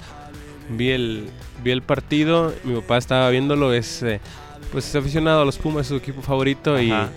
vi 0.70 0.90
el, 0.92 1.30
vi 1.64 1.72
el 1.72 1.82
partido, 1.82 2.54
mi 2.64 2.76
papá 2.82 2.98
estaba 2.98 3.30
viéndolo, 3.30 3.74
es 3.74 4.04
eh, 4.04 4.20
pues 4.72 4.88
es 4.88 4.96
aficionado 4.96 5.42
a 5.42 5.46
los 5.46 5.58
Pumas, 5.58 5.82
es 5.82 5.88
su 5.88 5.96
equipo 5.96 6.22
favorito 6.22 6.80
y... 6.82 6.92
Ah. 6.92 7.10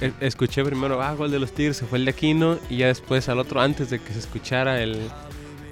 E- 0.00 0.12
Escuché 0.20 0.64
primero, 0.64 1.02
ah, 1.02 1.12
gol 1.14 1.30
de 1.30 1.38
los 1.38 1.52
Tigres, 1.52 1.76
se 1.76 1.84
fue 1.84 1.98
el 1.98 2.06
de 2.06 2.12
Aquino, 2.12 2.58
y 2.70 2.78
ya 2.78 2.86
después 2.86 3.28
al 3.28 3.38
otro, 3.38 3.60
antes 3.60 3.90
de 3.90 3.98
que 3.98 4.14
se 4.14 4.18
escuchara 4.18 4.82
el, 4.82 4.96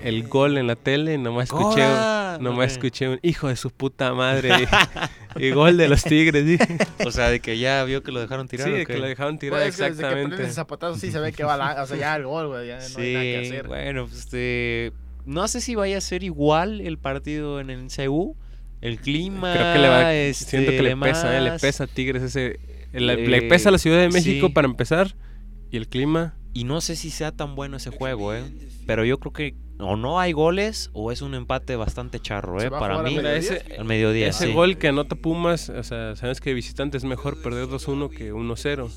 el 0.04 0.26
gol 0.28 0.58
en 0.58 0.66
la 0.66 0.76
tele, 0.76 1.18
nomás 1.18 1.44
escuché, 1.44 1.80
¡Cora! 1.82 2.38
nomás 2.40 2.66
Ok. 2.66 2.72
escuché 2.72 3.08
un 3.08 3.18
hijo 3.22 3.48
de 3.48 3.56
su 3.56 3.70
puta 3.70 4.14
madre 4.14 4.50
y, 5.36 5.46
y 5.46 5.50
gol 5.50 5.76
de 5.76 5.88
los 5.88 6.02
Tigres, 6.04 6.44
dije. 6.46 6.78
O 7.04 7.10
sea, 7.10 7.30
de 7.30 7.40
que 7.40 7.58
ya 7.58 7.82
vio 7.84 8.02
que 8.02 8.12
lo 8.12 8.20
dejaron 8.20 8.46
tirar. 8.48 8.66
Sí, 8.68 8.72
¿o 8.74 8.76
de 8.78 8.86
que 8.86 8.96
lo 8.98 9.06
dejaron 9.06 9.38
tirar 9.38 9.60
Pues, 9.60 9.76
desde 9.76 9.84
que 9.86 9.90
exactamente. 10.02 10.42
ese 10.42 10.52
zapatazo 10.52 10.98
sí 10.98 11.10
se 11.10 11.18
ve 11.20 11.32
que 11.32 11.44
va 11.44 11.56
la, 11.56 11.82
o 11.82 11.86
sea, 11.86 11.96
ya 11.96 12.16
el 12.16 12.24
gol, 12.24 12.48
güey, 12.48 12.68
ya 12.68 12.78
no 12.78 12.82
hay 12.98 13.12
nada 13.12 13.24
que 13.24 13.40
Sí, 13.44 13.48
hacer. 13.48 13.66
bueno, 13.66 14.06
pues 14.06 14.18
este. 14.20 14.92
No 15.26 15.46
sé 15.48 15.60
si 15.60 15.74
vaya 15.74 15.98
a 15.98 16.00
ser 16.00 16.22
igual 16.22 16.80
el 16.80 16.96
partido 16.98 17.60
en 17.60 17.68
el 17.70 17.88
CU. 17.94 18.34
El 18.80 18.98
clima. 18.98 19.52
Creo 19.52 19.72
que 19.74 19.78
le 19.80 19.88
va, 19.88 20.14
este, 20.14 20.44
siento 20.50 20.70
que 20.70 20.82
le 20.82 20.96
pesa, 20.96 21.36
eh, 21.36 21.40
le 21.40 21.58
pesa 21.58 21.84
a 21.84 21.86
Tigres 21.88 22.22
ese, 22.22 22.60
el- 22.92 23.10
Eh, 23.10 23.26
le 23.28 23.42
pesa 23.42 23.68
a 23.68 23.72
la 23.72 23.78
Ciudad 23.78 23.98
de 23.98 24.08
México 24.08 24.46
sí. 24.46 24.52
para 24.52 24.66
empezar, 24.68 25.14
y 25.70 25.76
el 25.76 25.88
clima, 25.88 26.34
Y 26.54 26.64
no 26.64 26.80
sé 26.80 26.96
si 26.96 27.10
sea 27.10 27.30
tan 27.32 27.54
bueno 27.56 27.76
ese 27.76 27.90
juego, 27.90 28.32
¿eh? 28.34 28.42
Pero 28.86 29.04
yo 29.04 29.18
creo 29.20 29.32
que 29.32 29.54
o 29.78 29.96
no 29.96 30.18
hay 30.20 30.32
goles 30.32 30.90
o 30.92 31.12
es 31.12 31.22
un 31.22 31.34
empate 31.34 31.76
bastante 31.76 32.20
charro, 32.20 32.60
¿Se 32.60 32.66
¿eh? 32.66 32.70
Para 32.70 32.98
mí, 33.02 33.14
mediodía? 33.16 33.36
ese, 33.36 33.76
al 33.78 33.84
mediodía. 33.84 34.28
Ese 34.28 34.46
sí. 34.46 34.52
gol 34.52 34.76
que 34.78 34.88
anota 34.88 35.16
Pumas, 35.16 35.68
o 35.68 35.82
sea, 35.82 36.16
sabes 36.16 36.40
que 36.40 36.52
visitante 36.54 36.96
es 36.96 37.04
mejor 37.04 37.40
perder 37.42 37.66
2-1 37.66 38.10
que 38.10 38.32
1-0. 38.32 38.90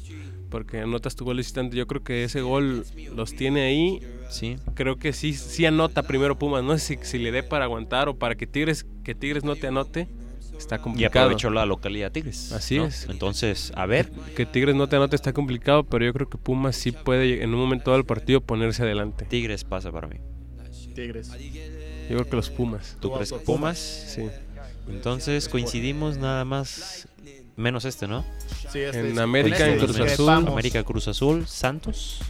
Porque 0.50 0.80
anotas 0.82 1.16
tu 1.16 1.24
gol 1.24 1.38
visitante. 1.38 1.78
Yo 1.78 1.88
creo 1.88 2.04
que 2.04 2.26
ese 2.26 2.42
gol 2.42 2.84
los 3.16 3.34
tiene 3.36 3.62
ahí. 3.62 4.02
Sí. 4.30 4.58
Creo 4.74 4.98
que 4.98 5.14
sí, 5.14 5.34
sí 5.34 5.66
anota 5.66 6.04
primero 6.04 6.38
Pumas. 6.38 6.62
No 6.62 6.78
sé 6.78 6.98
si, 6.98 7.06
si 7.06 7.20
le 7.20 7.32
dé 7.32 7.42
para 7.42 7.64
aguantar 7.66 8.10
o 8.10 8.18
para 8.18 8.36
que 8.36 8.48
Tigres, 8.48 8.86
que 9.06 9.16
Tigres 9.16 9.46
no 9.46 9.56
te 9.56 9.68
anote. 9.68 10.10
Está 10.58 10.76
Y 10.76 10.80
complicado. 10.80 11.26
aprovechó 11.28 11.50
la 11.52 11.66
localidad 11.66 12.12
Tigres. 12.12 12.52
Así 12.52 12.78
¿no? 12.78 12.86
es. 12.86 13.08
Entonces, 13.10 13.72
a 13.76 13.86
ver. 13.86 14.12
Que 14.36 14.46
Tigres 14.46 14.76
no 14.76 14.88
te 14.90 14.98
anote 14.98 15.16
está 15.16 15.32
complicado, 15.32 15.86
pero 15.86 16.04
yo 16.04 16.12
creo 16.14 16.30
que 16.30 16.38
Pumas 16.38 16.76
sí 16.76 16.92
puede 16.92 17.42
en 17.44 17.54
un 17.54 17.60
momento 17.62 17.94
del 17.94 18.04
partido 18.04 18.42
ponerse 18.42 18.84
adelante. 18.84 19.26
Tigres 19.30 19.64
pasa 19.64 19.90
para 19.92 20.08
mí. 20.08 20.18
Tigres. 20.92 21.30
Yo 21.30 22.18
creo 22.18 22.30
que 22.30 22.36
los 22.36 22.50
Pumas. 22.50 22.98
¿Tú 23.00 23.12
crees 23.14 23.32
Pumas? 23.34 23.78
Sí. 23.78 24.28
Entonces 24.89 25.48
coincidimos 25.50 26.18
nada 26.18 26.46
más. 26.46 27.08
Menos 27.58 27.86
este, 27.86 28.08
¿no? 28.08 28.26
Sí, 28.72 28.80
este 28.80 29.00
En 29.02 29.06
es- 29.12 29.18
América, 29.18 29.66
en 29.66 29.74
este 29.74 29.86
Cruz 29.86 29.98
discrepamos. 29.98 30.44
Azul, 30.44 30.52
América 30.54 30.84
Cruz 30.84 31.08
Azul, 31.08 31.48
Santos. 31.48 32.22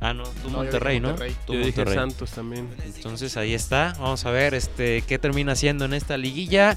Ah, 0.00 0.12
no, 0.12 0.24
tú 0.24 0.30
No, 0.30 0.34
yo 0.42 0.46
dije 0.48 0.56
Monterrey, 0.56 1.00
¿no? 1.00 1.08
Monterrey. 1.10 1.36
Tú 1.46 1.52
Yo 1.54 1.58
dije 1.60 1.70
Monterrey. 1.70 1.94
Santos 1.94 2.30
también. 2.32 2.68
Entonces 2.84 3.36
ahí 3.36 3.54
está. 3.54 3.94
Vamos 3.98 4.26
a 4.26 4.30
ver 4.30 4.52
este 4.54 5.02
qué 5.06 5.18
termina 5.18 5.52
haciendo 5.52 5.84
en 5.86 5.94
esta 5.94 6.16
liguilla. 6.18 6.76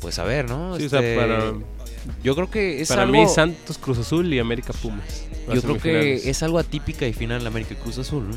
Pues 0.00 0.18
a 0.18 0.24
ver, 0.24 0.48
¿no? 0.48 0.76
Sí, 0.78 0.86
o 0.86 0.88
sea, 0.88 0.98
Este, 1.00 1.16
para, 1.16 1.52
yo 2.24 2.34
creo 2.34 2.50
que 2.50 2.80
es 2.80 2.88
para 2.88 3.02
algo 3.02 3.12
mí 3.12 3.28
Santos, 3.28 3.78
Cruz 3.78 3.98
Azul 3.98 4.32
y 4.34 4.40
América 4.40 4.72
Pumas. 4.72 5.24
yo 5.54 5.62
creo 5.62 5.78
que 5.78 6.28
es 6.28 6.42
algo 6.42 6.58
atípica 6.58 7.06
y 7.06 7.12
final 7.12 7.46
América 7.46 7.76
Cruz 7.76 7.98
Azul, 7.98 8.28
¿no? 8.28 8.36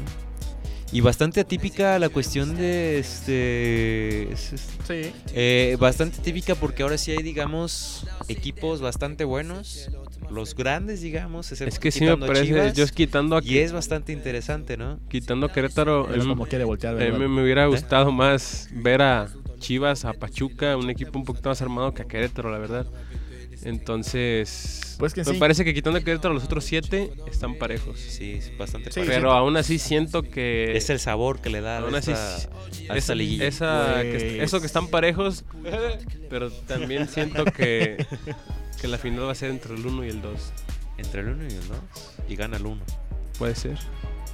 Y 0.91 1.01
bastante 1.01 1.41
atípica 1.41 1.99
la 1.99 2.09
cuestión 2.09 2.55
de 2.55 2.99
este 2.99 4.31
es- 4.31 4.53
es- 4.53 4.67
Sí. 4.87 5.11
eh, 5.33 5.75
bastante 5.79 6.19
típica 6.19 6.55
porque 6.55 6.83
ahora 6.83 6.97
sí 6.97 7.11
hay, 7.11 7.21
digamos, 7.23 8.05
equipos 8.27 8.81
bastante 8.81 9.23
buenos. 9.25 9.89
Los 10.31 10.55
grandes, 10.55 11.01
digamos. 11.01 11.51
Es 11.51 11.79
que 11.79 11.91
sí 11.91 12.03
me 12.05 12.17
parece, 12.17 12.45
Chivas, 12.47 12.73
yo 12.73 12.83
es 12.83 12.91
quitando 12.91 13.37
a, 13.37 13.41
Y 13.43 13.57
es 13.59 13.73
bastante 13.73 14.11
interesante, 14.11 14.75
¿no? 14.77 14.99
quitando 15.09 15.45
a 15.47 15.51
Querétaro, 15.51 16.13
Es 16.13 16.21
em, 16.23 16.29
como 16.29 16.45
quiere 16.45 16.63
voltear, 16.63 16.93
a 16.95 16.97
mí 16.97 17.03
¿verdad? 17.03 17.19
me, 17.19 17.27
me 17.27 17.43
hubiera 17.43 17.65
gustado 17.67 18.11
más 18.11 18.69
ver 18.73 19.01
a 19.01 19.27
Chivas, 19.59 20.03
a 20.05 20.13
Pachuca, 20.13 20.77
un 20.77 20.89
equipo 20.89 21.19
un 21.19 21.25
poquito 21.25 21.49
más 21.49 21.61
armado 21.61 21.93
que 21.93 22.01
a 22.03 22.05
Querétaro, 22.05 22.49
la 22.51 22.57
verdad. 22.57 22.85
Entonces, 23.63 24.95
Pues 24.99 25.13
que 25.13 25.23
me 25.23 25.33
sí. 25.33 25.37
parece 25.39 25.63
que 25.65 25.73
quitando 25.73 25.99
a 25.99 26.01
Querétaro, 26.03 26.33
los 26.33 26.43
otros 26.43 26.63
siete 26.65 27.11
están 27.31 27.55
parejos. 27.55 27.99
Sí, 27.99 28.33
es 28.33 28.57
bastante 28.57 28.91
Sí, 28.91 28.99
parejo. 29.01 29.15
Pero 29.15 29.31
aún 29.31 29.57
así 29.57 29.79
siento 29.79 30.23
que... 30.23 30.75
Es 30.77 30.89
el 30.89 30.99
sabor 30.99 31.39
que 31.41 31.49
le 31.49 31.61
da 31.61 31.77
a 31.77 31.79
Aún 31.81 31.95
así, 31.95 32.11
esta, 32.11 32.49
a 32.93 32.97
esa- 32.97 33.15
liguilla. 33.15 33.45
esa- 33.47 34.01
que 34.01 34.43
eso 34.43 34.59
que 34.59 34.65
están 34.67 34.87
parejos, 34.87 35.45
pero 36.29 36.51
también 36.51 37.07
siento 37.07 37.45
que 37.45 38.05
que 38.81 38.87
la 38.89 38.97
final 38.97 39.25
va 39.25 39.31
a 39.31 39.35
ser 39.35 39.49
entre 39.51 39.73
el 39.73 39.85
1 39.85 40.05
y 40.05 40.09
el 40.09 40.21
2. 40.21 40.39
Entre 40.97 41.21
el 41.21 41.27
1 41.29 41.43
y 41.43 41.47
el 41.53 41.67
2. 41.67 41.77
Y 42.29 42.35
gana 42.35 42.57
el 42.57 42.65
1. 42.65 42.81
Puede 43.39 43.55
ser. 43.55 43.77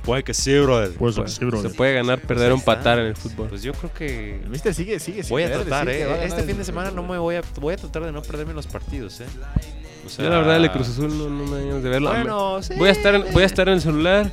Puede 0.04 0.24
que 0.24 0.34
sí, 0.34 0.58
brother. 0.60 0.92
Pues 0.98 1.16
Puede- 1.16 1.30
sí, 1.30 1.46
bro. 1.46 1.62
se 1.62 1.70
puede 1.70 1.94
ganar, 1.94 2.20
perder 2.22 2.52
o 2.52 2.56
empatar 2.56 3.00
en 3.00 3.06
el 3.06 3.16
fútbol. 3.16 3.50
Pues 3.50 3.62
yo 3.62 3.72
creo 3.74 3.94
que 3.94 4.36
El 4.42 4.50
Mister 4.50 4.74
sigue, 4.74 5.00
sigue. 5.00 5.22
voy 5.30 5.44
a 5.44 5.52
tratar, 5.52 5.88
¿eh? 5.90 6.26
Este 6.26 6.44
fin 6.44 6.58
de 6.58 6.64
semana 6.64 6.90
no 6.92 7.04
me 7.04 7.18
voy 7.18 7.36
a... 7.36 7.42
Voy 7.60 7.74
a 7.76 7.78
tratar 7.78 8.06
de 8.06 8.12
no 8.12 8.22
perderme 8.22 8.54
los 8.54 8.66
partidos, 8.68 9.22
¿eh? 9.22 9.26
O 10.06 10.10
sea, 10.10 10.26
Yo 10.26 10.32
la 10.32 10.40
verdad 10.40 10.58
el 10.58 10.72
Cruz 10.72 10.90
Azul 10.90 11.16
no, 11.16 11.30
no 11.30 11.46
me 11.46 11.58
da 11.60 11.66
ganas 11.66 11.84
de 11.84 11.90
verlo. 11.90 12.10
Bueno, 12.10 12.64
sí. 12.64 12.74
voy, 12.78 12.90
a 12.90 12.92
estar 12.92 13.14
en, 13.14 13.32
voy 13.32 13.44
a 13.44 13.46
estar 13.46 13.68
en 13.68 13.76
el 13.76 13.82
celular 13.82 14.32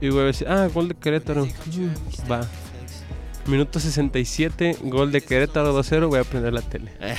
y 0.00 0.08
voy 0.08 0.20
a 0.20 0.24
decir, 0.24 0.48
ah, 0.48 0.68
gol 0.72 0.88
de 0.88 0.94
Querétaro. 0.94 1.46
Va. 2.30 2.40
Minuto 3.46 3.78
67, 3.78 4.78
gol 4.82 5.12
de 5.12 5.20
Querétaro 5.20 5.78
2-0, 5.78 6.08
voy 6.08 6.18
a 6.18 6.24
prender 6.24 6.52
la 6.52 6.62
tele. 6.62 6.90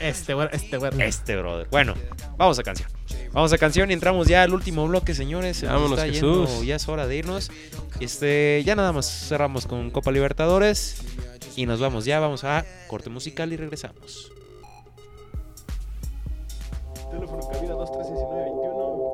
Este, 0.00 0.34
este. 0.52 0.78
Este, 0.98 1.36
brother. 1.36 1.68
Bueno, 1.70 1.94
vamos 2.36 2.58
a 2.58 2.62
canción. 2.62 2.90
Vamos 3.32 3.52
a 3.52 3.58
canción 3.58 3.90
y 3.90 3.94
entramos 3.94 4.26
ya 4.26 4.42
al 4.42 4.52
último 4.52 4.86
bloque, 4.86 5.14
señores. 5.14 5.58
Se 5.58 5.66
nos 5.66 5.74
Vámonos, 5.76 5.98
está 5.98 6.10
yendo, 6.10 6.46
Jesús. 6.46 6.66
ya 6.66 6.76
es 6.76 6.88
hora 6.88 7.06
de 7.06 7.16
irnos. 7.16 7.50
Este, 8.00 8.62
ya 8.66 8.74
nada 8.74 8.92
más 8.92 9.06
cerramos 9.28 9.66
con 9.66 9.90
Copa 9.90 10.10
Libertadores 10.10 11.02
y 11.56 11.66
nos 11.66 11.80
vamos 11.80 12.04
ya, 12.04 12.20
vamos 12.20 12.44
a 12.44 12.64
corte 12.88 13.08
musical 13.08 13.52
y 13.52 13.56
regresamos. 13.56 14.32
Teléfono 17.10 17.48
cabina 17.48 17.72
231921. 17.74 19.07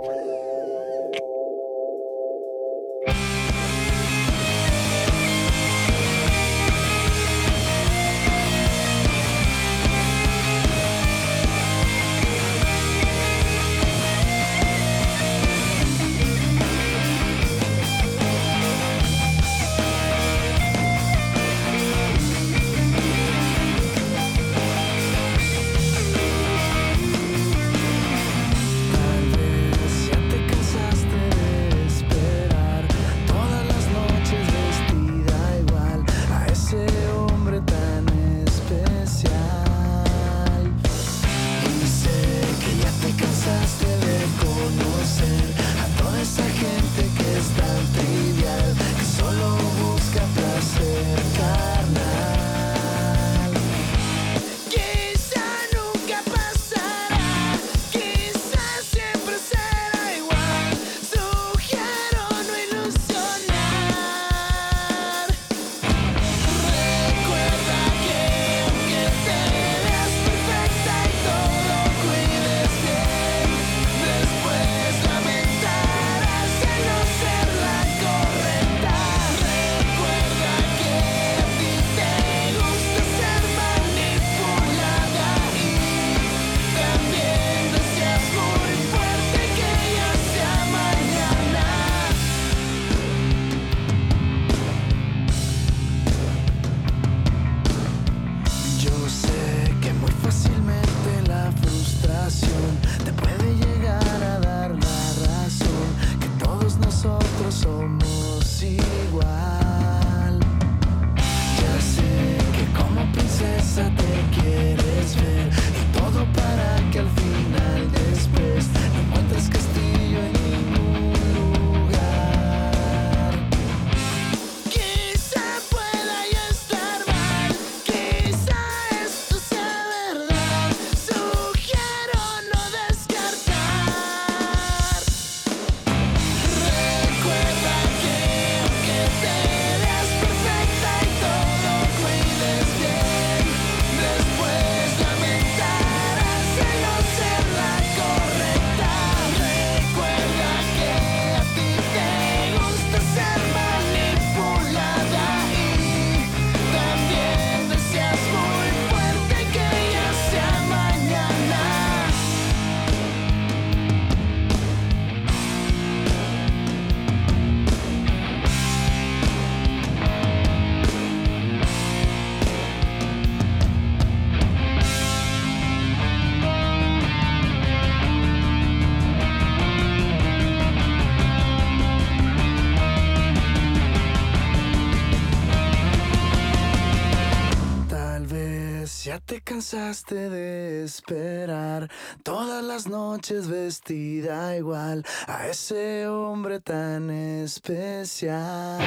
Cansaste 189.65 190.29
de 190.29 190.85
esperar 190.85 191.91
todas 192.23 192.63
las 192.63 192.87
noches 192.87 193.49
vestida 193.49 194.55
igual 194.59 195.03
a 195.27 195.49
ese 195.49 196.07
hombre 196.07 196.61
tan 196.61 197.09
especial. 197.09 198.79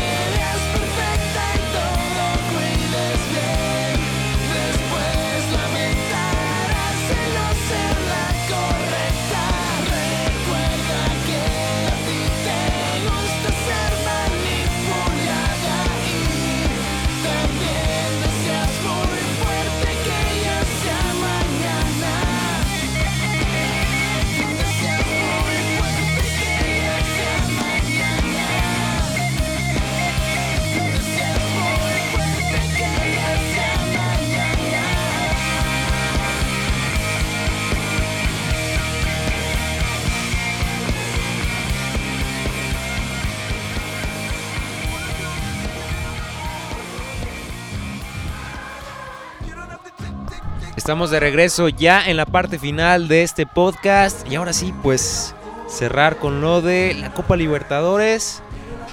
Estamos 50.88 51.12
de 51.12 51.20
regreso 51.20 51.68
ya 51.68 52.08
en 52.08 52.16
la 52.16 52.26
parte 52.26 52.58
final 52.58 53.10
de 53.10 53.24
este 53.24 53.46
podcast. 53.46 54.26
Y 54.32 54.36
ahora 54.36 54.54
sí, 54.54 54.74
pues 54.84 55.36
cerrar 55.68 56.16
con 56.16 56.40
lo 56.40 56.62
de 56.62 56.96
la 56.98 57.14
Copa 57.14 57.36
Libertadores. 57.36 58.42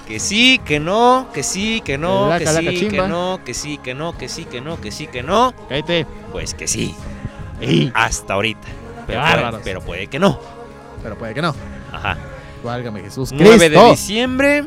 Que 0.09 0.19
sí, 0.19 0.61
que 0.65 0.81
no, 0.81 1.29
que 1.33 1.45
sí, 1.45 1.83
que 1.85 1.97
no, 1.97 2.33
que 2.37 2.47
sí, 2.49 2.89
que 2.89 2.97
no, 2.97 3.41
que 3.45 3.55
sí, 3.55 3.79
que 3.79 3.95
no, 3.95 4.19
que 4.19 4.29
sí, 4.29 4.45
que 4.45 4.61
no, 4.61 4.81
que 4.81 4.91
sí, 4.91 5.07
que 5.07 5.23
no. 5.23 5.55
Cállate. 5.69 6.05
Pues 6.33 6.55
que 6.55 6.67
sí, 6.67 6.97
Ey, 7.61 7.93
hasta 7.95 8.35
ahorita. 8.35 8.67
Pero, 9.07 9.21
puede, 9.21 9.33
bárbaros. 9.33 9.61
pero 9.63 9.81
puede 9.81 10.07
que 10.09 10.19
no. 10.19 10.41
Pero 11.01 11.17
puede 11.17 11.33
que 11.33 11.43
no. 11.43 11.55
Ajá. 11.93 12.19
Válgame 12.65 13.03
Jesús 13.03 13.31
9 13.33 13.71
de 13.71 13.91
diciembre 13.91 14.65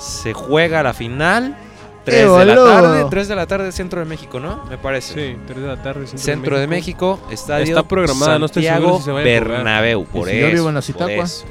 se 0.00 0.32
juega 0.32 0.82
la 0.82 0.94
final. 0.94 1.56
3 2.04 2.32
de 2.38 2.44
la 2.46 2.54
tarde, 2.54 3.06
3 3.10 3.28
de 3.28 3.34
la 3.36 3.46
tarde 3.46 3.72
centro 3.72 4.00
de 4.00 4.06
México, 4.06 4.40
¿no? 4.40 4.64
Me 4.70 4.78
parece. 4.78 5.14
Sí, 5.32 5.36
3 5.46 5.60
de 5.60 5.66
la 5.66 5.82
tarde. 5.82 6.06
Centro 6.06 6.58
de 6.58 6.66
México, 6.66 7.20
estadio 7.30 7.64
Está 7.76 7.82
programada, 7.82 8.38
no 8.38 8.46
estoy 8.46 8.62
seguro 8.64 8.80
Santiago 8.80 8.98
si 8.98 9.04
se 9.04 9.12
vaya 9.12 9.22
a. 9.36 9.40
Bernabéu, 9.40 10.04
por 10.06 10.28
si 10.28 10.38
yo 10.40 10.46
eso. 10.46 10.54
vivo 10.56 10.68
en 10.68 10.74
la 10.74 10.80
por 10.80 10.84
Zitacua? 10.86 11.24
eso. 11.24 11.44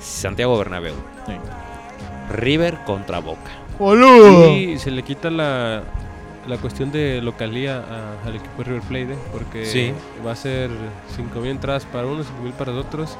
Santiago 0.00 0.58
Bernabéu. 0.58 0.94
Sí. 1.26 1.32
River 2.34 2.78
contra 2.84 3.18
Boca. 3.20 3.50
¡Boludo! 3.78 4.50
Y 4.56 4.78
se 4.78 4.90
le 4.90 5.02
quita 5.02 5.30
la, 5.30 5.82
la 6.46 6.56
cuestión 6.58 6.92
de 6.92 7.20
localía 7.22 7.78
a- 7.78 8.26
al 8.26 8.36
equipo 8.36 8.58
de 8.58 8.64
River 8.64 8.82
Plate, 8.82 9.12
¿eh? 9.14 9.18
porque 9.32 9.64
Sí. 9.66 9.92
va 10.26 10.32
a 10.32 10.36
ser 10.36 10.70
5.000 11.16 11.46
entradas 11.50 11.86
para 11.86 12.06
unos, 12.06 12.26
5.000 12.26 12.52
para 12.52 12.72
otros. 12.72 13.16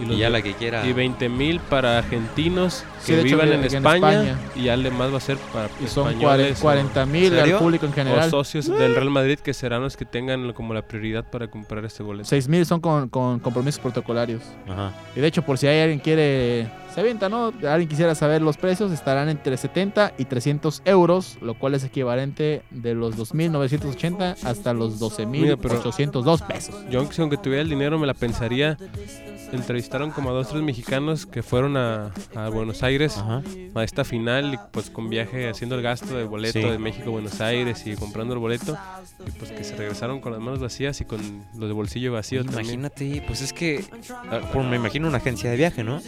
Y, 0.00 0.04
los 0.06 0.16
Y 0.16 0.18
ya 0.20 0.26
de- 0.26 0.30
la 0.32 0.42
que 0.42 0.54
quiera. 0.54 0.86
y 0.86 0.92
20.000 0.92 1.60
para 1.68 1.98
argentinos 1.98 2.84
Sí, 3.00 3.12
que 3.12 3.20
hecho, 3.20 3.36
vivan 3.36 3.52
en 3.52 3.64
España, 3.64 4.22
España. 4.22 4.38
y 4.54 4.62
ya 4.64 4.76
demás 4.76 5.12
va 5.12 5.16
a 5.18 5.20
ser 5.20 5.36
para 5.52 5.68
Y 5.82 5.86
son 5.88 6.08
españoles 6.08 6.58
o- 6.58 6.62
40 6.62 7.06
mil 7.06 7.38
al 7.38 7.52
público 7.58 7.86
en 7.86 7.92
o, 7.92 7.94
general. 7.94 8.30
socios 8.30 8.66
del 8.66 8.94
Real 8.94 9.10
Madrid 9.10 9.38
que 9.38 9.52
serán 9.54 9.82
los 9.82 9.96
que 9.96 10.04
tengan 10.04 10.52
como 10.52 10.74
la 10.74 10.82
prioridad 10.82 11.24
para 11.28 11.48
comprar 11.48 11.84
este 11.84 12.02
boleto. 12.02 12.28
6 12.28 12.48
mil 12.48 12.64
son 12.66 12.80
con, 12.80 13.08
con 13.08 13.38
compromisos 13.40 13.80
protocolarios. 13.80 14.42
Ajá. 14.68 14.92
Y 15.16 15.20
de 15.20 15.26
hecho, 15.26 15.42
por 15.42 15.58
si 15.58 15.66
hay 15.66 15.80
alguien 15.80 15.98
quiere, 16.00 16.68
se 16.94 17.00
avienta, 17.00 17.28
¿no? 17.28 17.52
Alguien 17.68 17.88
quisiera 17.88 18.14
saber 18.14 18.40
los 18.42 18.56
precios, 18.56 18.92
estarán 18.92 19.28
entre 19.28 19.56
70 19.56 20.12
y 20.18 20.24
300 20.26 20.82
euros, 20.84 21.38
lo 21.40 21.54
cual 21.54 21.74
es 21.74 21.84
equivalente 21.84 22.62
de 22.70 22.94
los 22.94 23.16
2.980 23.16 24.36
hasta 24.44 24.72
los 24.72 25.00
Mira, 25.26 25.56
pero- 25.56 25.82
12.802 25.82 26.42
pesos. 26.42 26.74
Yo 26.90 27.00
aunque, 27.00 27.20
aunque 27.20 27.36
tuviera 27.36 27.62
el 27.62 27.68
dinero 27.68 27.98
me 27.98 28.06
la 28.06 28.14
pensaría. 28.14 28.76
Entrevistaron 29.52 30.10
como 30.10 30.30
a 30.30 30.32
dos 30.32 30.48
tres 30.48 30.62
mexicanos 30.62 31.26
que 31.26 31.42
fueron 31.42 31.76
a, 31.76 32.10
a 32.34 32.48
Buenos 32.48 32.82
Aires 32.82 33.16
Ajá. 33.16 33.42
a 33.74 33.82
esta 33.84 34.04
final 34.04 34.54
y 34.54 34.58
pues 34.72 34.90
con 34.90 35.08
viaje 35.08 35.48
haciendo 35.48 35.74
el 35.76 35.82
gasto 35.82 36.16
de 36.16 36.24
boleto 36.24 36.60
Sí. 36.60 36.68
de 36.68 36.78
México 36.78 37.08
a 37.08 37.12
Buenos 37.12 37.40
Aires 37.40 37.86
y 37.86 37.94
comprando 37.96 38.34
el 38.34 38.40
boleto 38.40 38.76
y 39.26 39.30
pues 39.32 39.50
que 39.52 39.64
se 39.64 39.76
regresaron 39.76 40.20
con 40.20 40.32
las 40.32 40.40
manos 40.40 40.60
vacías 40.60 41.00
y 41.00 41.04
con 41.04 41.20
los 41.56 41.68
de 41.68 41.72
bolsillo 41.74 42.12
vacío 42.12 42.44
también. 42.44 42.64
Imagínate, 42.80 43.22
pues 43.26 43.40
es 43.42 43.52
que. 43.52 43.84
ah, 44.30 44.40
por- 44.52 44.64
me 44.64 44.76
imagino 44.76 45.08
una 45.08 45.16
agencia 45.18 45.50
de 45.50 45.56
viaje, 45.56 45.82
¿no? 45.84 46.00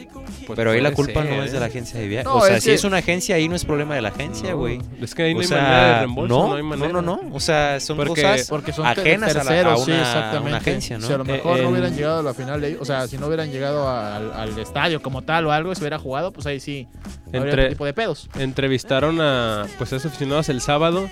Pues 0.47 0.57
Pero 0.57 0.71
ahí 0.73 0.81
la 0.81 0.93
culpa 0.93 1.23
ser, 1.23 1.31
no 1.37 1.43
es 1.43 1.51
de 1.53 1.57
¿eh? 1.57 1.61
la 1.61 1.67
agencia 1.67 1.99
de 2.01 2.09
viaje. 2.09 2.25
No, 2.25 2.37
o 2.37 2.47
sea, 2.47 2.57
es 2.57 2.65
si 2.65 2.71
que- 2.71 2.75
es 2.75 2.85
una 2.85 2.99
agencia, 2.99 3.37
ahí 3.37 3.49
no 3.49 3.57
es 3.57 3.65
problema 3.65 3.95
de 3.95 4.03
la 4.03 4.09
agencia, 4.11 4.51
No, 4.51 4.59
güey. 4.59 4.81
Es 5.01 5.15
que 5.15 5.23
ahí 5.25 5.33
no 5.35 5.39
O 5.39 5.43
hay 5.43 5.47
sea, 5.49 5.63
manera 5.63 5.87
de 5.89 5.99
reembolso, 6.01 6.35
no, 6.35 6.49
no, 6.49 6.55
hay 6.57 6.63
no, 6.63 6.69
manera. 6.69 6.93
no, 6.93 7.03
no. 7.03 7.21
O 7.33 7.41
sea, 7.41 7.81
son 7.81 7.97
Porque- 7.97 8.23
cosas. 8.23 8.47
Porque 8.49 8.73
son 8.73 8.87
Ajenas 8.87 9.31
a 9.31 9.35
la- 9.35 9.41
a 9.41 9.45
terceros, 9.45 9.85
sí, 9.85 9.91
una- 9.93 10.41
una 10.41 10.57
agencia, 10.59 10.99
¿no? 10.99 11.07
Si 11.07 11.13
a 11.13 11.19
lo 11.19 11.25
mejor 11.25 11.59
Eh, 11.59 11.63
no 11.63 11.71
hubieran 11.71 11.95
llegado 11.97 12.19
a 12.21 12.23
la 12.23 12.35
final 12.35 12.61
de 12.61 12.67
ahí, 12.69 12.77
o 12.79 12.85
sea, 12.85 13.07
si 13.09 13.17
no 13.19 13.30
hubieran 13.31 13.51
llegado 13.51 13.89
al, 13.89 14.33
al 14.33 14.59
estadio 14.59 15.01
como 15.03 15.23
tal 15.23 15.47
o 15.47 15.53
algo, 15.53 15.75
se 15.75 15.81
hubiera 15.83 15.99
jugado, 15.99 16.33
pues 16.33 16.47
ahí 16.47 16.61
sí 16.61 16.87
Entre- 17.33 17.71
tipo 17.71 17.85
de 17.85 17.93
pedos. 17.95 18.29
Entrevistaron 18.39 19.21
a 19.21 19.67
pues 19.79 19.93
a 19.93 19.97
esos 19.97 20.07
aficionados 20.11 20.49
el 20.49 20.61
sábado, 20.61 21.09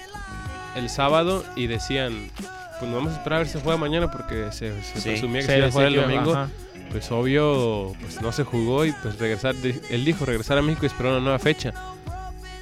el 0.77 0.89
sábado 0.91 1.45
y 1.57 1.67
decían, 1.67 2.31
pues 2.79 2.93
vamos 2.93 3.13
a 3.13 3.17
esperar 3.17 3.37
a 3.37 3.39
ver 3.39 3.47
si 3.47 3.55
se 3.55 3.61
juega 3.61 3.79
mañana 3.79 4.11
porque 4.11 4.53
se, 4.53 4.83
se 4.83 5.01
Sí. 5.01 5.09
presumía 5.11 5.41
que 5.41 5.47
Se 5.47 5.53
se 5.53 5.59
iba 5.59 5.67
a 5.67 5.71
jugar 5.71 5.87
el 5.89 5.97
domingo. 5.97 6.33
ajá. 6.33 6.49
Pues 6.91 7.11
obvio, 7.13 7.93
pues 8.01 8.21
no 8.23 8.33
se 8.33 8.45
jugó 8.45 8.87
y 8.87 8.93
pues 9.03 9.19
regresar, 9.19 9.55
di- 9.57 9.79
él 9.91 10.05
dijo 10.07 10.25
regresar 10.25 10.57
a 10.59 10.63
México 10.63 10.85
y 10.85 10.87
esperar 10.87 11.13
una 11.13 11.21
nueva 11.21 11.39
fecha. 11.39 11.73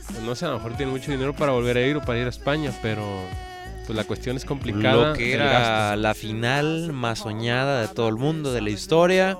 Pues, 0.09 0.21
no 0.23 0.35
sé, 0.35 0.47
a 0.47 0.49
lo 0.49 0.55
mejor 0.57 0.77
tiene 0.77 0.91
mucho 0.91 1.11
dinero 1.13 1.33
para 1.35 1.53
volver 1.53 1.77
a 1.77 1.81
ir 1.83 1.97
o 1.97 2.01
para 2.03 2.19
ir 2.19 2.27
a 2.27 2.31
España, 2.31 2.73
pero 2.83 3.05
pues 3.87 3.97
la 3.97 4.05
cuestión 4.05 4.37
es 4.37 4.45
complicada. 4.45 5.09
Lo 5.11 5.13
que 5.15 5.33
era 5.33 5.95
la 5.97 6.15
final 6.15 6.93
más 6.93 7.21
soñada 7.21 7.83
de 7.83 7.89
todo 7.89 8.09
el 8.09 8.17
mundo, 8.17 8.53
de 8.53 8.61
la 8.61 8.71
historia. 8.71 9.39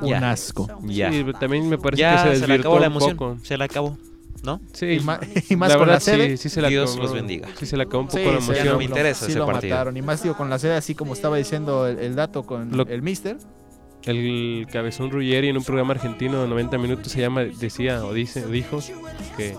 Un 0.00 0.08
Ya. 0.08 0.30
asco. 0.30 0.68
Ya. 0.84 1.10
Sí, 1.12 1.24
también 1.38 1.68
me 1.68 1.78
parece 1.78 2.00
ya 2.00 2.12
que 2.12 2.18
se 2.18 2.24
se, 2.24 2.28
le 2.32 2.38
desvirtuó 2.40 2.72
acabó 2.72 2.78
la 2.80 2.86
un 2.88 2.92
emoción. 2.92 3.16
poco. 3.16 3.36
Se 3.42 3.56
le 3.58 3.64
acabó. 3.64 3.98
¿No? 4.42 4.60
Sí, 4.72 4.86
Y, 4.86 5.00
ma- 5.00 5.18
y 5.50 5.56
más 5.56 5.68
la 5.70 5.78
con 5.78 5.86
la 5.88 5.92
verdad 5.94 6.04
sede. 6.04 6.30
sí, 6.36 6.36
sí 6.44 6.48
se 6.48 6.62
la 6.62 6.68
Dios 6.68 6.90
acabó- 6.92 7.02
los 7.02 7.12
bendiga. 7.12 7.48
Sí 7.58 7.66
se 7.66 7.76
le 7.76 7.82
acabó 7.82 8.02
un 8.02 8.06
poco 8.06 8.18
Sí, 8.18 8.24
la 8.24 8.30
emoción. 8.32 8.56
ya 8.64 8.72
no 8.72 8.78
me 8.78 8.84
interesa 8.84 9.24
sí 9.26 9.30
ese 9.32 9.38
lo 9.40 9.46
partido. 9.46 9.74
mataron. 9.74 9.96
Y 9.96 10.02
más 10.02 10.22
digo, 10.22 10.36
con 10.36 10.48
la 10.48 10.58
sede, 10.60 10.76
así 10.76 10.94
como 10.94 11.12
estaba 11.12 11.36
diciendo 11.36 11.86
el, 11.88 11.98
el 11.98 12.14
dato 12.14 12.44
con 12.44 12.76
Lo- 12.76 12.86
el 12.86 13.02
mister. 13.02 13.36
El 14.04 14.66
cabezón 14.72 15.10
Ruggeri 15.10 15.48
en 15.48 15.56
un 15.56 15.64
programa 15.64 15.92
argentino 15.92 16.40
de 16.42 16.48
90 16.48 16.78
minutos 16.78 17.10
se 17.12 17.20
llama, 17.20 17.42
decía 17.42 18.04
o 18.04 18.14
dice, 18.14 18.44
o 18.44 18.48
dijo 18.48 18.78
que 19.36 19.56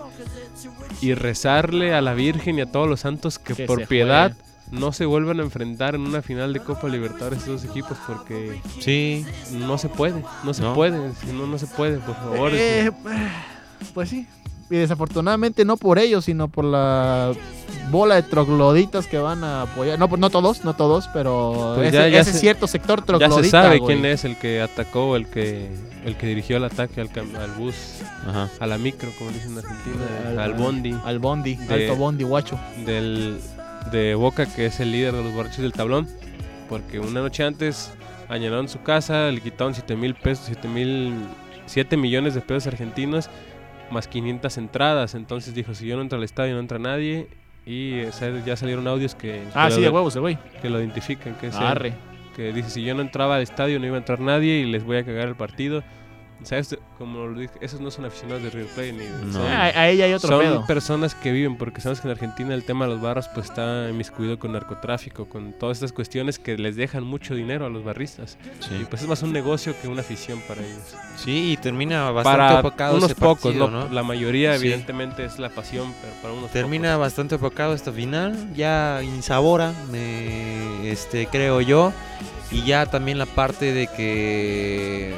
y 1.00 1.14
rezarle 1.14 1.94
a 1.94 2.00
la 2.00 2.14
Virgen 2.14 2.58
y 2.58 2.62
a 2.62 2.66
todos 2.66 2.88
los 2.88 3.00
santos 3.00 3.38
que, 3.38 3.54
Que 3.54 3.64
por 3.66 3.86
piedad 3.86 4.32
no 4.70 4.92
se 4.92 5.04
vuelvan 5.04 5.40
a 5.40 5.42
enfrentar 5.42 5.94
en 5.94 6.02
una 6.02 6.22
final 6.22 6.52
de 6.52 6.60
Copa 6.60 6.88
Libertadores 6.88 7.40
estos 7.40 7.62
dos 7.62 7.70
equipos 7.70 7.98
porque 8.06 8.60
Sí. 8.80 9.24
no 9.52 9.78
se 9.78 9.88
puede, 9.88 10.22
no 10.44 10.54
se 10.54 10.62
No. 10.62 10.74
puede, 10.74 11.12
si 11.14 11.26
no 11.32 11.46
no 11.46 11.58
se 11.58 11.66
puede, 11.66 11.98
por 11.98 12.14
favor. 12.14 12.52
Eh, 12.54 12.90
pues 13.94 14.08
sí. 14.10 14.26
Y 14.70 14.76
desafortunadamente 14.76 15.64
no 15.64 15.76
por 15.76 15.98
ellos, 15.98 16.24
sino 16.26 16.48
por 16.48 16.64
la 16.64 17.32
bola 17.90 18.14
de 18.14 18.22
trogloditas 18.22 19.06
que 19.08 19.18
van 19.18 19.42
a 19.42 19.62
apoyar. 19.62 19.98
No, 19.98 20.08
pues 20.08 20.20
no 20.20 20.30
todos, 20.30 20.64
no 20.64 20.74
todos, 20.74 21.08
pero 21.12 21.72
Pues 21.74 21.88
ese, 21.88 21.96
ya- 21.96 22.08
ya 22.08 22.20
ese 22.20 22.32
se- 22.32 22.38
cierto 22.38 22.66
sector 22.68 23.00
ya 23.00 23.06
troglodita. 23.06 23.42
se 23.42 23.50
sabe 23.50 23.78
güey. 23.78 23.94
quién 23.96 24.06
es 24.06 24.24
el 24.24 24.36
que 24.38 24.62
atacó, 24.62 25.16
el 25.16 25.26
que 25.26 25.68
el 26.04 26.16
que 26.16 26.26
dirigió 26.28 26.56
el 26.56 26.64
ataque 26.64 27.00
al, 27.00 27.10
cam- 27.10 27.36
al 27.36 27.50
bus, 27.52 27.74
Ajá. 28.26 28.48
a 28.58 28.66
la 28.66 28.78
micro, 28.78 29.10
como 29.18 29.30
dicen 29.32 29.52
en 29.52 29.58
Argentina, 29.58 29.96
Al- 30.28 30.38
al 30.38 30.54
bondi. 30.54 30.96
Al 31.04 31.18
Bondi, 31.18 31.56
De- 31.56 31.74
alto 31.74 31.96
Bondi, 31.96 32.24
guacho. 32.24 32.58
del, 32.86 33.38
de 33.92 34.14
Boca, 34.14 34.46
que 34.46 34.66
es 34.66 34.78
el 34.80 34.92
líder 34.92 35.14
de 35.14 35.24
los 35.24 35.34
borrachos 35.34 35.58
del 35.58 35.72
tablón, 35.72 36.08
porque 36.68 37.00
una 37.00 37.20
noche 37.20 37.42
antes 37.44 37.90
allanaron 38.28 38.68
su 38.68 38.80
casa, 38.82 39.30
le 39.32 39.40
quitaron 39.40 39.74
7 39.74 39.96
mil 39.96 40.14
pesos, 40.14 40.44
7 40.46 40.68
mil, 40.68 41.12
7 41.66 41.96
millones 41.96 42.34
de 42.34 42.40
pesos 42.40 42.68
argentinos, 42.68 43.28
más 43.92 44.08
500 44.08 44.56
entradas. 44.58 45.14
Entonces 45.14 45.54
dijo, 45.54 45.74
si 45.74 45.86
yo 45.86 45.96
no 45.96 46.02
entro 46.02 46.18
al 46.18 46.24
estadio, 46.24 46.54
no 46.54 46.60
entra 46.60 46.78
nadie. 46.78 47.28
Y 47.66 48.00
o 48.02 48.12
sea, 48.12 48.30
ya 48.44 48.56
salieron 48.56 48.86
audios 48.88 49.14
que, 49.14 49.42
Ah, 49.54 49.66
que 49.68 49.74
sí, 49.74 49.80
lo, 49.80 49.86
de 49.86 49.90
huevos, 49.90 50.16
güey. 50.16 50.38
que 50.62 50.70
lo 50.70 50.80
identifican, 50.80 51.34
que 51.34 51.48
es 51.48 51.54
Arre. 51.56 51.92
que 52.34 52.52
dice, 52.52 52.70
si 52.70 52.82
yo 52.82 52.94
no 52.94 53.02
entraba 53.02 53.36
al 53.36 53.42
estadio, 53.42 53.78
no 53.78 53.86
iba 53.86 53.96
a 53.96 53.98
entrar 53.98 54.20
nadie 54.20 54.60
y 54.60 54.64
les 54.70 54.82
voy 54.84 54.96
a 54.96 55.04
cagar 55.04 55.28
el 55.28 55.34
partido. 55.36 55.82
¿Sabes? 56.42 56.76
Como 56.96 57.26
lo 57.26 57.38
dije, 57.38 57.52
esos 57.60 57.80
no 57.80 57.90
son 57.90 58.06
aficionados 58.06 58.42
de 58.42 58.48
River 58.50 58.68
Plate 58.68 58.92
ni 58.94 59.04
No. 59.26 59.32
son- 59.34 59.46
Ah, 59.46 59.64
a 59.74 59.88
ella 59.90 60.06
hay 60.06 60.14
otro 60.14 60.28
son 60.30 60.40
pedo. 60.40 60.66
personas 60.66 61.14
que 61.14 61.32
viven, 61.32 61.58
porque 61.58 61.82
sabes 61.82 62.00
que 62.00 62.08
en 62.08 62.12
Argentina 62.12 62.54
el 62.54 62.64
tema 62.64 62.86
de 62.86 62.92
los 62.92 63.02
barros 63.02 63.28
pues 63.34 63.46
está 63.50 63.88
inmiscuido 63.90 64.38
con 64.38 64.52
narcotráfico, 64.52 65.28
con 65.28 65.52
todas 65.52 65.76
estas 65.76 65.92
cuestiones 65.92 66.38
que 66.38 66.56
les 66.56 66.76
dejan 66.76 67.04
mucho 67.04 67.34
dinero 67.34 67.66
a 67.66 67.68
los 67.68 67.84
barristas. 67.84 68.38
Y 68.60 68.64
Sí. 68.64 68.86
pues 68.88 69.02
es 69.02 69.08
más 69.08 69.22
un 69.22 69.32
negocio 69.34 69.74
que 69.82 69.88
una 69.88 70.00
afición 70.00 70.40
para 70.48 70.62
ellos. 70.62 70.94
Sí, 71.16 71.52
y 71.52 71.56
termina 71.58 72.10
bastante 72.10 72.38
para 72.38 72.60
opacado 72.60 72.96
unos 72.96 73.10
ese 73.10 73.20
pocos, 73.20 73.42
partido, 73.42 73.68
¿no? 73.70 73.88
¿no? 73.88 73.94
La 73.94 74.02
mayoría 74.02 74.56
Sí. 74.56 74.64
evidentemente 74.66 75.24
es 75.26 75.38
la 75.38 75.50
pasión, 75.50 75.92
pero 76.00 76.14
para 76.22 76.32
unos 76.34 76.50
Termina 76.52 76.92
pocos. 76.92 77.00
bastante 77.00 77.34
opacado 77.34 77.74
esta 77.74 77.92
final, 77.92 78.54
ya 78.54 79.02
insabora, 79.02 79.74
me, 79.90 80.90
este, 80.90 81.26
creo 81.26 81.60
yo. 81.60 81.92
Y 82.52 82.64
ya 82.64 82.86
también 82.86 83.16
la 83.18 83.26
parte 83.26 83.72
de 83.72 83.86
que 83.86 85.14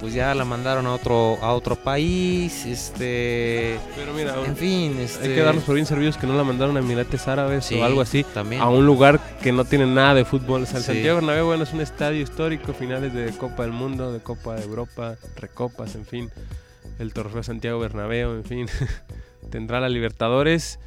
pues 0.00 0.14
ya 0.14 0.34
la 0.34 0.44
mandaron 0.46 0.86
a 0.86 0.94
otro 0.94 1.36
a 1.42 1.52
otro 1.52 1.76
país, 1.76 2.64
este, 2.66 3.78
Pero 3.96 4.14
mira, 4.14 4.34
en 4.46 4.56
fin, 4.56 4.98
este, 4.98 5.28
hay 5.28 5.34
que 5.34 5.42
darnos 5.42 5.64
por 5.64 5.74
bien 5.74 5.86
servidos 5.86 6.16
que 6.16 6.26
no 6.26 6.34
la 6.36 6.42
mandaron 6.44 6.76
a 6.76 6.80
Emirates 6.80 7.28
Árabes 7.28 7.66
sí, 7.66 7.76
o 7.78 7.84
algo 7.84 8.00
así. 8.00 8.24
también. 8.24 8.62
A 8.62 8.68
un 8.70 8.86
lugar 8.86 9.20
que 9.42 9.52
no 9.52 9.64
tiene 9.64 9.86
nada 9.86 10.14
de 10.14 10.24
fútbol. 10.24 10.62
O 10.62 10.66
sea, 10.66 10.78
el 10.78 10.84
Sí. 10.84 10.92
Santiago 10.92 11.16
Bernabéu 11.16 11.46
bueno, 11.46 11.64
es 11.64 11.72
un 11.72 11.80
estadio 11.82 12.22
histórico, 12.22 12.72
finales 12.72 13.12
de 13.12 13.30
Copa 13.32 13.62
del 13.64 13.72
Mundo, 13.72 14.12
de 14.12 14.20
Copa 14.20 14.54
de 14.56 14.62
Europa, 14.64 15.16
recopas, 15.36 15.94
en 15.94 16.06
fin. 16.06 16.30
El 16.98 17.12
trofeo 17.12 17.42
Santiago 17.42 17.78
Bernabéu, 17.78 18.32
en 18.32 18.44
fin. 18.44 18.66
Tendrá 19.50 19.80
la 19.80 19.88
Libertadores 19.88 20.78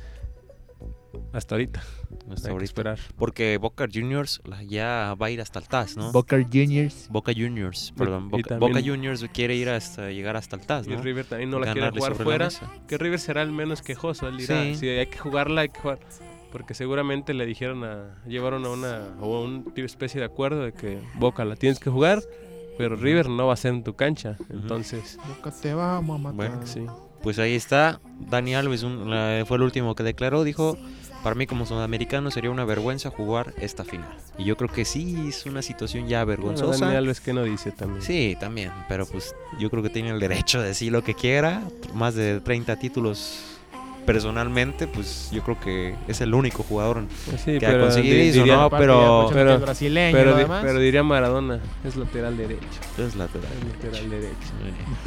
hasta 1.33 1.55
ahorita. 1.55 1.81
Hasta 2.29 2.33
Hay 2.33 2.35
que 2.43 2.49
ahorita. 2.51 2.63
esperar. 2.65 2.99
Porque 3.17 3.57
Boca 3.57 3.87
Juniors 3.91 4.41
ya 4.67 5.15
va 5.21 5.27
a 5.27 5.29
ir 5.31 5.41
hasta 5.41 5.59
el 5.59 5.67
TAS, 5.67 5.97
¿no? 5.97 6.11
Boca 6.11 6.37
Juniors. 6.51 7.07
Boca 7.09 7.31
Juniors, 7.35 7.93
perdón. 7.97 8.29
Boca, 8.29 8.43
también- 8.49 8.71
Boca 8.73 8.83
Juniors 8.85 9.25
quiere 9.33 9.55
ir 9.55 9.69
hasta 9.69 10.09
llegar 10.11 10.35
hasta 10.37 10.55
el 10.55 10.65
TAS, 10.65 10.87
Y 10.87 10.95
River 10.95 11.25
también 11.25 11.49
no 11.49 11.59
la 11.59 11.73
quiere 11.73 11.89
jugar 11.91 12.15
fuera. 12.15 12.49
Que 12.87 12.97
River 12.97 13.19
será 13.19 13.41
el 13.41 13.51
menos 13.51 13.81
quejoso. 13.81 14.27
Él 14.27 14.37
dirá, 14.37 14.63
Sí. 14.63 14.75
si 14.75 14.89
hay 14.89 15.07
que 15.07 15.17
jugarla, 15.17 15.61
hay 15.61 15.69
que 15.69 15.79
jugar. 15.79 15.99
Porque 16.51 16.73
seguramente 16.75 17.33
le 17.33 17.45
dijeron 17.47 17.83
a. 17.83 18.21
Llevaron 18.27 18.63
a 18.65 18.69
una. 18.69 19.01
O 19.19 19.37
a 19.37 19.41
un 19.43 19.73
tipo 19.73 19.85
especie 19.87 20.19
de 20.19 20.25
acuerdo 20.27 20.61
de 20.63 20.71
que 20.73 20.99
Boca 21.15 21.43
la 21.45 21.55
tienes 21.55 21.79
que 21.79 21.89
jugar. 21.89 22.21
Pero 22.77 22.95
River 22.95 23.29
no 23.29 23.47
va 23.47 23.53
a 23.53 23.57
ser 23.57 23.73
en 23.73 23.83
tu 23.83 23.95
cancha. 23.95 24.35
Entonces, 24.49 25.17
Boca 25.27 25.51
te 25.51 25.73
vamos 25.73 26.15
a 26.19 26.23
matar. 26.23 26.35
Bueno, 26.35 26.65
sí. 26.65 26.85
Pues 27.23 27.39
ahí 27.39 27.53
está. 27.55 28.01
Dani 28.19 28.53
Alves 28.55 28.83
un- 28.83 29.09
la- 29.09 29.43
fue 29.47 29.57
el 29.57 29.63
último 29.63 29.95
que 29.95 30.03
declaró. 30.03 30.43
Dijo 30.43 30.77
Para 31.23 31.35
mí 31.35 31.47
como 31.47 31.65
sudamericano 31.65 32.31
sería 32.31 32.51
una 32.51 32.65
vergüenza 32.65 33.09
jugar 33.09 33.53
esta 33.61 33.85
final. 33.85 34.09
Y 34.37 34.43
yo 34.43 34.57
creo 34.57 34.69
que 34.69 34.83
sí 34.83 35.29
es 35.29 35.45
una 35.45 35.61
situación 35.61 36.07
ya 36.07 36.25
Bueno, 36.25 36.41
vergonzosa. 36.43 36.85
Dani 36.85 36.97
Alves 36.97 37.21
que 37.21 37.31
no 37.31 37.43
dice 37.43 37.71
también. 37.71 38.01
Sí, 38.01 38.35
también, 38.39 38.71
pero 38.89 39.05
pues 39.05 39.33
yo 39.57 39.69
creo 39.69 39.81
que 39.81 39.89
tiene 39.89 40.09
el 40.09 40.19
derecho 40.19 40.61
de 40.61 40.67
decir 40.67 40.91
lo 40.91 41.01
que 41.03 41.13
quiera. 41.13 41.63
Más 41.93 42.15
de 42.15 42.41
30 42.41 42.75
títulos 42.75 43.52
personalmente, 44.05 44.87
pues 44.87 45.29
yo 45.31 45.41
creo 45.43 45.59
que 45.59 45.95
es 46.07 46.21
el 46.21 46.33
único 46.33 46.63
jugador 46.63 47.03
Sí, 47.43 47.57
que 47.59 47.65
ha 47.65 47.79
conseguido 47.79 48.15
di- 48.15 48.29
eso, 48.29 48.39
diría- 48.39 48.55
¿no? 48.57 48.69
Pero, 48.69 49.21
pues, 49.29 49.35
pero- 49.35 49.59
brasileño 49.59 50.17
pero, 50.17 50.33
di- 50.35 50.41
demás. 50.43 50.63
pero 50.63 50.79
diría 50.79 51.03
Maradona, 51.03 51.59
es 51.83 51.95
lateral 51.95 52.37
derecho. 52.37 52.59
es 52.97 53.15
lateral. 53.15 53.49
Es 53.51 53.83
lateral 53.83 54.09
derecho. 54.09 54.35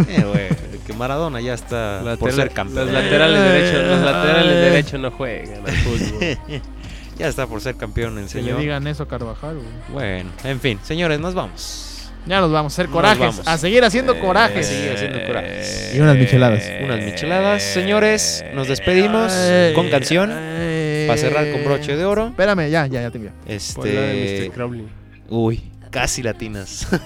Eh, 0.09 0.25
güey, 0.25 0.81
que 0.87 0.93
Maradona 0.93 1.41
ya 1.41 1.55
está 1.55 2.17
por 2.19 2.33
ser 2.33 2.51
campeón. 2.51 2.87
Los 2.87 2.95
laterales 2.95 3.41
derechos, 3.41 3.87
los 3.89 4.01
laterales 4.01 4.55
derechos 4.71 5.01
no 5.01 5.11
juegan 5.11 5.67
al 5.67 5.73
fútbol. 5.73 6.63
Ya 7.19 7.29
está 7.29 7.47
por 7.47 7.63
ser 7.63 7.77
campeón 7.77 8.19
el 8.19 8.29
que 8.29 8.35
le 8.35 8.43
señor. 8.43 8.61
digan 8.61 8.87
eso 8.87 9.05
a 9.05 9.09
Carvajal, 9.09 9.55
güey. 9.57 9.67
Bueno, 9.91 10.31
en 10.45 10.61
fin, 10.61 10.79
señores, 10.83 11.19
nos 11.19 11.33
vamos. 11.33 11.86
Ya 12.27 12.41
nos 12.41 12.51
vamos 12.51 12.73
a 12.73 12.83
hacer 12.83 12.91
corajes. 12.91 13.41
A 13.47 13.57
seguir 13.57 13.85
haciendo 13.85 14.13
A 14.15 14.19
corajes. 14.21 14.67
seguir 14.67 14.93
haciendo 14.93 15.25
corajes. 15.27 15.93
Y 15.95 16.01
unas 16.01 16.17
micheladas. 16.17 16.65
Unas 16.83 17.01
micheladas, 17.01 17.63
señores. 17.63 18.45
Nos 18.55 18.67
despedimos 18.69 19.33
con 19.75 19.89
canción 19.91 20.31
para 20.31 21.17
cerrar 21.19 21.51
con 21.53 21.65
broche 21.65 21.97
de 21.97 22.05
oro. 22.05 22.29
Espérame, 22.29 22.69
ya, 22.71 22.87
ya, 22.87 23.03
ya 23.03 23.11
te 23.11 23.19
envío. 23.19 23.33
Este, 23.47 24.49
Mr. 24.49 24.55
Crowley. 24.55 24.89
uy, 25.29 25.71
casi 25.91 26.23
latinas. 26.23 26.87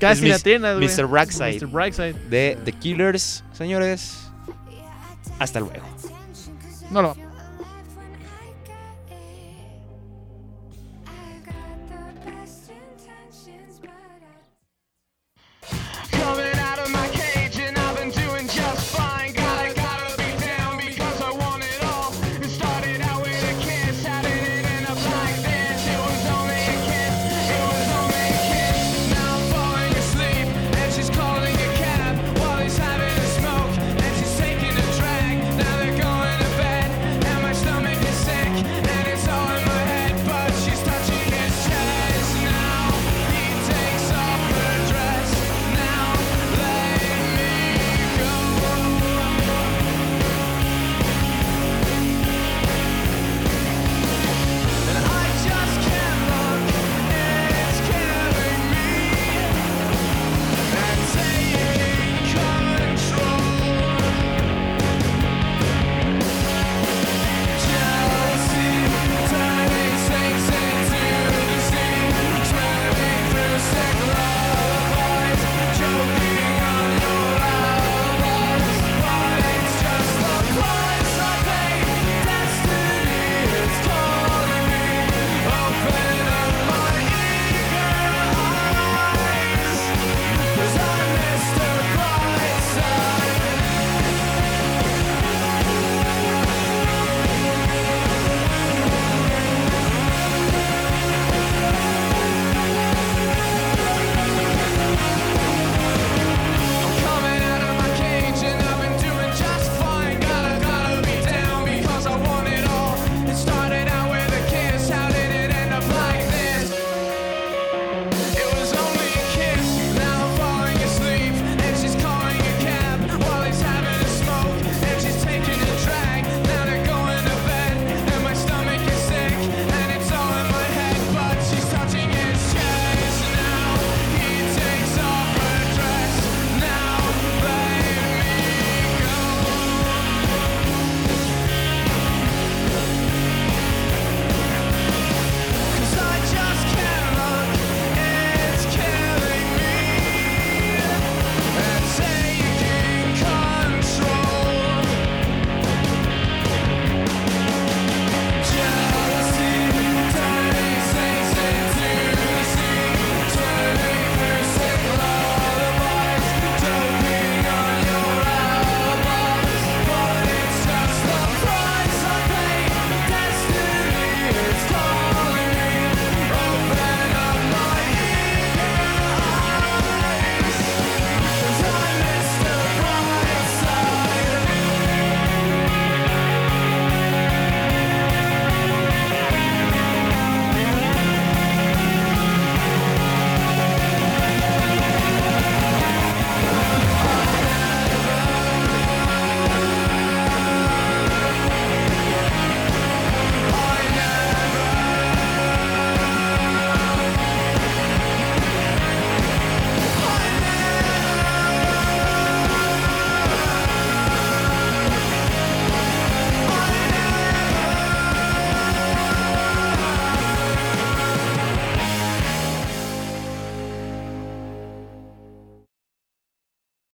Casi 0.00 0.22
Es 0.22 0.28
la 0.28 0.34
Mis- 0.36 0.42
tienes, 0.44 0.76
güey. 0.76 0.88
Mr. 0.88 1.06
Brightside. 1.08 1.58
Mr. 1.60 1.66
Brightside. 1.66 2.14
de 2.30 2.56
The 2.64 2.72
Killers, 2.72 3.42
señores. 3.52 4.16
Hasta 5.40 5.58
luego. 5.58 5.82
No 6.92 7.02
lo 7.02 7.16